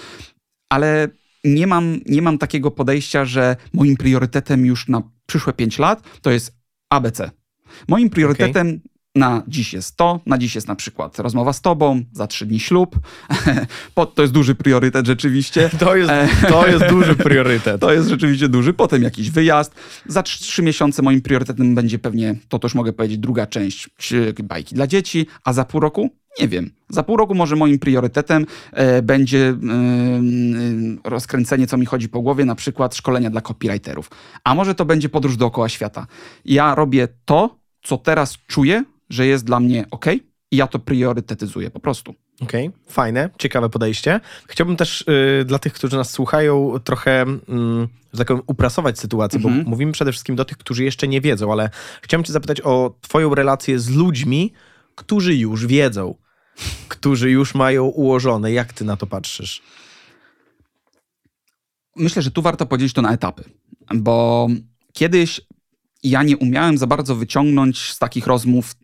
ale 0.68 1.09
nie 1.44 1.66
mam, 1.66 2.01
nie 2.07 2.22
mam 2.22 2.38
takiego 2.38 2.70
podejścia, 2.70 3.24
że 3.24 3.57
moim 3.72 3.96
priorytetem 3.96 4.66
już 4.66 4.88
na 4.88 5.03
przyszłe 5.26 5.53
5 5.53 5.78
lat 5.78 6.03
to 6.22 6.30
jest 6.30 6.57
ABC. 6.90 7.30
Moim 7.88 8.11
priorytetem 8.11 8.68
okay 8.68 8.97
na 9.19 9.43
dziś 9.49 9.73
jest 9.73 9.97
to, 9.97 10.21
na 10.27 10.39
dziś 10.39 10.55
jest 10.55 10.69
na 10.69 10.75
przykład 10.75 11.19
rozmowa 11.19 11.53
z 11.53 11.61
tobą, 11.61 12.05
za 12.12 12.27
trzy 12.27 12.47
dni 12.47 12.61
ślub. 12.61 12.99
to 14.14 14.23
jest 14.23 14.35
duży 14.35 14.55
priorytet 14.55 15.07
rzeczywiście. 15.07 15.71
To 15.79 15.97
jest, 15.97 16.12
to 16.49 16.66
jest 16.66 16.87
duży 16.87 17.14
priorytet. 17.14 17.81
to 17.81 17.93
jest 17.93 18.09
rzeczywiście 18.09 18.49
duży. 18.49 18.73
Potem 18.73 19.03
jakiś 19.03 19.31
wyjazd. 19.31 19.75
Za 20.07 20.23
trzy 20.23 20.62
miesiące 20.62 21.03
moim 21.03 21.21
priorytetem 21.21 21.75
będzie 21.75 21.99
pewnie, 21.99 22.35
to 22.49 22.59
też 22.59 22.75
mogę 22.75 22.93
powiedzieć, 22.93 23.19
druga 23.19 23.47
część 23.47 23.89
bajki 24.43 24.75
dla 24.75 24.87
dzieci, 24.87 25.27
a 25.45 25.53
za 25.53 25.64
pół 25.64 25.81
roku 25.81 26.11
nie 26.41 26.49
wiem. 26.49 26.71
Za 26.89 27.03
pół 27.03 27.16
roku 27.16 27.35
może 27.35 27.57
moim 27.57 27.79
priorytetem 27.79 28.47
e, 28.73 29.03
będzie 29.03 29.39
e, 29.39 29.53
e, 29.53 29.55
rozkręcenie, 31.05 31.66
co 31.66 31.77
mi 31.77 31.87
chodzi 31.87 32.09
po 32.09 32.21
głowie, 32.21 32.45
na 32.45 32.55
przykład 32.55 32.95
szkolenia 32.95 33.31
dla 33.31 33.41
copywriterów. 33.41 34.11
A 34.45 34.55
może 34.55 34.75
to 34.75 34.85
będzie 34.85 35.09
podróż 35.09 35.37
dookoła 35.37 35.69
świata. 35.69 36.07
Ja 36.45 36.75
robię 36.75 37.09
to, 37.25 37.59
co 37.83 37.99
teraz 37.99 38.39
czuję, 38.47 38.85
że 39.11 39.27
jest 39.27 39.45
dla 39.45 39.61
mnie 39.61 39.85
ok 39.91 40.07
i 40.51 40.57
ja 40.57 40.67
to 40.67 40.79
priorytetyzuję 40.79 41.71
po 41.71 41.81
prostu. 41.81 42.15
Okej, 42.41 42.69
okay, 42.69 42.81
fajne, 42.89 43.31
ciekawe 43.39 43.69
podejście. 43.69 44.21
Chciałbym 44.49 44.77
też 44.77 45.05
y, 45.41 45.45
dla 45.45 45.59
tych, 45.59 45.73
którzy 45.73 45.97
nas 45.97 46.11
słuchają, 46.11 46.75
trochę, 46.85 47.23
y, 47.23 47.89
że 48.13 48.19
tak 48.19 48.27
powiem, 48.27 48.43
uprasować 48.47 48.99
sytuację, 48.99 49.41
bo 49.41 49.49
mhm. 49.49 49.67
mówimy 49.67 49.93
przede 49.93 50.13
wszystkim 50.13 50.37
do 50.37 50.45
tych, 50.45 50.59
którzy 50.59 50.85
jeszcze 50.85 51.09
nie 51.09 51.21
wiedzą, 51.21 51.53
ale 51.53 51.71
chciałem 52.03 52.25
Cię 52.25 52.33
zapytać 52.33 52.61
o 52.61 52.95
Twoją 53.01 53.35
relację 53.35 53.79
z 53.79 53.91
ludźmi, 53.91 54.53
którzy 54.95 55.37
już 55.37 55.67
wiedzą, 55.67 56.15
którzy 56.89 57.31
już 57.31 57.55
mają 57.55 57.85
ułożone. 57.85 58.53
Jak 58.53 58.73
Ty 58.73 58.85
na 58.85 58.97
to 58.97 59.07
patrzysz? 59.07 59.63
Myślę, 61.97 62.23
że 62.23 62.31
tu 62.31 62.43
warto 62.43 62.67
podzielić 62.67 62.93
to 62.93 63.03
na 63.03 63.13
etapy, 63.13 63.45
bo 63.95 64.49
kiedyś 64.93 65.41
ja 66.03 66.23
nie 66.23 66.37
umiałem 66.37 66.79
za 66.79 66.87
bardzo 66.87 67.17
wyciągnąć 67.17 67.93
z 67.93 67.99
takich 67.99 68.27
rozmów 68.27 68.75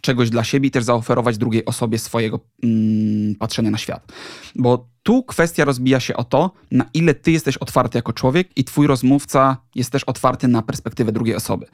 czegoś 0.00 0.30
dla 0.30 0.44
siebie 0.44 0.68
i 0.68 0.70
też 0.70 0.84
zaoferować 0.84 1.38
drugiej 1.38 1.64
osobie 1.64 1.98
swojego 1.98 2.40
mm, 2.62 3.34
patrzenia 3.34 3.70
na 3.70 3.78
świat. 3.78 4.12
Bo 4.56 4.88
tu 5.02 5.22
kwestia 5.22 5.64
rozbija 5.64 6.00
się 6.00 6.16
o 6.16 6.24
to, 6.24 6.50
na 6.70 6.84
ile 6.94 7.14
ty 7.14 7.30
jesteś 7.30 7.56
otwarty 7.56 7.98
jako 7.98 8.12
człowiek 8.12 8.48
i 8.56 8.64
twój 8.64 8.86
rozmówca 8.86 9.56
jest 9.74 9.90
też 9.90 10.04
otwarty 10.04 10.48
na 10.48 10.62
perspektywę 10.62 11.12
drugiej 11.12 11.36
osoby. 11.36 11.66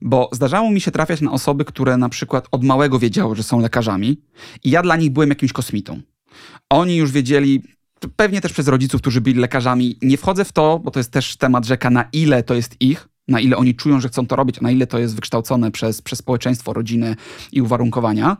Bo 0.00 0.28
zdarzało 0.32 0.70
mi 0.70 0.80
się 0.80 0.90
trafiać 0.90 1.20
na 1.20 1.32
osoby, 1.32 1.64
które 1.64 1.96
na 1.96 2.08
przykład 2.08 2.48
od 2.50 2.64
małego 2.64 2.98
wiedziały, 2.98 3.36
że 3.36 3.42
są 3.42 3.60
lekarzami 3.60 4.20
i 4.64 4.70
ja 4.70 4.82
dla 4.82 4.96
nich 4.96 5.10
byłem 5.10 5.28
jakimś 5.28 5.52
kosmitą. 5.52 6.00
Oni 6.70 6.96
już 6.96 7.12
wiedzieli, 7.12 7.62
pewnie 8.16 8.40
też 8.40 8.52
przez 8.52 8.68
rodziców, 8.68 9.00
którzy 9.00 9.20
byli 9.20 9.40
lekarzami. 9.40 9.98
Nie 10.02 10.16
wchodzę 10.16 10.44
w 10.44 10.52
to, 10.52 10.78
bo 10.78 10.90
to 10.90 11.00
jest 11.00 11.10
też 11.10 11.36
temat 11.36 11.64
rzeka, 11.64 11.90
na 11.90 12.08
ile 12.12 12.42
to 12.42 12.54
jest 12.54 12.76
ich, 12.80 13.08
na 13.28 13.40
ile 13.40 13.56
oni 13.56 13.74
czują, 13.74 14.00
że 14.00 14.08
chcą 14.08 14.26
to 14.26 14.36
robić, 14.36 14.60
na 14.60 14.70
ile 14.70 14.86
to 14.86 14.98
jest 14.98 15.14
wykształcone 15.14 15.70
przez, 15.70 16.02
przez 16.02 16.18
społeczeństwo, 16.18 16.72
rodzinę 16.72 17.16
i 17.52 17.62
uwarunkowania. 17.62 18.36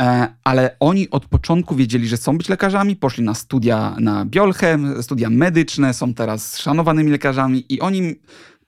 E, 0.00 0.28
ale 0.44 0.76
oni 0.80 1.10
od 1.10 1.26
początku 1.26 1.74
wiedzieli, 1.74 2.08
że 2.08 2.16
chcą 2.16 2.38
być 2.38 2.48
lekarzami, 2.48 2.96
poszli 2.96 3.24
na 3.24 3.34
studia 3.34 3.96
na 4.00 4.24
biolchem, 4.24 5.02
studia 5.02 5.30
medyczne, 5.30 5.94
są 5.94 6.14
teraz 6.14 6.58
szanowanymi 6.58 7.10
lekarzami 7.10 7.64
i 7.68 7.80
oni 7.80 8.14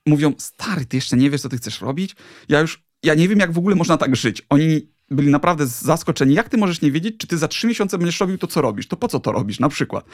mówią, 0.05 0.33
stary, 0.37 0.85
ty 0.85 0.97
jeszcze 0.97 1.17
nie 1.17 1.29
wiesz, 1.29 1.41
co 1.41 1.49
ty 1.49 1.57
chcesz 1.57 1.81
robić? 1.81 2.15
Ja 2.49 2.59
już, 2.59 2.83
ja 3.03 3.15
nie 3.15 3.27
wiem, 3.27 3.39
jak 3.39 3.51
w 3.51 3.57
ogóle 3.57 3.75
można 3.75 3.97
tak 3.97 4.15
żyć. 4.15 4.41
Oni 4.49 4.89
byli 5.11 5.29
naprawdę 5.31 5.67
zaskoczeni. 5.67 6.33
Jak 6.33 6.49
ty 6.49 6.57
możesz 6.57 6.81
nie 6.81 6.91
wiedzieć, 6.91 7.17
czy 7.17 7.27
ty 7.27 7.37
za 7.37 7.47
trzy 7.47 7.67
miesiące 7.67 7.97
będziesz 7.97 8.19
robił 8.19 8.37
to, 8.37 8.47
co 8.47 8.61
robisz? 8.61 8.87
To 8.87 8.97
po 8.97 9.07
co 9.07 9.19
to 9.19 9.31
robisz, 9.31 9.59
na 9.59 9.69
przykład? 9.69 10.05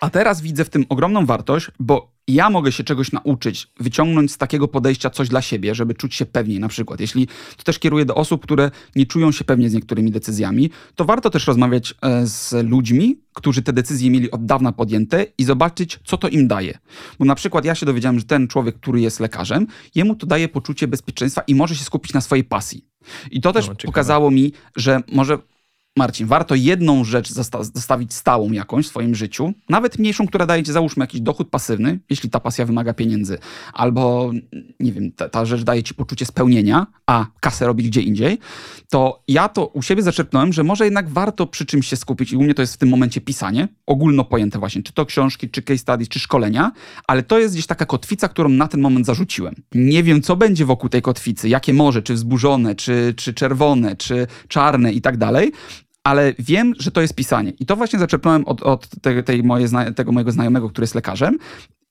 A 0.00 0.10
teraz 0.10 0.40
widzę 0.40 0.64
w 0.64 0.70
tym 0.70 0.86
ogromną 0.88 1.26
wartość, 1.26 1.70
bo 1.80 2.11
ja 2.28 2.50
mogę 2.50 2.72
się 2.72 2.84
czegoś 2.84 3.12
nauczyć, 3.12 3.68
wyciągnąć 3.80 4.32
z 4.32 4.38
takiego 4.38 4.68
podejścia 4.68 5.10
coś 5.10 5.28
dla 5.28 5.42
siebie, 5.42 5.74
żeby 5.74 5.94
czuć 5.94 6.14
się 6.14 6.26
pewniej 6.26 6.60
na 6.60 6.68
przykład. 6.68 7.00
Jeśli 7.00 7.26
to 7.56 7.62
też 7.64 7.78
kieruję 7.78 8.04
do 8.04 8.14
osób, 8.14 8.42
które 8.42 8.70
nie 8.96 9.06
czują 9.06 9.32
się 9.32 9.44
pewnie 9.44 9.70
z 9.70 9.74
niektórymi 9.74 10.10
decyzjami, 10.10 10.70
to 10.94 11.04
warto 11.04 11.30
też 11.30 11.46
rozmawiać 11.46 11.94
e, 12.02 12.26
z 12.26 12.66
ludźmi, 12.68 13.20
którzy 13.32 13.62
te 13.62 13.72
decyzje 13.72 14.10
mieli 14.10 14.30
od 14.30 14.46
dawna 14.46 14.72
podjęte 14.72 15.26
i 15.38 15.44
zobaczyć, 15.44 16.00
co 16.04 16.18
to 16.18 16.28
im 16.28 16.48
daje. 16.48 16.78
Bo 17.18 17.24
na 17.24 17.34
przykład 17.34 17.64
ja 17.64 17.74
się 17.74 17.86
dowiedziałem, 17.86 18.18
że 18.18 18.24
ten 18.24 18.48
człowiek, 18.48 18.76
który 18.76 19.00
jest 19.00 19.20
lekarzem, 19.20 19.66
jemu 19.94 20.14
to 20.14 20.26
daje 20.26 20.48
poczucie 20.48 20.88
bezpieczeństwa 20.88 21.42
i 21.46 21.54
może 21.54 21.76
się 21.76 21.84
skupić 21.84 22.12
na 22.12 22.20
swojej 22.20 22.44
pasji. 22.44 22.86
I 23.30 23.40
to 23.40 23.52
też 23.52 23.68
no, 23.68 23.74
pokazało 23.84 24.30
mi, 24.30 24.52
że 24.76 25.00
może 25.12 25.38
Marcin, 25.96 26.26
warto 26.26 26.54
jedną 26.54 27.04
rzecz 27.04 27.32
zostawić 27.74 28.14
stałą 28.14 28.52
jakąś 28.52 28.86
w 28.86 28.88
swoim 28.88 29.14
życiu, 29.14 29.52
nawet 29.68 29.98
mniejszą, 29.98 30.26
która 30.26 30.46
daje 30.46 30.62
ci, 30.62 30.72
załóżmy, 30.72 31.02
jakiś 31.02 31.20
dochód 31.20 31.50
pasywny, 31.50 32.00
jeśli 32.10 32.30
ta 32.30 32.40
pasja 32.40 32.66
wymaga 32.66 32.94
pieniędzy, 32.94 33.38
albo, 33.72 34.30
nie 34.80 34.92
wiem, 34.92 35.12
ta, 35.12 35.28
ta 35.28 35.44
rzecz 35.44 35.62
daje 35.62 35.82
ci 35.82 35.94
poczucie 35.94 36.26
spełnienia, 36.26 36.86
a 37.06 37.26
kasę 37.40 37.66
robić 37.66 37.88
gdzie 37.88 38.00
indziej, 38.00 38.38
to 38.90 39.22
ja 39.28 39.48
to 39.48 39.66
u 39.66 39.82
siebie 39.82 40.02
zaczerpnąłem, 40.02 40.52
że 40.52 40.64
może 40.64 40.84
jednak 40.84 41.08
warto 41.08 41.46
przy 41.46 41.66
czymś 41.66 41.88
się 41.88 41.96
skupić 41.96 42.32
i 42.32 42.36
u 42.36 42.42
mnie 42.42 42.54
to 42.54 42.62
jest 42.62 42.74
w 42.74 42.78
tym 42.78 42.88
momencie 42.88 43.20
pisanie, 43.20 43.68
ogólno 43.86 44.24
pojęte 44.24 44.58
właśnie, 44.58 44.82
czy 44.82 44.92
to 44.92 45.06
książki, 45.06 45.50
czy 45.50 45.62
case 45.62 45.78
studies, 45.78 46.08
czy 46.08 46.18
szkolenia, 46.18 46.72
ale 47.06 47.22
to 47.22 47.38
jest 47.38 47.54
gdzieś 47.54 47.66
taka 47.66 47.86
kotwica, 47.86 48.28
którą 48.28 48.48
na 48.48 48.68
ten 48.68 48.80
moment 48.80 49.06
zarzuciłem. 49.06 49.54
Nie 49.74 50.02
wiem, 50.02 50.22
co 50.22 50.36
będzie 50.36 50.64
wokół 50.64 50.88
tej 50.88 51.02
kotwicy, 51.02 51.48
jakie 51.48 51.74
morze, 51.74 52.02
czy 52.02 52.14
wzburzone, 52.14 52.74
czy, 52.74 53.14
czy 53.16 53.34
czerwone, 53.34 53.96
czy 53.96 54.26
czarne 54.48 54.92
i 54.92 55.00
tak 55.00 55.16
dalej, 55.16 55.52
ale 56.04 56.34
wiem, 56.38 56.72
że 56.78 56.90
to 56.90 57.00
jest 57.00 57.14
pisanie. 57.14 57.52
I 57.60 57.66
to 57.66 57.76
właśnie 57.76 57.98
zaczerpnąłem 57.98 58.44
od, 58.44 58.62
od 58.62 58.88
tej, 59.02 59.24
tej 59.24 59.42
moje, 59.42 59.68
tego 59.96 60.12
mojego 60.12 60.32
znajomego, 60.32 60.70
który 60.70 60.82
jest 60.82 60.94
lekarzem. 60.94 61.38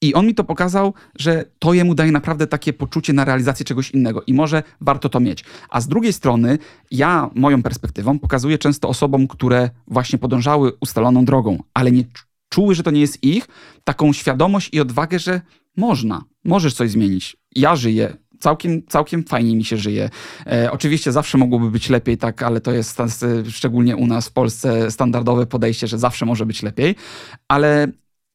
I 0.04 0.14
on 0.14 0.28
mi 0.28 0.36
to 0.36 0.44
pokazał, 0.44 0.94
że 1.20 1.46
to 1.60 1.74
jemu 1.74 1.96
daje 1.96 2.12
naprawdę 2.12 2.48
takie 2.48 2.74
poczucie 2.74 3.14
na 3.14 3.26
realizację 3.26 3.66
czegoś 3.66 3.92
innego 3.92 4.22
i 4.28 4.34
może 4.34 4.64
warto 4.82 5.10
to 5.10 5.20
mieć. 5.20 5.44
A 5.70 5.82
z 5.82 5.88
drugiej 5.88 6.14
strony, 6.14 6.58
ja 6.92 7.30
moją 7.36 7.64
perspektywą 7.64 8.20
pokazuję 8.20 8.58
często 8.58 8.90
osobom, 8.90 9.28
które 9.28 9.70
właśnie 9.88 10.20
podążały 10.20 10.72
ustaloną 10.80 11.26
drogą, 11.26 11.64
ale 11.74 11.92
nie 11.92 12.04
czuły, 12.50 12.76
że 12.76 12.84
to 12.84 12.92
nie 12.92 13.02
jest 13.02 13.24
ich, 13.24 13.48
taką 13.84 14.14
świadomość 14.14 14.70
i 14.74 14.80
odwagę, 14.80 15.20
że 15.20 15.42
można, 15.78 16.24
możesz 16.44 16.74
coś 16.74 16.92
zmienić. 16.92 17.38
Ja 17.56 17.76
żyję, 17.76 18.18
całkiem, 18.42 18.86
całkiem 18.88 19.24
fajnie 19.24 19.56
mi 19.56 19.64
się 19.64 19.78
żyje. 19.78 20.10
E, 20.48 20.72
oczywiście 20.72 21.12
zawsze 21.12 21.38
mogłoby 21.38 21.72
być 21.72 21.90
lepiej, 21.90 22.18
tak, 22.18 22.44
ale 22.44 22.62
to 22.62 22.72
jest 22.72 23.02
szczególnie 23.50 23.96
u 23.96 24.08
nas 24.08 24.28
w 24.28 24.32
Polsce 24.32 24.92
standardowe 24.92 25.46
podejście, 25.46 25.88
że 25.88 25.98
zawsze 25.98 26.26
może 26.26 26.46
być 26.46 26.64
lepiej, 26.64 26.96
ale 27.48 27.88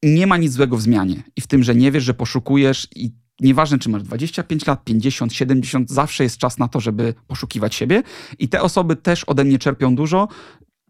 nie 0.02 0.26
ma 0.26 0.36
nic 0.36 0.52
złego 0.52 0.76
w 0.76 0.82
zmianie 0.82 1.22
i 1.36 1.40
w 1.40 1.46
tym, 1.46 1.62
że 1.62 1.74
nie 1.74 1.92
wiesz, 1.92 2.04
że 2.04 2.14
poszukujesz 2.14 2.88
i 2.96 3.10
Nieważne, 3.40 3.78
czy 3.78 3.88
masz 3.88 4.02
25 4.02 4.66
lat, 4.66 4.84
50, 4.84 5.32
70, 5.32 5.90
zawsze 5.90 6.24
jest 6.24 6.38
czas 6.38 6.58
na 6.58 6.68
to, 6.68 6.80
żeby 6.80 7.14
poszukiwać 7.26 7.74
siebie. 7.74 8.02
I 8.38 8.48
te 8.48 8.62
osoby 8.62 8.96
też 8.96 9.24
ode 9.24 9.44
mnie 9.44 9.58
czerpią 9.58 9.94
dużo. 9.94 10.28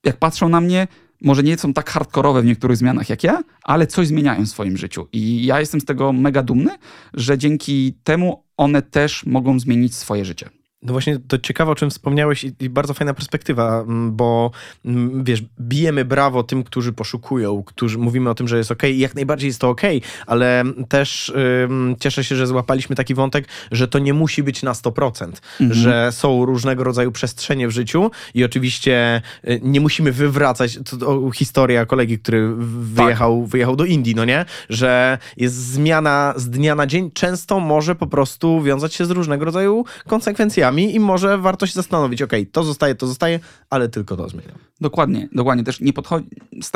Jak 0.05 0.17
patrzą 0.17 0.49
na 0.49 0.61
mnie, 0.61 0.87
może 1.23 1.43
nie 1.43 1.59
są 1.59 1.73
tak 1.73 1.91
hardkorowe 1.91 2.43
w 2.43 2.45
niektórych 2.45 2.77
zmianach 2.77 3.09
jak 3.09 3.25
ja, 3.25 3.43
ale 3.63 3.87
coś 3.87 4.07
zmieniają 4.07 4.45
w 4.45 4.49
swoim 4.49 4.77
życiu. 4.77 5.09
I 5.13 5.47
ja 5.47 5.61
jestem 5.61 5.81
z 5.81 5.85
tego 5.85 6.13
mega 6.13 6.43
dumny, 6.43 6.71
że 7.15 7.39
dzięki 7.39 7.95
temu 8.05 8.45
one 8.57 8.83
też 8.83 9.27
mogą 9.27 9.61
zmienić 9.61 9.95
swoje 9.95 10.25
życie. 10.25 10.51
No 10.83 10.93
właśnie, 10.93 11.19
to 11.29 11.39
ciekawe, 11.39 11.73
o 11.73 11.75
czym 11.75 11.91
wspomniałeś 11.91 12.45
i, 12.61 12.71
bardzo 12.71 12.95
fajna 12.95 13.15
perspektywa, 13.15 13.81
mm, 13.81 14.17
bo 14.17 14.51
mm, 14.85 15.25
wiesz, 15.25 15.43
bijemy 15.61 16.05
brawo 16.05 16.43
tym, 16.43 16.65
którzy 16.65 16.93
poszukują, 16.93 17.63
którzy 17.63 17.99
mówimy 17.99 18.31
o 18.31 18.35
tym, 18.35 18.49
że 18.49 18.59
jest 18.59 18.71
ok 18.71 18.83
i 18.85 18.99
jak 18.99 19.15
najbardziej 19.15 19.49
jest 19.49 19.61
to 19.61 19.69
ok, 19.69 19.81
ale 20.27 20.65
też 20.89 21.33
ym, 21.65 21.97
cieszę 22.01 22.25
się, 22.25 22.37
że 22.37 22.47
złapaliśmy 22.47 22.97
taki 22.97 23.15
wątek, 23.15 23.49
że 23.73 23.89
to 23.89 23.99
nie 23.99 24.15
musi 24.15 24.43
być 24.43 24.63
na 24.63 24.73
100%, 24.73 25.25
mhm. 25.25 25.41
że 25.75 26.13
są 26.13 26.47
różnego 26.47 26.85
rodzaju 26.85 27.13
przestrzenie 27.13 27.69
w 27.69 27.71
życiu 27.71 28.11
i 28.35 28.45
oczywiście 28.45 29.23
y, 29.49 29.61
nie 29.63 29.81
musimy 29.81 30.13
wywracać, 30.13 30.79
to, 31.01 31.31
historia 31.31 31.87
kolegi, 31.87 32.19
który 32.19 32.55
wyjechał, 32.69 33.41
tak. 33.41 33.51
wyjechał 33.51 33.77
do 33.77 33.85
Indii, 33.85 34.15
no 34.15 34.25
nie? 34.25 34.45
Że 34.69 35.19
jest 35.37 35.55
zmiana 35.55 36.35
z 36.37 36.51
dnia 36.51 36.75
na 36.75 36.87
dzień, 36.87 37.11
często 37.11 37.61
może 37.61 37.95
po 37.95 38.07
prostu 38.07 38.63
wiązać 38.63 38.95
się 38.95 39.07
z 39.07 39.11
różnego 39.11 39.45
rodzaju 39.45 39.85
konsekwencjami 40.07 40.66
i 40.73 41.01
może 41.01 41.39
warto 41.39 41.67
się 41.67 41.73
zastanowić, 41.73 42.23
ok, 42.23 42.33
to 42.53 42.65
zostaje, 42.65 42.95
to 42.95 43.07
zostaje, 43.07 43.41
ale 43.71 43.89
tylko 43.89 44.17
to 44.17 44.29
zmieniam. 44.29 44.59
Dokładnie, 44.81 45.29
dokładnie. 45.33 45.65
Też 45.65 45.81
nie 45.81 45.93
podchodzi, 45.93 46.27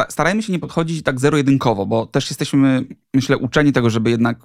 starajmy 0.09 0.43
się 0.43 0.53
nie 0.53 0.59
podchodzić 0.59 1.03
tak 1.03 1.21
zero-jedynkowo, 1.21 1.87
bo 1.87 2.07
też 2.07 2.31
jesteśmy, 2.31 2.85
myślę, 3.15 3.39
uczeni 3.39 3.73
tego, 3.73 3.91
żeby 3.91 4.11
jednak 4.11 4.39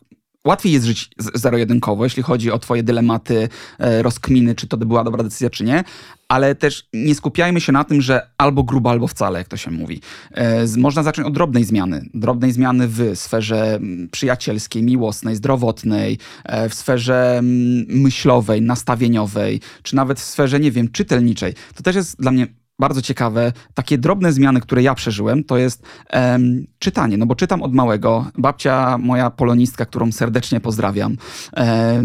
łatwiej 0.45 0.73
jest 0.73 0.85
żyć 0.85 1.09
zero-jedynkowo, 1.33 2.03
jeśli 2.03 2.23
chodzi 2.23 2.51
o 2.51 2.59
twoje 2.59 2.83
dylematy, 2.83 3.49
e, 3.79 4.01
rozkminy, 4.03 4.55
czy 4.55 4.67
to 4.67 4.77
była 4.77 5.03
dobra 5.03 5.23
decyzja, 5.23 5.49
czy 5.49 5.63
nie, 5.63 5.83
ale 6.27 6.55
też 6.55 6.87
nie 6.93 7.15
skupiajmy 7.15 7.61
się 7.61 7.71
na 7.71 7.83
tym, 7.83 8.01
że 8.01 8.27
albo 8.37 8.63
grubo, 8.63 8.89
albo 8.89 9.07
wcale, 9.07 9.39
jak 9.39 9.47
to 9.47 9.57
się 9.57 9.71
mówi. 9.71 10.01
E, 10.31 10.65
można 10.77 11.03
zacząć 11.03 11.27
od 11.27 11.33
drobnej 11.33 11.63
zmiany. 11.63 12.09
Drobnej 12.13 12.51
zmiany 12.51 12.87
w 12.87 13.11
sferze 13.15 13.79
przyjacielskiej, 14.11 14.83
miłosnej, 14.83 15.35
zdrowotnej, 15.35 16.17
e, 16.43 16.69
w 16.69 16.73
sferze 16.73 17.39
myślowej, 17.87 18.61
nastawieniowej, 18.61 19.61
czy 19.83 19.95
nawet 19.95 20.19
w 20.19 20.23
sferze, 20.23 20.59
nie 20.59 20.71
wiem, 20.71 20.91
czytelniczej. 20.91 21.53
To 21.75 21.83
też 21.83 21.95
jest 21.95 22.21
dla 22.21 22.31
mnie 22.31 22.47
bardzo 22.79 23.01
ciekawe, 23.01 23.53
takie 23.73 23.97
drobne 23.97 24.33
zmiany, 24.33 24.61
które 24.61 24.83
ja 24.83 24.95
przeżyłem, 24.95 25.43
to 25.43 25.57
jest 25.57 25.87
um, 26.13 26.65
czytanie, 26.79 27.17
no 27.17 27.25
bo 27.25 27.35
czytam 27.35 27.61
od 27.63 27.73
małego. 27.73 28.25
Babcia, 28.37 28.97
moja 28.97 29.29
polonistka, 29.29 29.85
którą 29.85 30.11
serdecznie 30.11 30.59
pozdrawiam, 30.59 31.17
e, 31.57 32.03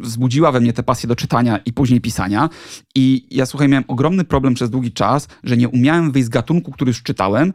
wzbudziła 0.00 0.52
we 0.52 0.60
mnie 0.60 0.72
tę 0.72 0.82
pasję 0.82 1.08
do 1.08 1.16
czytania 1.16 1.58
i 1.58 1.72
później 1.72 2.00
pisania. 2.00 2.48
I 2.94 3.26
ja, 3.30 3.46
słuchaj, 3.46 3.68
miałem 3.68 3.84
ogromny 3.88 4.24
problem 4.24 4.54
przez 4.54 4.70
długi 4.70 4.92
czas, 4.92 5.28
że 5.44 5.56
nie 5.56 5.68
umiałem 5.68 6.12
wyjść 6.12 6.26
z 6.26 6.30
gatunku, 6.30 6.72
który 6.72 6.88
już 6.88 7.02
czytałem, 7.02 7.52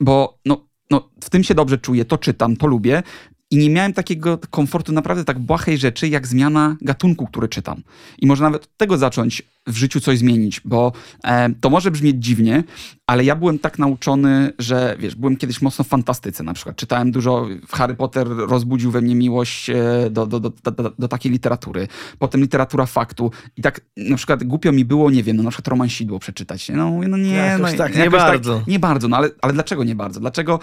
bo 0.00 0.38
no, 0.44 0.66
no, 0.90 1.10
w 1.24 1.30
tym 1.30 1.44
się 1.44 1.54
dobrze 1.54 1.78
czuję, 1.78 2.04
to 2.04 2.18
czytam, 2.18 2.56
to 2.56 2.66
lubię. 2.66 3.02
I 3.50 3.56
nie 3.56 3.70
miałem 3.70 3.92
takiego 3.92 4.38
komfortu 4.50 4.92
naprawdę 4.92 5.24
tak 5.24 5.38
błahej 5.38 5.78
rzeczy, 5.78 6.08
jak 6.08 6.26
zmiana 6.26 6.76
gatunku, 6.80 7.26
który 7.26 7.48
czytam. 7.48 7.82
I 8.18 8.26
może 8.26 8.44
nawet 8.44 8.62
od 8.62 8.76
tego 8.76 8.98
zacząć 8.98 9.42
w 9.66 9.76
życiu 9.76 10.00
coś 10.00 10.18
zmienić, 10.18 10.60
bo 10.64 10.92
e, 11.24 11.50
to 11.60 11.70
może 11.70 11.90
brzmieć 11.90 12.16
dziwnie, 12.24 12.64
ale 13.06 13.24
ja 13.24 13.36
byłem 13.36 13.58
tak 13.58 13.78
nauczony, 13.78 14.52
że 14.58 14.96
wiesz, 14.98 15.14
byłem 15.14 15.36
kiedyś 15.36 15.62
mocno 15.62 15.84
w 15.84 15.88
fantastyce 15.88 16.42
na 16.42 16.54
przykład. 16.54 16.76
Czytałem 16.76 17.10
dużo, 17.10 17.46
Harry 17.70 17.94
Potter 17.94 18.28
rozbudził 18.28 18.90
we 18.90 19.00
mnie 19.00 19.14
miłość 19.14 19.70
e, 19.70 19.74
do, 20.10 20.26
do, 20.26 20.40
do, 20.40 20.50
do, 20.50 20.92
do 20.98 21.08
takiej 21.08 21.32
literatury. 21.32 21.88
Potem 22.18 22.40
literatura 22.40 22.86
faktu. 22.86 23.30
I 23.56 23.62
tak 23.62 23.80
na 23.96 24.16
przykład 24.16 24.44
głupio 24.44 24.72
mi 24.72 24.84
było, 24.84 25.10
nie 25.10 25.22
wiem, 25.22 25.36
no 25.36 25.42
na 25.42 25.50
przykład 25.50 25.68
romansidło 25.68 26.18
przeczytać. 26.18 26.68
No, 26.68 27.00
no 27.08 27.16
nie, 27.16 27.30
jakoś 27.30 27.72
no, 27.72 27.78
tak, 27.78 27.96
nie 27.96 28.02
tak 28.02 28.10
bardzo. 28.10 28.58
Tak, 28.58 28.66
nie 28.66 28.78
bardzo, 28.78 29.08
no 29.08 29.16
ale, 29.16 29.30
ale 29.42 29.52
dlaczego 29.52 29.84
nie 29.84 29.94
bardzo? 29.94 30.20
Dlaczego, 30.20 30.58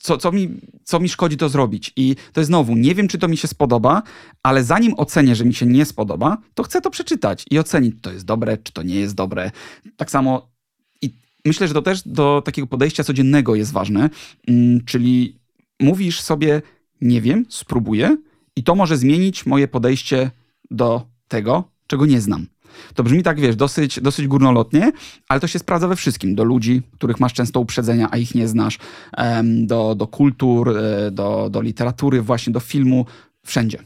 co, 0.00 0.18
co, 0.18 0.32
mi, 0.32 0.48
co 0.84 1.00
mi 1.00 1.08
szkodzi 1.08 1.36
to 1.36 1.48
zrobić? 1.48 1.92
I 1.96 2.16
to 2.32 2.40
jest 2.40 2.48
znowu, 2.48 2.76
nie 2.76 2.94
wiem, 2.94 3.08
czy 3.08 3.18
to 3.18 3.28
mi 3.28 3.36
się 3.36 3.48
spodoba, 3.48 4.02
ale 4.42 4.64
zanim 4.64 4.94
ocenię, 4.96 5.36
że 5.36 5.44
mi 5.44 5.54
się 5.54 5.66
nie 5.66 5.84
spodoba, 5.84 6.38
to 6.54 6.62
chcę 6.62 6.80
to 6.80 6.90
przeczytać 6.90 7.44
i 7.50 7.58
ocenić, 7.58 7.94
to 8.02 8.12
jest 8.12 8.24
dobre, 8.30 8.58
czy 8.58 8.72
to 8.72 8.82
nie 8.82 8.94
jest 8.94 9.14
dobre. 9.14 9.50
Tak 9.96 10.10
samo 10.10 10.50
i 11.02 11.10
myślę, 11.44 11.68
że 11.68 11.74
to 11.74 11.82
też 11.82 12.02
do 12.06 12.42
takiego 12.44 12.66
podejścia 12.66 13.04
codziennego 13.04 13.54
jest 13.54 13.72
ważne, 13.72 14.10
mm, 14.48 14.84
czyli 14.84 15.38
mówisz 15.80 16.20
sobie, 16.20 16.62
nie 17.00 17.20
wiem, 17.20 17.46
spróbuję 17.48 18.16
i 18.56 18.62
to 18.62 18.74
może 18.74 18.96
zmienić 18.96 19.46
moje 19.46 19.68
podejście 19.68 20.30
do 20.70 21.06
tego, 21.28 21.64
czego 21.86 22.06
nie 22.06 22.20
znam. 22.20 22.46
To 22.94 23.02
brzmi 23.02 23.22
tak, 23.22 23.40
wiesz, 23.40 23.56
dosyć, 23.56 24.00
dosyć 24.00 24.26
górnolotnie, 24.26 24.92
ale 25.28 25.40
to 25.40 25.46
się 25.46 25.58
sprawdza 25.58 25.88
we 25.88 25.96
wszystkim. 25.96 26.34
Do 26.34 26.44
ludzi, 26.44 26.82
których 26.92 27.20
masz 27.20 27.32
często 27.32 27.60
uprzedzenia, 27.60 28.08
a 28.10 28.16
ich 28.16 28.34
nie 28.34 28.48
znasz, 28.48 28.78
do, 29.44 29.94
do 29.94 30.06
kultur, 30.06 30.78
e, 30.78 31.10
do, 31.10 31.48
do 31.50 31.60
literatury, 31.60 32.22
właśnie 32.22 32.52
do 32.52 32.60
filmu, 32.60 33.06
wszędzie. 33.46 33.78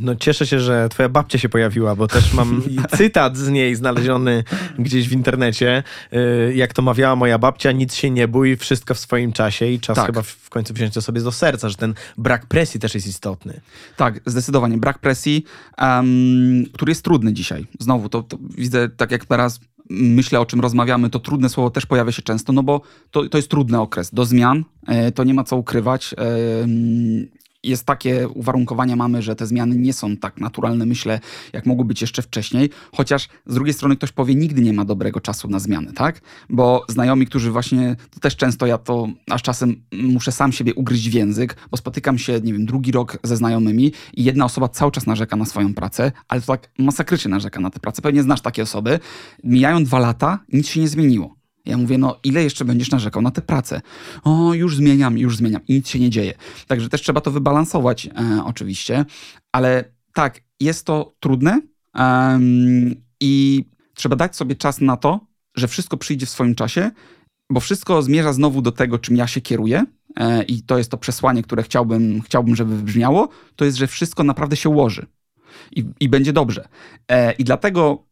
No 0.00 0.14
cieszę 0.14 0.46
się, 0.46 0.60
że 0.60 0.88
twoja 0.88 1.08
babcia 1.08 1.38
się 1.38 1.48
pojawiła, 1.48 1.96
bo 1.96 2.06
też 2.06 2.32
mam 2.32 2.62
cytat 2.98 3.36
z 3.36 3.48
niej 3.48 3.74
znaleziony 3.74 4.44
gdzieś 4.78 5.08
w 5.08 5.12
internecie. 5.12 5.82
Y, 6.12 6.54
jak 6.54 6.72
to 6.72 6.82
mawiała 6.82 7.16
moja 7.16 7.38
babcia, 7.38 7.72
nic 7.72 7.94
się 7.94 8.10
nie 8.10 8.28
bój, 8.28 8.56
wszystko 8.56 8.94
w 8.94 8.98
swoim 8.98 9.32
czasie 9.32 9.66
i 9.66 9.80
czas 9.80 9.96
tak. 9.96 10.06
chyba 10.06 10.22
w 10.22 10.50
końcu 10.50 10.74
wziąć 10.74 10.94
to 10.94 11.02
sobie 11.02 11.20
do 11.20 11.32
serca, 11.32 11.68
że 11.68 11.76
ten 11.76 11.94
brak 12.18 12.46
presji 12.46 12.80
też 12.80 12.94
jest 12.94 13.06
istotny. 13.06 13.60
Tak, 13.96 14.20
zdecydowanie. 14.26 14.78
Brak 14.78 14.98
presji, 14.98 15.44
um, 15.78 16.64
który 16.72 16.90
jest 16.90 17.02
trudny 17.02 17.32
dzisiaj. 17.32 17.66
Znowu, 17.80 18.08
to, 18.08 18.22
to 18.22 18.38
widzę, 18.56 18.88
tak 18.88 19.10
jak 19.10 19.24
teraz 19.24 19.60
myślę, 19.90 20.40
o 20.40 20.46
czym 20.46 20.60
rozmawiamy, 20.60 21.10
to 21.10 21.18
trudne 21.18 21.48
słowo 21.48 21.70
też 21.70 21.86
pojawia 21.86 22.12
się 22.12 22.22
często, 22.22 22.52
no 22.52 22.62
bo 22.62 22.80
to, 23.10 23.28
to 23.28 23.38
jest 23.38 23.50
trudny 23.50 23.80
okres. 23.80 24.14
Do 24.14 24.24
zmian 24.24 24.64
e, 24.86 25.12
to 25.12 25.24
nie 25.24 25.34
ma 25.34 25.44
co 25.44 25.56
ukrywać 25.56 26.14
jest 27.68 27.84
takie 27.84 28.28
uwarunkowania 28.28 28.96
mamy, 28.96 29.22
że 29.22 29.36
te 29.36 29.46
zmiany 29.46 29.76
nie 29.76 29.92
są 29.92 30.16
tak 30.16 30.40
naturalne, 30.40 30.86
myślę, 30.86 31.20
jak 31.52 31.66
mogły 31.66 31.84
być 31.84 32.00
jeszcze 32.00 32.22
wcześniej. 32.22 32.70
Chociaż 32.92 33.28
z 33.46 33.54
drugiej 33.54 33.74
strony 33.74 33.96
ktoś 33.96 34.12
powie, 34.12 34.34
nigdy 34.34 34.62
nie 34.62 34.72
ma 34.72 34.84
dobrego 34.84 35.20
czasu 35.20 35.48
na 35.48 35.58
zmiany, 35.58 35.92
tak? 35.92 36.20
Bo 36.50 36.84
znajomi, 36.88 37.26
którzy 37.26 37.50
właśnie, 37.50 37.96
to 38.10 38.20
też 38.20 38.36
często 38.36 38.66
ja 38.66 38.78
to 38.78 39.08
aż 39.30 39.42
czasem 39.42 39.82
muszę 39.92 40.32
sam 40.32 40.52
siebie 40.52 40.74
ugryźć 40.74 41.10
w 41.10 41.14
język, 41.14 41.56
bo 41.70 41.76
spotykam 41.76 42.18
się, 42.18 42.40
nie 42.40 42.52
wiem, 42.52 42.66
drugi 42.66 42.92
rok 42.92 43.18
ze 43.22 43.36
znajomymi 43.36 43.92
i 44.14 44.24
jedna 44.24 44.44
osoba 44.44 44.68
cały 44.68 44.92
czas 44.92 45.06
narzeka 45.06 45.36
na 45.36 45.44
swoją 45.44 45.74
pracę, 45.74 46.12
ale 46.28 46.40
to 46.40 46.46
tak 46.46 46.70
masakrycznie 46.78 47.30
narzeka 47.30 47.60
na 47.60 47.70
tę 47.70 47.80
pracę. 47.80 48.02
Pewnie 48.02 48.22
znasz 48.22 48.40
takie 48.40 48.62
osoby. 48.62 48.98
Mijają 49.44 49.84
dwa 49.84 49.98
lata, 49.98 50.38
nic 50.52 50.68
się 50.68 50.80
nie 50.80 50.88
zmieniło. 50.88 51.36
Ja 51.66 51.76
mówię, 51.76 51.98
no 51.98 52.18
ile 52.24 52.42
jeszcze 52.42 52.64
będziesz 52.64 52.90
narzekał 52.90 53.22
na 53.22 53.30
tę 53.30 53.42
pracę? 53.42 53.80
O, 54.22 54.54
już 54.54 54.76
zmieniam, 54.76 55.18
już 55.18 55.36
zmieniam 55.36 55.66
i 55.68 55.74
nic 55.74 55.88
się 55.88 55.98
nie 55.98 56.10
dzieje. 56.10 56.34
Także 56.66 56.88
też 56.88 57.02
trzeba 57.02 57.20
to 57.20 57.30
wybalansować 57.30 58.06
e, 58.06 58.10
oczywiście, 58.44 59.04
ale 59.52 59.84
tak, 60.14 60.40
jest 60.60 60.86
to 60.86 61.14
trudne 61.20 61.60
um, 61.94 62.94
i 63.20 63.64
trzeba 63.94 64.16
dać 64.16 64.36
sobie 64.36 64.56
czas 64.56 64.80
na 64.80 64.96
to, 64.96 65.20
że 65.56 65.68
wszystko 65.68 65.96
przyjdzie 65.96 66.26
w 66.26 66.30
swoim 66.30 66.54
czasie, 66.54 66.90
bo 67.50 67.60
wszystko 67.60 68.02
zmierza 68.02 68.32
znowu 68.32 68.62
do 68.62 68.72
tego, 68.72 68.98
czym 68.98 69.16
ja 69.16 69.26
się 69.26 69.40
kieruję 69.40 69.84
e, 70.16 70.42
i 70.42 70.62
to 70.62 70.78
jest 70.78 70.90
to 70.90 70.96
przesłanie, 70.96 71.42
które 71.42 71.62
chciałbym, 71.62 72.22
chciałbym, 72.22 72.56
żeby 72.56 72.76
wybrzmiało, 72.76 73.28
to 73.56 73.64
jest, 73.64 73.76
że 73.76 73.86
wszystko 73.86 74.24
naprawdę 74.24 74.56
się 74.56 74.68
ułoży 74.68 75.06
i, 75.72 75.84
i 76.00 76.08
będzie 76.08 76.32
dobrze. 76.32 76.68
E, 77.10 77.32
I 77.32 77.44
dlatego 77.44 78.04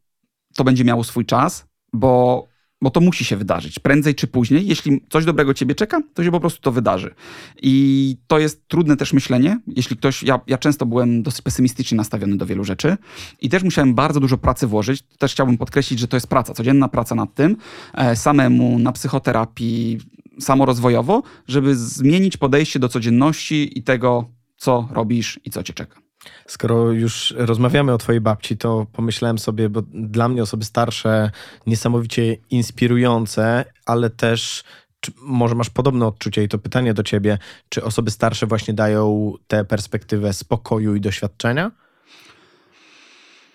to 0.55 0.63
będzie 0.63 0.83
miało 0.83 1.03
swój 1.03 1.25
czas, 1.25 1.67
bo 1.93 2.47
bo 2.85 2.91
to 2.91 3.01
musi 3.01 3.25
się 3.25 3.37
wydarzyć. 3.37 3.79
Prędzej 3.79 4.15
czy 4.15 4.27
później, 4.27 4.67
jeśli 4.67 5.01
coś 5.09 5.25
dobrego 5.25 5.53
ciebie 5.53 5.75
czeka, 5.75 6.01
to 6.13 6.23
się 6.23 6.31
po 6.31 6.39
prostu 6.39 6.61
to 6.61 6.71
wydarzy. 6.71 7.15
I 7.61 8.17
to 8.27 8.39
jest 8.39 8.67
trudne 8.67 8.97
też 8.97 9.13
myślenie. 9.13 9.59
Jeśli 9.67 9.97
ktoś, 9.97 10.23
ja, 10.23 10.39
ja 10.47 10.57
często 10.57 10.85
byłem 10.85 11.23
dosyć 11.23 11.41
pesymistycznie 11.41 11.97
nastawiony 11.97 12.37
do 12.37 12.45
wielu 12.45 12.63
rzeczy 12.63 12.97
i 13.41 13.49
też 13.49 13.63
musiałem 13.63 13.95
bardzo 13.95 14.19
dużo 14.19 14.37
pracy 14.37 14.67
włożyć. 14.67 15.01
Też 15.01 15.31
chciałbym 15.31 15.57
podkreślić, 15.57 15.99
że 15.99 16.07
to 16.07 16.17
jest 16.17 16.27
praca, 16.27 16.53
codzienna 16.53 16.87
praca 16.87 17.15
nad 17.15 17.33
tym, 17.33 17.57
e, 17.93 18.15
samemu, 18.15 18.79
na 18.79 18.91
psychoterapii, 18.91 19.99
samorozwojowo, 20.39 21.23
żeby 21.47 21.75
zmienić 21.75 22.37
podejście 22.37 22.79
do 22.79 22.89
codzienności 22.89 23.79
i 23.79 23.83
tego, 23.83 24.29
co 24.57 24.87
robisz 24.91 25.39
i 25.45 25.49
co 25.49 25.63
cię 25.63 25.73
czeka. 25.73 26.04
Skoro 26.47 26.91
już 26.91 27.33
rozmawiamy 27.37 27.93
o 27.93 27.97
twojej 27.97 28.21
babci, 28.21 28.57
to 28.57 28.85
pomyślałem 28.93 29.39
sobie, 29.39 29.69
bo 29.69 29.81
dla 29.93 30.29
mnie 30.29 30.43
osoby 30.43 30.65
starsze 30.65 31.31
niesamowicie 31.67 32.37
inspirujące, 32.49 33.65
ale 33.85 34.09
też 34.09 34.63
czy 34.99 35.11
może 35.21 35.55
masz 35.55 35.69
podobne 35.69 36.05
odczucie 36.05 36.43
i 36.43 36.47
to 36.47 36.57
pytanie 36.57 36.93
do 36.93 37.03
ciebie, 37.03 37.37
czy 37.69 37.83
osoby 37.83 38.11
starsze 38.11 38.47
właśnie 38.47 38.73
dają 38.73 39.33
tę 39.47 39.65
perspektywę 39.65 40.33
spokoju 40.33 40.95
i 40.95 41.01
doświadczenia? 41.01 41.71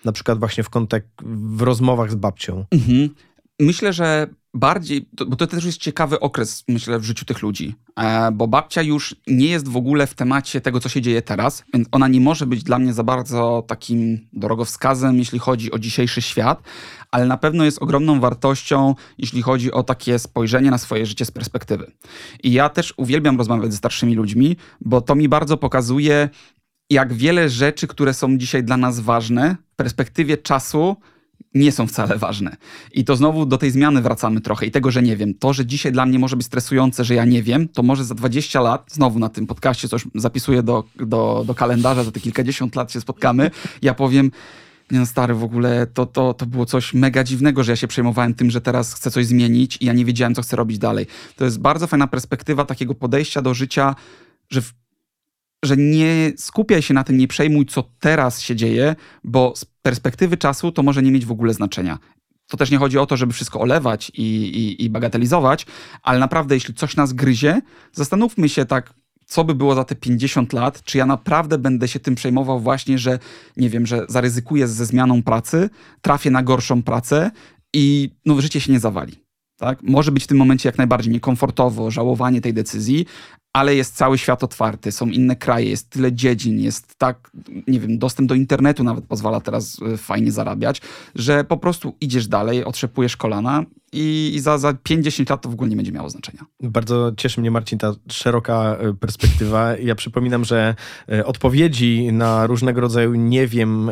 Na 0.05 0.11
przykład 0.11 0.39
właśnie 0.39 0.63
w 0.63 0.69
kontek 0.69 1.05
w 1.25 1.61
rozmowach 1.61 2.11
z 2.11 2.15
babcią. 2.15 2.65
Mhm. 2.71 3.09
Myślę, 3.61 3.93
że 3.93 4.27
bardziej, 4.53 5.09
bo 5.27 5.35
to 5.35 5.47
też 5.47 5.65
jest 5.65 5.77
ciekawy 5.77 6.19
okres, 6.19 6.63
myślę, 6.67 6.99
w 6.99 7.03
życiu 7.03 7.25
tych 7.25 7.41
ludzi, 7.41 7.75
e, 7.95 8.31
bo 8.31 8.47
babcia 8.47 8.81
już 8.81 9.15
nie 9.27 9.47
jest 9.47 9.67
w 9.67 9.77
ogóle 9.77 10.07
w 10.07 10.13
temacie 10.13 10.61
tego, 10.61 10.79
co 10.79 10.89
się 10.89 11.01
dzieje 11.01 11.21
teraz, 11.21 11.63
więc 11.73 11.87
ona 11.91 12.07
nie 12.07 12.21
może 12.21 12.45
być 12.45 12.63
dla 12.63 12.79
mnie 12.79 12.93
za 12.93 13.03
bardzo 13.03 13.63
takim 13.67 14.27
drogowskazem, 14.33 15.17
jeśli 15.17 15.39
chodzi 15.39 15.71
o 15.71 15.79
dzisiejszy 15.79 16.21
świat, 16.21 16.63
ale 17.11 17.25
na 17.25 17.37
pewno 17.37 17.65
jest 17.65 17.81
ogromną 17.81 18.19
wartością, 18.19 18.95
jeśli 19.17 19.41
chodzi 19.41 19.71
o 19.71 19.83
takie 19.83 20.19
spojrzenie 20.19 20.71
na 20.71 20.77
swoje 20.77 21.05
życie 21.05 21.25
z 21.25 21.31
perspektywy. 21.31 21.91
I 22.43 22.51
ja 22.51 22.69
też 22.69 22.93
uwielbiam 22.97 23.37
rozmawiać 23.37 23.71
ze 23.71 23.77
starszymi 23.77 24.15
ludźmi, 24.15 24.57
bo 24.81 25.01
to 25.01 25.15
mi 25.15 25.29
bardzo 25.29 25.57
pokazuje, 25.57 26.29
jak 26.89 27.13
wiele 27.13 27.49
rzeczy, 27.49 27.87
które 27.87 28.13
są 28.13 28.37
dzisiaj 28.37 28.63
dla 28.63 28.77
nas 28.77 28.99
ważne, 28.99 29.55
w 29.73 29.75
perspektywie 29.75 30.37
czasu 30.37 30.95
nie 31.53 31.71
są 31.71 31.87
wcale 31.87 32.17
ważne. 32.17 32.57
I 32.93 33.05
to 33.05 33.15
znowu 33.15 33.45
do 33.45 33.57
tej 33.57 33.71
zmiany 33.71 34.01
wracamy 34.01 34.41
trochę 34.41 34.65
i 34.65 34.71
tego, 34.71 34.91
że 34.91 35.01
nie 35.01 35.17
wiem. 35.17 35.33
To, 35.33 35.53
że 35.53 35.65
dzisiaj 35.65 35.91
dla 35.91 36.05
mnie 36.05 36.19
może 36.19 36.35
być 36.35 36.45
stresujące, 36.45 37.03
że 37.03 37.15
ja 37.15 37.25
nie 37.25 37.43
wiem, 37.43 37.69
to 37.69 37.83
może 37.83 38.05
za 38.05 38.15
20 38.15 38.61
lat, 38.61 38.85
znowu 38.91 39.19
na 39.19 39.29
tym 39.29 39.47
podcaście 39.47 39.87
coś 39.87 40.05
zapisuję 40.15 40.63
do, 40.63 40.83
do, 40.95 41.43
do 41.47 41.55
kalendarza, 41.55 42.03
za 42.03 42.11
te 42.11 42.19
kilkadziesiąt 42.19 42.75
lat 42.75 42.91
się 42.91 43.01
spotkamy, 43.01 43.51
ja 43.81 43.93
powiem, 43.93 44.31
nie 44.91 44.99
no 44.99 45.05
stary, 45.05 45.33
w 45.33 45.43
ogóle 45.43 45.87
to, 45.87 46.05
to, 46.05 46.33
to 46.33 46.45
było 46.45 46.65
coś 46.65 46.93
mega 46.93 47.23
dziwnego, 47.23 47.63
że 47.63 47.71
ja 47.71 47.75
się 47.75 47.87
przejmowałem 47.87 48.33
tym, 48.33 48.51
że 48.51 48.61
teraz 48.61 48.93
chcę 48.93 49.11
coś 49.11 49.25
zmienić 49.25 49.77
i 49.81 49.85
ja 49.85 49.93
nie 49.93 50.05
wiedziałem, 50.05 50.35
co 50.35 50.41
chcę 50.41 50.55
robić 50.55 50.77
dalej. 50.77 51.05
To 51.35 51.45
jest 51.45 51.59
bardzo 51.59 51.87
fajna 51.87 52.07
perspektywa 52.07 52.65
takiego 52.65 52.95
podejścia 52.95 53.41
do 53.41 53.53
życia, 53.53 53.95
że 54.49 54.61
w 54.61 54.73
że 55.65 55.77
nie 55.77 56.33
skupiaj 56.37 56.81
się 56.81 56.93
na 56.93 57.03
tym, 57.03 57.17
nie 57.17 57.27
przejmuj, 57.27 57.65
co 57.65 57.83
teraz 57.99 58.41
się 58.41 58.55
dzieje, 58.55 58.95
bo 59.23 59.53
perspektywy 59.81 60.37
czasu 60.37 60.71
to 60.71 60.83
może 60.83 61.03
nie 61.03 61.11
mieć 61.11 61.25
w 61.25 61.31
ogóle 61.31 61.53
znaczenia. 61.53 61.99
To 62.47 62.57
też 62.57 62.71
nie 62.71 62.77
chodzi 62.77 62.97
o 62.97 63.05
to, 63.05 63.17
żeby 63.17 63.33
wszystko 63.33 63.59
olewać 63.59 64.09
i, 64.09 64.23
i, 64.23 64.85
i 64.85 64.89
bagatelizować, 64.89 65.65
ale 66.03 66.19
naprawdę, 66.19 66.55
jeśli 66.55 66.73
coś 66.73 66.95
nas 66.95 67.13
gryzie, 67.13 67.61
zastanówmy 67.93 68.49
się 68.49 68.65
tak, 68.65 68.93
co 69.25 69.43
by 69.43 69.55
było 69.55 69.75
za 69.75 69.83
te 69.83 69.95
50 69.95 70.53
lat, 70.53 70.83
czy 70.83 70.97
ja 70.97 71.05
naprawdę 71.05 71.57
będę 71.57 71.87
się 71.87 71.99
tym 71.99 72.15
przejmował 72.15 72.59
właśnie, 72.59 72.97
że 72.97 73.19
nie 73.57 73.69
wiem, 73.69 73.85
że 73.85 74.05
zaryzykuję 74.09 74.67
ze 74.67 74.85
zmianą 74.85 75.23
pracy, 75.23 75.69
trafię 76.01 76.31
na 76.31 76.43
gorszą 76.43 76.83
pracę 76.83 77.31
i 77.73 78.09
no, 78.25 78.41
życie 78.41 78.61
się 78.61 78.71
nie 78.71 78.79
zawali. 78.79 79.13
Tak? 79.57 79.83
Może 79.83 80.11
być 80.11 80.23
w 80.23 80.27
tym 80.27 80.37
momencie 80.37 80.69
jak 80.69 80.77
najbardziej 80.77 81.13
niekomfortowo, 81.13 81.91
żałowanie 81.91 82.41
tej 82.41 82.53
decyzji, 82.53 83.05
ale 83.53 83.75
jest 83.75 83.95
cały 83.95 84.17
świat 84.17 84.43
otwarty, 84.43 84.91
są 84.91 85.07
inne 85.07 85.35
kraje, 85.35 85.69
jest 85.69 85.89
tyle 85.89 86.13
dziedzin, 86.13 86.59
jest 86.59 86.95
tak, 86.97 87.31
nie 87.67 87.79
wiem, 87.79 87.97
dostęp 87.97 88.29
do 88.29 88.35
internetu 88.35 88.83
nawet 88.83 89.05
pozwala 89.05 89.41
teraz 89.41 89.77
e, 89.93 89.97
fajnie 89.97 90.31
zarabiać, 90.31 90.81
że 91.15 91.43
po 91.43 91.57
prostu 91.57 91.95
idziesz 92.01 92.27
dalej, 92.27 92.65
otrzepujesz 92.65 93.17
kolana 93.17 93.63
i, 93.93 94.37
za, 94.41 94.57
za 94.57 94.71
5-10 94.71 95.29
lat 95.29 95.41
to 95.41 95.49
w 95.49 95.53
ogóle 95.53 95.69
nie 95.69 95.75
będzie 95.75 95.91
miało 95.91 96.09
znaczenia. 96.09 96.45
Bardzo 96.63 97.11
cieszy 97.17 97.41
mnie, 97.41 97.51
Marcin, 97.51 97.79
ta 97.79 97.93
szeroka 98.09 98.77
e, 98.79 98.93
perspektywa. 98.93 99.77
Ja 99.77 99.95
przypominam, 99.95 100.45
że 100.45 100.75
e, 101.09 101.25
odpowiedzi 101.25 102.09
na 102.13 102.47
różnego 102.47 102.81
rodzaju 102.81 103.15
nie 103.15 103.47
wiem 103.47 103.91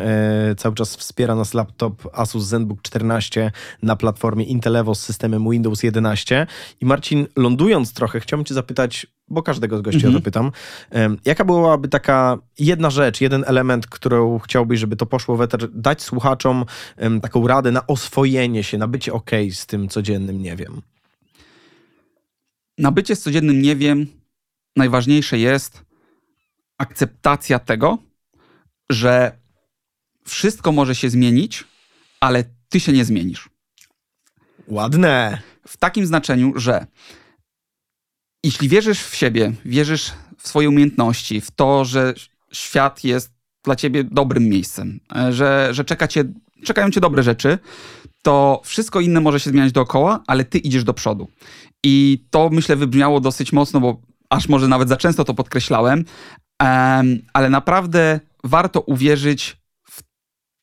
cały 0.58 0.76
czas 0.76 0.96
wspiera 0.96 1.36
nas 1.36 1.54
laptop 1.54 2.08
Asus 2.14 2.46
ZenBook 2.46 2.82
14 2.82 3.52
na 3.84 3.96
platformie 3.96 4.46
Intelevo 4.46 4.96
z 4.96 5.00
systemem 5.00 5.50
Windows 5.50 5.84
11. 5.84 6.48
I 6.82 6.86
Marcin, 6.86 7.28
lądując 7.36 7.94
trochę, 7.94 8.20
chciałbym 8.20 8.46
cię 8.46 8.54
zapytać, 8.54 9.08
bo 9.30 9.44
każdego 9.44 9.78
z 9.78 9.82
gości 9.82 9.98
mhm. 9.98 10.16
o 10.16 10.20
to 10.20 10.24
pytam. 10.24 10.52
Jaka 11.26 11.46
byłaby 11.46 11.88
taka 11.88 12.38
jedna 12.60 12.90
rzecz, 12.90 13.22
jeden 13.22 13.44
element, 13.48 13.88
którą 13.88 14.40
chciałbyś, 14.40 14.80
żeby 14.80 14.96
to 14.96 15.06
poszło 15.06 15.38
w 15.38 15.42
eter, 15.42 15.72
dać 15.72 16.02
słuchaczom 16.02 16.66
taką 17.22 17.48
radę 17.48 17.72
na 17.72 17.88
oswojenie 17.88 18.64
się, 18.64 18.78
na 18.78 18.88
bycie 18.88 19.14
ok 19.14 19.32
z 19.52 19.66
tym 19.66 19.90
codziennym 19.90 20.42
nie 20.42 20.56
wiem? 20.56 20.82
Na 22.78 22.92
bycie 22.92 23.16
z 23.16 23.22
codziennym 23.22 23.62
nie 23.62 23.76
wiem 23.76 24.08
najważniejsze 24.76 25.40
jest 25.40 25.82
akceptacja 26.78 27.60
tego, 27.60 27.98
że 28.90 29.32
wszystko 30.26 30.72
może 30.72 30.96
się 30.96 31.10
zmienić, 31.10 31.64
ale 32.20 32.44
ty 32.70 32.80
się 32.80 32.92
nie 32.92 33.06
zmienisz. 33.06 33.50
Ładne. 34.68 35.42
W 35.68 35.78
takim 35.78 36.06
znaczeniu, 36.06 36.54
że 36.56 36.86
jeśli 38.44 38.70
wierzysz 38.70 39.04
w 39.04 39.16
siebie, 39.16 39.54
wierzysz 39.66 40.12
w 40.38 40.48
swoje 40.48 40.70
umiejętności, 40.70 41.42
w 41.42 41.52
to, 41.52 41.86
że 41.86 42.14
świat 42.52 43.04
jest 43.04 43.32
dla 43.64 43.76
ciebie 43.76 44.04
dobrym 44.04 44.44
miejscem, 44.44 45.00
e, 45.16 45.34
że, 45.34 45.70
że 45.72 45.86
czeka 45.86 46.08
cię, 46.08 46.24
czekają 46.64 46.92
cię 46.92 47.00
dobre 47.00 47.24
rzeczy, 47.24 47.60
to 48.22 48.62
wszystko 48.66 49.00
inne 49.00 49.22
może 49.22 49.40
się 49.40 49.50
zmieniać 49.50 49.72
dookoła, 49.72 50.24
ale 50.28 50.46
ty 50.46 50.58
idziesz 50.58 50.84
do 50.84 50.94
przodu. 50.94 51.28
I 51.84 52.26
to 52.30 52.50
myślę 52.50 52.76
wybrzmiało 52.76 53.20
dosyć 53.20 53.54
mocno, 53.54 53.80
bo 53.80 54.02
aż 54.30 54.50
może 54.50 54.68
nawet 54.68 54.90
za 54.90 54.98
często 54.98 55.26
to 55.26 55.34
podkreślałem, 55.34 56.06
ale 57.34 57.50
naprawdę 57.50 58.20
warto 58.44 58.82
uwierzyć 58.82 59.58
w 59.92 60.02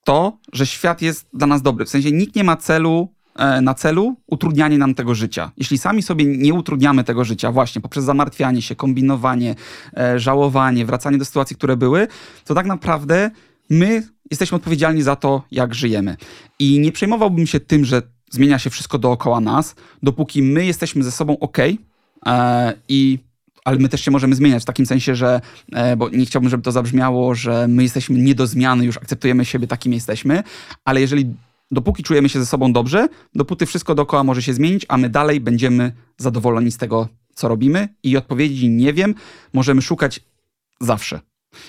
to, 0.05 0.39
że 0.53 0.67
świat 0.67 1.03
jest 1.03 1.27
dla 1.33 1.47
nas 1.47 1.63
dobry. 1.63 1.85
W 1.85 1.89
sensie 1.89 2.13
nikt 2.13 2.37
nie 2.37 2.45
ma 2.45 2.57
celu 2.57 3.15
na 3.63 3.75
celu 3.75 4.17
utrudnianie 4.27 4.79
nam 4.79 4.95
tego 4.95 5.15
życia. 5.15 5.51
Jeśli 5.57 5.79
sami 5.79 6.03
sobie 6.03 6.25
nie 6.25 6.55
utrudniamy 6.55 7.05
tego 7.05 7.25
życia 7.25 7.53
właśnie 7.53 7.83
poprzez 7.83 8.05
zamartwianie 8.05 8.63
się, 8.63 8.77
kombinowanie, 8.77 9.55
e, 9.97 10.19
żałowanie, 10.19 10.87
wracanie 10.87 11.19
do 11.19 11.25
sytuacji, 11.25 11.57
które 11.57 11.77
były, 11.77 12.09
to 12.45 12.55
tak 12.55 12.67
naprawdę 12.67 13.31
my 13.71 14.03
jesteśmy 14.31 14.57
odpowiedzialni 14.57 15.03
za 15.03 15.17
to, 15.17 15.43
jak 15.51 15.75
żyjemy. 15.75 16.17
I 16.59 16.79
nie 16.81 16.93
przejmowałbym 16.93 17.47
się 17.47 17.61
tym, 17.61 17.85
że 17.85 18.03
zmienia 18.31 18.59
się 18.59 18.71
wszystko 18.71 18.99
dookoła 18.99 19.41
nas, 19.41 19.75
dopóki 20.03 20.43
my 20.43 20.67
jesteśmy 20.67 21.05
ze 21.05 21.13
sobą 21.13 21.39
ok 21.39 21.59
i 22.89 23.19
ale 23.65 23.79
my 23.79 23.89
też 23.89 24.01
się 24.01 24.11
możemy 24.11 24.35
zmieniać 24.35 24.63
w 24.63 24.67
takim 24.67 24.87
sensie, 24.87 25.15
że, 25.15 25.41
e, 25.73 25.97
bo 25.97 26.09
nie 26.09 26.27
chciałbym, 26.27 26.51
żeby 26.51 26.63
to 26.63 26.73
zabrzmiało, 26.73 27.35
że 27.35 27.69
my 27.69 27.83
jesteśmy 27.83 28.19
nie 28.19 28.35
do 28.35 28.47
zmiany, 28.47 28.85
już 28.85 28.97
akceptujemy 28.97 29.45
siebie 29.45 29.67
takim 29.67 29.93
jesteśmy, 29.93 30.43
ale 30.85 31.01
jeżeli 31.01 31.35
dopóki 31.71 32.03
czujemy 32.03 32.29
się 32.29 32.39
ze 32.39 32.47
sobą 32.47 32.73
dobrze, 32.73 33.09
dopóty 33.35 33.67
wszystko 33.67 33.95
dookoła 33.95 34.25
może 34.25 34.43
się 34.43 34.55
zmienić, 34.55 34.87
a 34.89 34.97
my 34.97 35.11
dalej 35.11 35.41
będziemy 35.41 35.93
zadowoleni 36.19 36.71
z 36.71 36.77
tego, 36.77 37.09
co 37.35 37.49
robimy 37.49 37.89
i 38.03 38.17
odpowiedzi 38.17 38.69
nie 38.69 38.93
wiem, 38.93 39.15
możemy 39.53 39.83
szukać 39.83 40.21
zawsze. 40.81 41.21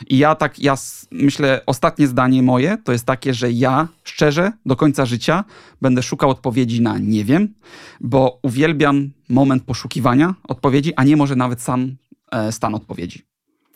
I 0.08 0.18
ja 0.18 0.36
tak, 0.36 0.60
ja 0.60 0.76
myślę, 1.12 1.62
ostatnie 1.66 2.08
zdanie 2.08 2.44
moje 2.44 2.78
to 2.84 2.92
jest 2.92 3.06
takie, 3.06 3.34
że 3.34 3.52
ja 3.52 3.88
szczerze 4.04 4.52
do 4.66 4.76
końca 4.76 5.06
życia 5.06 5.44
będę 5.82 6.04
szukał 6.04 6.30
odpowiedzi 6.30 6.82
na 6.82 6.98
nie 6.98 7.26
wiem, 7.26 7.54
bo 8.02 8.40
uwielbiam 8.44 9.10
moment 9.30 9.64
poszukiwania 9.64 10.36
odpowiedzi, 10.48 10.94
a 10.96 11.04
nie 11.04 11.18
może 11.18 11.36
nawet 11.36 11.62
sam 11.62 11.96
e, 12.32 12.52
stan 12.52 12.76
odpowiedzi. 12.76 13.22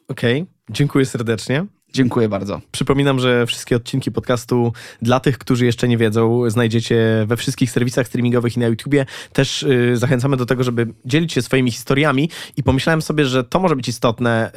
Okej, 0.07 0.41
okay. 0.41 0.53
dziękuję 0.69 1.05
serdecznie. 1.05 1.65
Dziękuję 1.93 2.29
bardzo. 2.29 2.61
Przypominam, 2.71 3.19
że 3.19 3.45
wszystkie 3.45 3.75
odcinki 3.75 4.11
podcastu 4.11 4.73
dla 5.01 5.19
tych, 5.19 5.37
którzy 5.37 5.65
jeszcze 5.65 5.87
nie 5.87 5.97
wiedzą, 5.97 6.49
znajdziecie 6.49 7.25
we 7.27 7.37
wszystkich 7.37 7.71
serwisach 7.71 8.07
streamingowych 8.07 8.57
i 8.57 8.59
na 8.59 8.67
YouTubie. 8.67 9.05
Też 9.33 9.61
yy, 9.63 9.97
zachęcamy 9.97 10.37
do 10.37 10.45
tego, 10.45 10.63
żeby 10.63 10.87
dzielić 11.05 11.33
się 11.33 11.41
swoimi 11.41 11.71
historiami 11.71 12.29
i 12.57 12.63
pomyślałem 12.63 13.01
sobie, 13.01 13.25
że 13.25 13.43
to 13.43 13.59
może 13.59 13.75
być 13.75 13.87
istotne. 13.87 14.51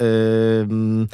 Yy, 0.69 1.07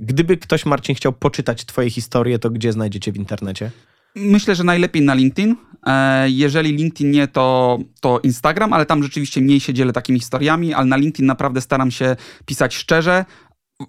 Gdyby 0.00 0.36
ktoś, 0.36 0.66
Marcin, 0.66 0.94
chciał 0.94 1.12
poczytać 1.12 1.64
Twoje 1.64 1.90
historie, 1.90 2.38
to 2.38 2.50
gdzie 2.50 2.72
znajdziecie 2.72 3.12
w 3.12 3.16
internecie? 3.16 3.70
Myślę, 4.14 4.54
że 4.54 4.64
najlepiej 4.64 5.02
na 5.02 5.14
LinkedIn. 5.14 5.56
E, 5.86 6.30
jeżeli 6.30 6.76
LinkedIn 6.76 7.10
nie, 7.10 7.28
to, 7.28 7.78
to 8.00 8.20
Instagram, 8.22 8.72
ale 8.72 8.86
tam 8.86 9.02
rzeczywiście 9.02 9.40
mniej 9.40 9.60
się 9.60 9.74
dzielę 9.74 9.92
takimi 9.92 10.18
historiami, 10.18 10.74
ale 10.74 10.86
na 10.86 10.96
LinkedIn 10.96 11.26
naprawdę 11.26 11.60
staram 11.60 11.90
się 11.90 12.16
pisać 12.46 12.74
szczerze, 12.74 13.24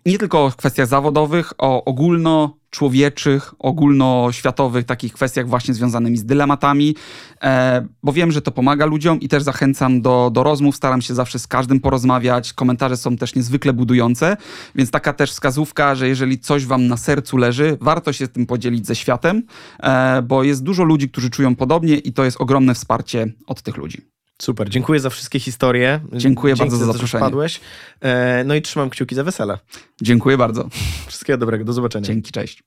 nie 0.05 0.17
tylko 0.17 0.45
o 0.45 0.51
kwestiach 0.51 0.87
zawodowych, 0.87 1.53
o 1.57 1.85
ogólnoczłowieczych, 1.85 3.53
ogólnoświatowych 3.59 4.85
takich 4.85 5.13
kwestiach 5.13 5.47
właśnie 5.47 5.73
związanymi 5.73 6.17
z 6.17 6.25
dylematami, 6.25 6.95
e, 7.43 7.87
bo 8.03 8.13
wiem, 8.13 8.31
że 8.31 8.41
to 8.41 8.51
pomaga 8.51 8.85
ludziom 8.85 9.19
i 9.19 9.27
też 9.27 9.43
zachęcam 9.43 10.01
do, 10.01 10.29
do 10.33 10.43
rozmów, 10.43 10.75
staram 10.75 11.01
się 11.01 11.13
zawsze 11.13 11.39
z 11.39 11.47
każdym 11.47 11.79
porozmawiać, 11.79 12.53
komentarze 12.53 12.97
są 12.97 13.17
też 13.17 13.35
niezwykle 13.35 13.73
budujące, 13.73 14.37
więc 14.75 14.91
taka 14.91 15.13
też 15.13 15.31
wskazówka, 15.31 15.95
że 15.95 16.07
jeżeli 16.07 16.39
coś 16.39 16.65
wam 16.65 16.87
na 16.87 16.97
sercu 16.97 17.37
leży, 17.37 17.77
warto 17.81 18.13
się 18.13 18.27
tym 18.27 18.45
podzielić 18.45 18.87
ze 18.87 18.95
światem, 18.95 19.43
e, 19.79 20.21
bo 20.21 20.43
jest 20.43 20.63
dużo 20.63 20.83
ludzi, 20.83 21.09
którzy 21.09 21.29
czują 21.29 21.55
podobnie 21.55 21.97
i 21.97 22.13
to 22.13 22.23
jest 22.25 22.41
ogromne 22.41 22.73
wsparcie 22.73 23.33
od 23.47 23.61
tych 23.61 23.77
ludzi. 23.77 24.18
Super, 24.41 24.69
dziękuję 24.69 24.99
za 24.99 25.09
wszystkie 25.09 25.39
historie. 25.39 25.99
Dziękuję 26.13 26.53
Dzięki 26.55 26.59
bardzo 26.59 26.77
za, 26.77 26.85
za 26.85 26.91
zaproszenie. 26.91 27.21
Wpadłeś. 27.21 27.59
E, 28.01 28.43
no 28.43 28.55
i 28.55 28.61
trzymam 28.61 28.89
kciuki 28.89 29.15
za 29.15 29.23
wesele. 29.23 29.57
Dziękuję 30.01 30.37
bardzo. 30.37 30.69
Wszystkiego 31.07 31.37
dobrego, 31.37 31.65
do 31.65 31.73
zobaczenia. 31.73 32.05
Dzięki, 32.05 32.31
cześć. 32.31 32.63